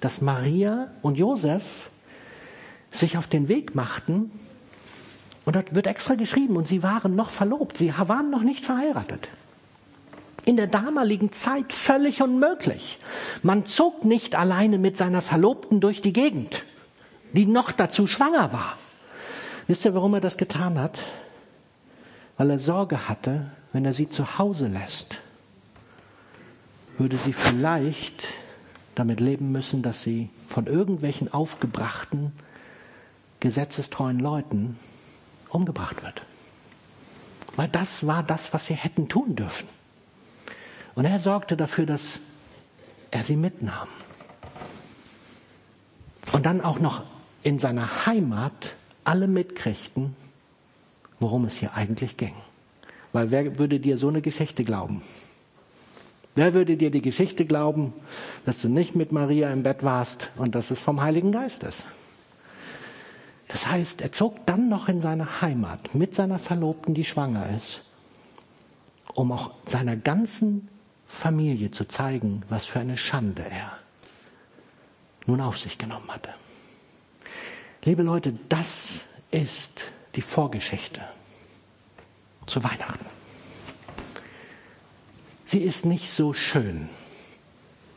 dass 0.00 0.20
Maria 0.20 0.90
und 1.02 1.18
Josef 1.18 1.90
sich 2.90 3.16
auf 3.16 3.26
den 3.26 3.48
Weg 3.48 3.74
machten. 3.74 4.30
Und 5.44 5.56
dort 5.56 5.74
wird 5.74 5.88
extra 5.88 6.14
geschrieben, 6.14 6.56
und 6.56 6.68
sie 6.68 6.84
waren 6.84 7.16
noch 7.16 7.30
verlobt, 7.30 7.76
sie 7.76 7.92
waren 7.96 8.30
noch 8.30 8.42
nicht 8.42 8.64
verheiratet. 8.64 9.28
In 10.44 10.56
der 10.56 10.66
damaligen 10.68 11.32
Zeit 11.32 11.72
völlig 11.72 12.22
unmöglich. 12.22 12.98
Man 13.42 13.66
zog 13.66 14.04
nicht 14.04 14.34
alleine 14.34 14.78
mit 14.78 14.96
seiner 14.96 15.22
Verlobten 15.22 15.80
durch 15.80 16.00
die 16.00 16.12
Gegend, 16.12 16.64
die 17.32 17.46
noch 17.46 17.72
dazu 17.72 18.06
schwanger 18.06 18.52
war. 18.52 18.76
Wisst 19.66 19.84
ihr, 19.84 19.94
warum 19.94 20.14
er 20.14 20.20
das 20.20 20.36
getan 20.36 20.78
hat? 20.78 21.02
Weil 22.36 22.50
er 22.50 22.58
Sorge 22.58 23.08
hatte, 23.08 23.50
wenn 23.72 23.84
er 23.84 23.92
sie 23.92 24.08
zu 24.08 24.38
Hause 24.38 24.66
lässt, 24.66 25.18
würde 26.98 27.16
sie 27.16 27.32
vielleicht 27.32 28.24
damit 28.94 29.20
leben 29.20 29.52
müssen, 29.52 29.82
dass 29.82 30.02
sie 30.02 30.28
von 30.46 30.66
irgendwelchen 30.66 31.32
aufgebrachten, 31.32 32.32
gesetzestreuen 33.40 34.18
Leuten 34.18 34.78
umgebracht 35.48 36.02
wird. 36.02 36.22
Weil 37.56 37.68
das 37.68 38.06
war 38.06 38.22
das, 38.22 38.52
was 38.52 38.66
sie 38.66 38.74
hätten 38.74 39.08
tun 39.08 39.36
dürfen. 39.36 39.68
Und 40.94 41.04
er 41.04 41.18
sorgte 41.18 41.56
dafür, 41.56 41.86
dass 41.86 42.20
er 43.10 43.22
sie 43.22 43.36
mitnahm. 43.36 43.88
Und 46.32 46.46
dann 46.46 46.60
auch 46.60 46.78
noch 46.78 47.04
in 47.42 47.58
seiner 47.58 48.06
Heimat 48.06 48.74
alle 49.04 49.26
mitkriegten, 49.26 50.16
worum 51.20 51.44
es 51.44 51.56
hier 51.56 51.74
eigentlich 51.74 52.16
ging. 52.16 52.34
Weil 53.12 53.30
wer 53.30 53.58
würde 53.58 53.80
dir 53.80 53.98
so 53.98 54.08
eine 54.08 54.22
Geschichte 54.22 54.64
glauben? 54.64 55.02
Wer 56.34 56.54
würde 56.54 56.76
dir 56.76 56.90
die 56.90 57.02
Geschichte 57.02 57.44
glauben, 57.44 57.92
dass 58.46 58.62
du 58.62 58.68
nicht 58.68 58.94
mit 58.94 59.12
Maria 59.12 59.52
im 59.52 59.62
Bett 59.62 59.82
warst 59.82 60.30
und 60.36 60.54
dass 60.54 60.70
es 60.70 60.80
vom 60.80 61.02
Heiligen 61.02 61.30
Geist 61.30 61.62
ist? 61.62 61.84
Das 63.48 63.66
heißt, 63.66 64.00
er 64.00 64.12
zog 64.12 64.46
dann 64.46 64.70
noch 64.70 64.88
in 64.88 65.02
seine 65.02 65.42
Heimat 65.42 65.94
mit 65.94 66.14
seiner 66.14 66.38
Verlobten, 66.38 66.94
die 66.94 67.04
schwanger 67.04 67.54
ist, 67.54 67.82
um 69.12 69.30
auch 69.30 69.50
seiner 69.66 69.94
ganzen 69.94 70.68
Familie 71.06 71.70
zu 71.70 71.84
zeigen, 71.84 72.44
was 72.48 72.64
für 72.64 72.80
eine 72.80 72.96
Schande 72.96 73.42
er 73.42 73.72
nun 75.26 75.42
auf 75.42 75.58
sich 75.58 75.76
genommen 75.76 76.08
hatte. 76.08 76.30
Liebe 77.84 78.04
Leute, 78.04 78.34
das 78.48 79.06
ist 79.32 79.82
die 80.14 80.20
Vorgeschichte 80.20 81.00
zu 82.46 82.62
Weihnachten. 82.62 83.04
Sie 85.44 85.60
ist 85.60 85.84
nicht 85.84 86.08
so 86.08 86.32
schön, 86.32 86.88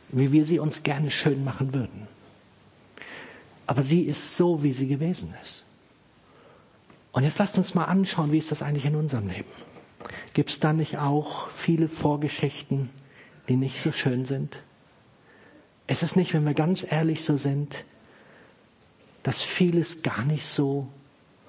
wie 0.08 0.32
wir 0.32 0.44
sie 0.44 0.58
uns 0.58 0.82
gerne 0.82 1.12
schön 1.12 1.44
machen 1.44 1.72
würden. 1.72 2.08
Aber 3.68 3.84
sie 3.84 4.02
ist 4.02 4.36
so, 4.36 4.64
wie 4.64 4.72
sie 4.72 4.88
gewesen 4.88 5.32
ist. 5.40 5.62
Und 7.12 7.22
jetzt 7.22 7.38
lasst 7.38 7.56
uns 7.56 7.74
mal 7.74 7.84
anschauen, 7.84 8.32
wie 8.32 8.38
ist 8.38 8.50
das 8.50 8.62
eigentlich 8.62 8.86
in 8.86 8.96
unserem 8.96 9.28
Leben? 9.28 9.50
Gibt 10.34 10.50
es 10.50 10.58
da 10.58 10.72
nicht 10.72 10.98
auch 10.98 11.48
viele 11.48 11.88
Vorgeschichten, 11.88 12.90
die 13.48 13.56
nicht 13.56 13.80
so 13.80 13.92
schön 13.92 14.26
sind? 14.26 14.58
Es 15.86 16.02
ist 16.02 16.16
nicht, 16.16 16.34
wenn 16.34 16.44
wir 16.44 16.54
ganz 16.54 16.84
ehrlich 16.88 17.22
so 17.22 17.36
sind, 17.36 17.84
dass 19.26 19.42
vieles 19.42 20.02
gar 20.02 20.22
nicht 20.22 20.46
so 20.46 20.86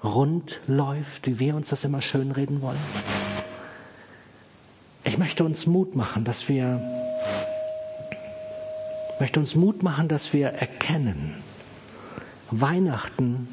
rund 0.02 0.58
läuft, 0.66 1.28
wie 1.28 1.38
wir 1.38 1.54
uns 1.54 1.68
das 1.68 1.84
immer 1.84 2.02
schönreden 2.02 2.60
wollen? 2.60 2.80
Ich 5.04 5.16
möchte 5.16 5.44
uns 5.44 5.64
Mut 5.64 5.94
machen, 5.94 6.24
dass 6.24 6.48
wir 6.48 6.82
möchte 9.20 9.38
uns 9.38 9.54
Mut 9.54 9.84
machen, 9.84 10.08
dass 10.08 10.32
wir 10.32 10.48
erkennen, 10.48 11.36
Weihnachten, 12.50 13.46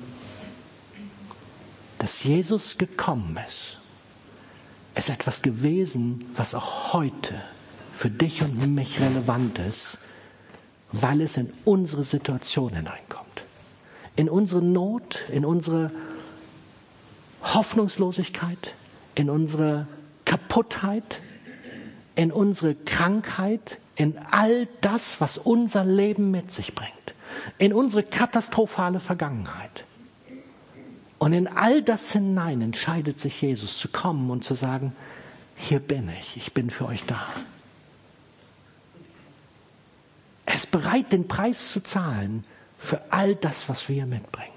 dass 2.00 2.24
Jesus 2.24 2.80
gekommen 2.80 3.38
ist, 3.48 3.78
ist 4.96 5.10
etwas 5.10 5.44
gewesen, 5.44 6.26
was 6.36 6.56
auch 6.56 6.94
heute 6.94 7.36
für 7.94 8.10
dich 8.10 8.42
und 8.42 8.74
mich 8.74 9.00
relevant 9.00 9.60
ist, 9.60 10.00
weil 10.92 11.22
es 11.22 11.38
in 11.38 11.54
unsere 11.64 12.04
Situation 12.04 12.74
hineinkommt. 12.74 13.25
In 14.16 14.30
unsere 14.30 14.62
Not, 14.62 15.20
in 15.32 15.46
unsere 15.46 15.92
Hoffnungslosigkeit, 17.44 18.74
in 19.14 19.30
unsere 19.30 19.88
Kaputtheit, 20.26 21.22
in 22.16 22.32
unsere 22.32 22.76
Krankheit, 22.76 23.78
in 23.96 24.18
all 24.32 24.68
das, 24.82 25.22
was 25.22 25.38
unser 25.38 25.86
Leben 25.86 26.32
mit 26.32 26.52
sich 26.52 26.76
bringt, 26.76 27.14
in 27.58 27.74
unsere 27.74 28.04
katastrophale 28.04 29.00
Vergangenheit. 29.00 29.86
Und 31.18 31.34
in 31.34 31.48
all 31.48 31.82
das 31.82 32.12
hinein 32.12 32.62
entscheidet 32.62 33.20
sich 33.20 33.42
Jesus 33.42 33.78
zu 33.78 33.88
kommen 33.88 34.30
und 34.32 34.44
zu 34.44 34.54
sagen, 34.54 34.94
hier 35.56 35.80
bin 35.80 36.10
ich, 36.20 36.36
ich 36.36 36.54
bin 36.54 36.70
für 36.70 36.86
euch 36.86 37.04
da. 37.06 37.26
Er 40.46 40.56
ist 40.56 40.72
bereit, 40.72 41.12
den 41.12 41.28
Preis 41.28 41.70
zu 41.70 41.82
zahlen 41.82 42.44
für 42.86 43.02
all 43.12 43.36
das, 43.36 43.68
was 43.68 43.90
wir 43.90 44.06
mitbringen. 44.06 44.56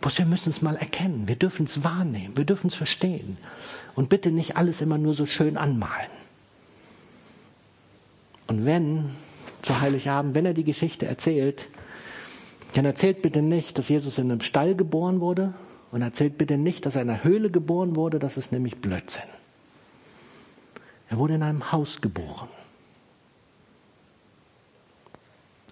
Bloß 0.00 0.18
wir 0.18 0.26
müssen 0.26 0.50
es 0.50 0.62
mal 0.62 0.76
erkennen, 0.76 1.28
wir 1.28 1.36
dürfen 1.36 1.64
es 1.64 1.84
wahrnehmen, 1.84 2.36
wir 2.36 2.44
dürfen 2.44 2.66
es 2.66 2.74
verstehen. 2.74 3.38
Und 3.94 4.08
bitte 4.08 4.30
nicht 4.30 4.56
alles 4.56 4.80
immer 4.80 4.98
nur 4.98 5.14
so 5.14 5.26
schön 5.26 5.56
anmalen. 5.56 6.10
Und 8.48 8.66
wenn, 8.66 9.10
zu 9.62 9.80
Heiligabend, 9.80 10.34
wenn 10.34 10.44
er 10.44 10.54
die 10.54 10.64
Geschichte 10.64 11.06
erzählt, 11.06 11.68
dann 12.74 12.84
erzählt 12.84 13.22
bitte 13.22 13.42
nicht, 13.42 13.78
dass 13.78 13.88
Jesus 13.88 14.18
in 14.18 14.30
einem 14.30 14.40
Stall 14.40 14.74
geboren 14.74 15.20
wurde 15.20 15.54
und 15.92 16.02
erzählt 16.02 16.36
bitte 16.36 16.58
nicht, 16.58 16.84
dass 16.84 16.96
er 16.96 17.02
in 17.02 17.10
einer 17.10 17.22
Höhle 17.22 17.50
geboren 17.50 17.96
wurde, 17.96 18.18
das 18.18 18.36
ist 18.36 18.50
nämlich 18.50 18.76
Blödsinn. 18.80 19.28
Er 21.08 21.18
wurde 21.18 21.34
in 21.34 21.42
einem 21.42 21.70
Haus 21.70 22.00
geboren. 22.00 22.48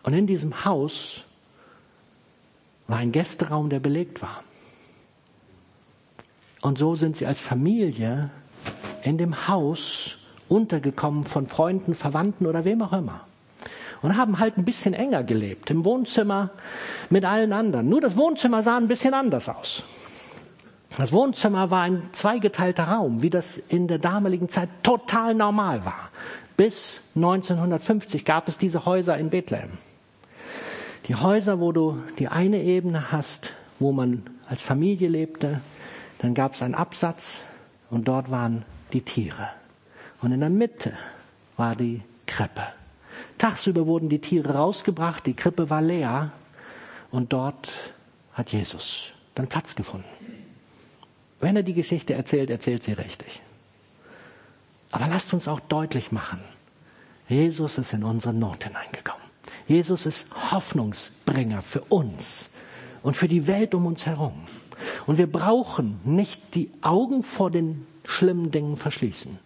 Und 0.02 0.14
in 0.14 0.26
diesem 0.26 0.64
Haus 0.64 1.24
war 2.86 2.98
ein 2.98 3.12
Gästeraum, 3.12 3.70
der 3.70 3.80
belegt 3.80 4.22
war. 4.22 4.42
Und 6.60 6.78
so 6.78 6.94
sind 6.94 7.16
sie 7.16 7.26
als 7.26 7.40
Familie 7.40 8.30
in 9.02 9.18
dem 9.18 9.48
Haus 9.48 10.16
untergekommen 10.48 11.24
von 11.24 11.46
Freunden, 11.46 11.94
Verwandten 11.94 12.46
oder 12.46 12.64
wem 12.64 12.82
auch 12.82 12.92
immer. 12.92 13.20
Und 14.02 14.16
haben 14.16 14.38
halt 14.38 14.56
ein 14.56 14.64
bisschen 14.64 14.94
enger 14.94 15.22
gelebt, 15.22 15.70
im 15.70 15.84
Wohnzimmer 15.84 16.50
mit 17.10 17.24
allen 17.24 17.52
anderen. 17.52 17.88
Nur 17.88 18.00
das 18.00 18.16
Wohnzimmer 18.16 18.62
sah 18.62 18.76
ein 18.76 18.88
bisschen 18.88 19.14
anders 19.14 19.48
aus. 19.48 19.84
Das 20.96 21.12
Wohnzimmer 21.12 21.70
war 21.70 21.82
ein 21.82 22.08
zweigeteilter 22.12 22.84
Raum, 22.84 23.22
wie 23.22 23.30
das 23.30 23.56
in 23.56 23.88
der 23.88 23.98
damaligen 23.98 24.48
Zeit 24.48 24.68
total 24.82 25.34
normal 25.34 25.84
war. 25.84 26.10
Bis 26.56 27.00
1950 27.14 28.24
gab 28.24 28.48
es 28.48 28.58
diese 28.58 28.84
Häuser 28.84 29.16
in 29.16 29.30
Bethlehem. 29.30 29.70
Die 31.10 31.16
Häuser, 31.16 31.58
wo 31.58 31.72
du 31.72 32.00
die 32.20 32.28
eine 32.28 32.62
Ebene 32.62 33.10
hast, 33.10 33.52
wo 33.80 33.90
man 33.90 34.22
als 34.46 34.62
Familie 34.62 35.08
lebte, 35.08 35.60
dann 36.18 36.34
gab 36.34 36.54
es 36.54 36.62
einen 36.62 36.76
Absatz 36.76 37.42
Und 37.90 38.06
dort 38.06 38.30
waren 38.30 38.64
die 38.92 39.02
Tiere. 39.02 39.48
Und 40.22 40.30
in 40.30 40.38
der 40.38 40.50
Mitte 40.50 40.92
war 41.56 41.74
die 41.74 42.02
Krippe. 42.26 42.62
Tagsüber 43.38 43.88
wurden 43.88 44.08
die 44.08 44.20
Tiere 44.20 44.54
rausgebracht, 44.54 45.26
die 45.26 45.34
Krippe 45.34 45.68
war 45.68 45.82
leer 45.82 46.30
und 47.10 47.32
dort 47.32 47.92
hat 48.34 48.52
Jesus 48.52 49.10
dann 49.34 49.48
Platz 49.48 49.74
gefunden. 49.74 50.06
Wenn 51.40 51.56
er 51.56 51.64
die 51.64 51.74
Geschichte 51.74 52.14
erzählt, 52.14 52.50
erzählt 52.50 52.84
sie 52.84 52.92
richtig. 52.92 53.42
Aber 54.92 55.08
lasst 55.08 55.34
uns 55.34 55.48
auch 55.48 55.58
deutlich 55.58 56.12
machen, 56.12 56.38
Jesus 57.28 57.78
ist 57.78 57.94
in 57.94 58.04
unsere 58.04 58.32
Not 58.32 58.62
hineingekommen. 58.62 59.29
Jesus 59.70 60.04
ist 60.04 60.26
Hoffnungsbringer 60.50 61.62
für 61.62 61.82
uns 61.82 62.50
und 63.04 63.16
für 63.16 63.28
die 63.28 63.46
Welt 63.46 63.72
um 63.72 63.86
uns 63.86 64.04
herum. 64.04 64.32
Und 65.06 65.16
wir 65.16 65.30
brauchen 65.30 66.00
nicht 66.02 66.56
die 66.56 66.72
Augen 66.82 67.22
vor 67.22 67.52
den 67.52 67.86
schlimmen 68.04 68.50
Dingen 68.50 68.76
verschließen. 68.76 69.38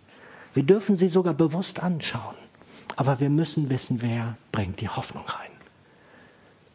Wir 0.55 0.63
dürfen 0.63 0.97
sie 0.97 1.11
sogar 1.11 1.35
bewusst 1.35 1.83
anschauen. 1.83 2.37
Aber 2.97 3.21
wir 3.21 3.29
müssen 3.29 3.69
wissen, 3.69 4.01
wer 4.01 4.39
bringt 4.51 4.81
die 4.81 4.89
Hoffnung 4.89 5.25
rein. 5.27 5.51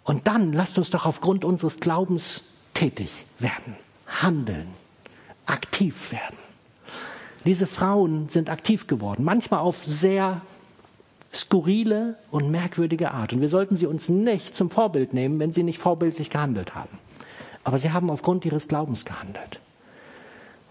Und 0.03 0.27
dann 0.27 0.53
lasst 0.53 0.77
uns 0.77 0.91
doch 0.91 1.07
aufgrund 1.07 1.43
unseres 1.43 1.79
Glaubens 1.79 2.43
tätig 2.75 3.25
werden, 3.39 3.75
handeln, 4.05 4.67
aktiv 5.47 6.11
werden. 6.11 6.37
Diese 7.45 7.65
Frauen 7.65 8.29
sind 8.29 8.51
aktiv 8.51 8.85
geworden, 8.85 9.23
manchmal 9.23 9.61
auf 9.61 9.83
sehr 9.83 10.41
skurrile 11.33 12.15
und 12.31 12.49
merkwürdige 12.49 13.11
Art. 13.11 13.33
Und 13.33 13.41
wir 13.41 13.49
sollten 13.49 13.75
sie 13.75 13.85
uns 13.85 14.09
nicht 14.09 14.55
zum 14.55 14.69
Vorbild 14.69 15.13
nehmen, 15.13 15.39
wenn 15.39 15.53
sie 15.53 15.63
nicht 15.63 15.79
vorbildlich 15.79 16.29
gehandelt 16.29 16.75
haben. 16.75 16.97
Aber 17.63 17.77
sie 17.77 17.91
haben 17.91 18.09
aufgrund 18.09 18.45
ihres 18.45 18.67
Glaubens 18.67 19.05
gehandelt. 19.05 19.59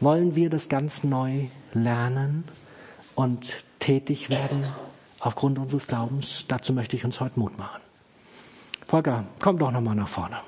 Wollen 0.01 0.35
wir 0.35 0.51
das 0.51 0.69
ganz 0.69 1.05
neu 1.05 1.47
lernen 1.73 2.45
und 3.15 3.63
tätig 3.79 4.31
werden 4.31 4.67
aufgrund 5.21 5.59
unseres 5.59 5.87
Glaubens? 5.87 6.45
Dazu 6.49 6.73
möchte 6.73 6.97
ich 6.97 7.05
uns 7.05 7.21
heute 7.21 7.39
Mut 7.39 7.59
machen. 7.59 7.81
Volker, 8.87 9.25
komm 9.39 9.59
doch 9.59 9.71
nochmal 9.71 9.95
nach 9.95 10.09
vorne. 10.09 10.39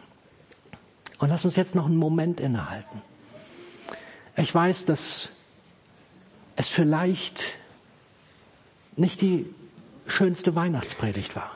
Und 1.18 1.28
lass 1.28 1.44
uns 1.44 1.56
jetzt 1.56 1.74
noch 1.74 1.86
einen 1.86 1.96
Moment 1.96 2.40
innehalten. 2.40 3.02
Ich 4.36 4.54
weiß, 4.54 4.86
dass 4.86 5.28
es 6.56 6.68
vielleicht 6.68 7.42
nicht 8.96 9.20
die 9.20 9.46
schönste 10.10 10.54
Weihnachtspredigt 10.54 11.36
war 11.36 11.50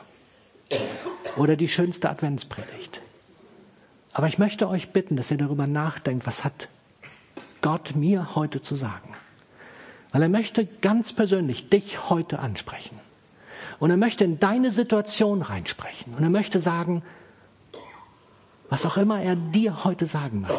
oder 1.35 1.55
die 1.55 1.67
schönste 1.67 2.09
Adventspredigt. 2.09 3.01
Aber 4.13 4.27
ich 4.27 4.37
möchte 4.37 4.69
euch 4.69 4.91
bitten, 4.91 5.17
dass 5.17 5.29
ihr 5.31 5.37
darüber 5.37 5.67
nachdenkt, 5.67 6.25
was 6.25 6.43
hat 6.43 6.69
Gott 7.61 7.95
mir 7.95 8.35
heute 8.35 8.61
zu 8.61 8.75
sagen. 8.75 9.13
Weil 10.11 10.21
er 10.21 10.29
möchte 10.29 10.65
ganz 10.65 11.11
persönlich 11.11 11.69
dich 11.69 12.09
heute 12.09 12.39
ansprechen. 12.39 12.97
Und 13.79 13.91
er 13.91 13.97
möchte 13.97 14.23
in 14.23 14.39
deine 14.39 14.71
Situation 14.71 15.41
reinsprechen. 15.41 16.13
Und 16.13 16.23
er 16.23 16.29
möchte 16.29 16.61
sagen, 16.61 17.03
was 18.69 18.85
auch 18.85 18.95
immer 18.97 19.21
er 19.21 19.35
dir 19.35 19.83
heute 19.83 20.07
sagen 20.07 20.41
möchte. 20.41 20.55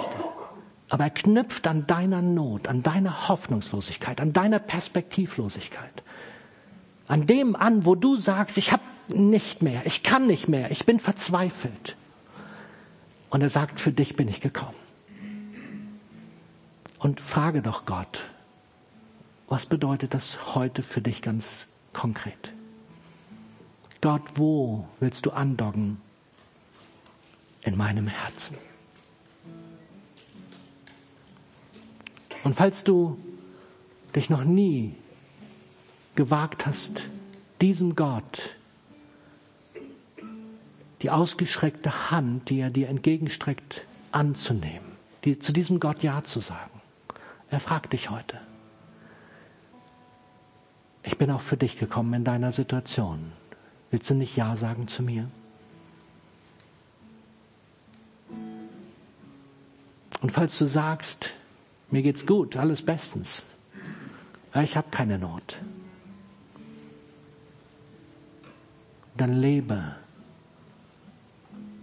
Aber 0.91 1.05
er 1.05 1.11
knüpft 1.11 1.67
an 1.67 1.87
deiner 1.87 2.23
Not, 2.23 2.69
an 2.69 2.83
deiner 2.83 3.29
Hoffnungslosigkeit, 3.29 4.21
an 4.21 4.33
deiner 4.33 4.59
Perspektivlosigkeit. 4.59 6.03
An 7.09 7.27
dem 7.27 7.55
an, 7.55 7.85
wo 7.85 7.95
du 7.95 8.17
sagst, 8.17 8.59
ich 8.59 8.73
habe 8.73 8.83
nicht 9.09 9.63
mehr, 9.63 9.87
ich 9.87 10.03
kann 10.03 10.27
nicht 10.27 10.49
mehr, 10.49 10.71
ich 10.71 10.87
bin 10.87 10.99
verzweifelt. 10.99 11.97
Und 13.31 13.43
er 13.43 13.51
sagt, 13.51 13.81
für 13.81 13.93
dich 13.93 14.17
bin 14.17 14.29
ich 14.29 14.41
gekommen. 14.41 14.75
Und 16.99 17.21
frage 17.21 17.63
doch 17.63 17.85
Gott, 17.85 18.25
was 19.49 19.67
bedeutet 19.67 20.15
das 20.15 20.55
heute 20.55 20.83
für 20.83 21.01
dich 21.01 21.23
ganz 21.23 21.67
konkret? 21.93 22.53
Gott, 24.01 24.23
wo 24.35 24.87
willst 25.01 25.27
du 25.27 25.31
andocken 25.31 26.01
in 27.63 27.77
meinem 27.77 28.09
Herzen? 28.09 28.57
Und 32.45 32.55
falls 32.55 32.85
du 32.85 33.19
dich 34.15 34.31
noch 34.31 34.45
nie 34.45 34.95
gewagt 36.17 36.67
hast, 36.67 37.09
diesem 37.61 37.95
Gott 37.95 38.57
die 41.03 41.11
ausgestreckte 41.11 42.11
Hand, 42.11 42.49
die 42.49 42.61
er 42.61 42.71
dir 42.71 42.89
entgegenstreckt, 42.89 43.85
anzunehmen, 44.13 44.93
die, 45.25 45.39
zu 45.39 45.53
diesem 45.53 45.79
Gott 45.79 46.03
Ja 46.03 46.25
zu 46.25 46.41
sagen. 46.41 46.81
Er 47.51 47.61
fragt 47.61 47.93
dich 47.93 48.11
heute. 48.11 48.41
Ich 51.03 51.19
bin 51.19 51.31
auch 51.31 51.41
für 51.41 51.57
dich 51.57 51.79
gekommen 51.79 52.15
in 52.15 52.25
deiner 52.25 52.51
Situation. 52.51 53.33
Willst 53.91 54.11
du 54.11 54.15
nicht 54.15 54.37
Ja 54.37 54.57
sagen 54.57 54.89
zu 54.89 55.03
mir? 55.03 55.31
Und 60.21 60.33
falls 60.33 60.59
du 60.59 60.67
sagst, 60.67 61.35
mir 61.91 62.03
geht's 62.03 62.27
gut, 62.27 62.57
alles 62.57 62.83
bestens. 62.83 63.45
Ich 64.55 64.77
habe 64.77 64.89
keine 64.91 65.19
Not. 65.19 65.59
Dann 69.17 69.33
lebe. 69.33 69.97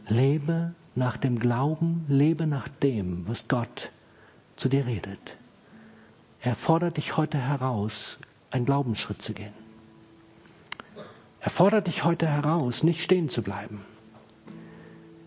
Lebe 0.07 0.73
nach 0.95 1.17
dem 1.17 1.39
Glauben, 1.39 2.05
lebe 2.07 2.45
nach 2.45 2.67
dem, 2.67 3.27
was 3.27 3.47
Gott 3.47 3.91
zu 4.55 4.69
dir 4.69 4.85
redet. 4.85 5.37
Er 6.41 6.55
fordert 6.55 6.97
dich 6.97 7.17
heute 7.17 7.37
heraus, 7.37 8.19
einen 8.51 8.65
Glaubensschritt 8.65 9.21
zu 9.21 9.33
gehen. 9.33 9.53
Er 11.39 11.49
fordert 11.49 11.87
dich 11.87 12.03
heute 12.03 12.27
heraus, 12.27 12.83
nicht 12.83 13.01
stehen 13.01 13.29
zu 13.29 13.41
bleiben. 13.41 13.81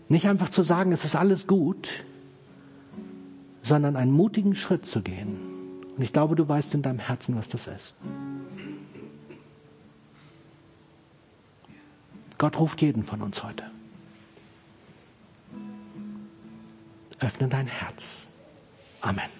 Nicht 0.09 0.27
einfach 0.27 0.49
zu 0.49 0.63
sagen, 0.63 0.91
es 0.91 1.03
ist 1.03 1.15
alles 1.15 1.47
gut, 1.47 1.89
sondern 3.61 3.95
einen 3.95 4.11
mutigen 4.11 4.55
Schritt 4.55 4.85
zu 4.85 5.01
gehen. 5.01 5.37
Und 5.97 6.01
ich 6.01 6.13
glaube, 6.13 6.35
du 6.35 6.47
weißt 6.47 6.73
in 6.75 6.81
deinem 6.81 6.99
Herzen, 6.99 7.35
was 7.35 7.49
das 7.49 7.67
ist. 7.67 7.95
Gott 12.37 12.59
ruft 12.59 12.81
jeden 12.81 13.03
von 13.03 13.21
uns 13.21 13.43
heute. 13.43 13.63
Öffne 17.19 17.47
dein 17.47 17.67
Herz. 17.67 18.27
Amen. 19.01 19.36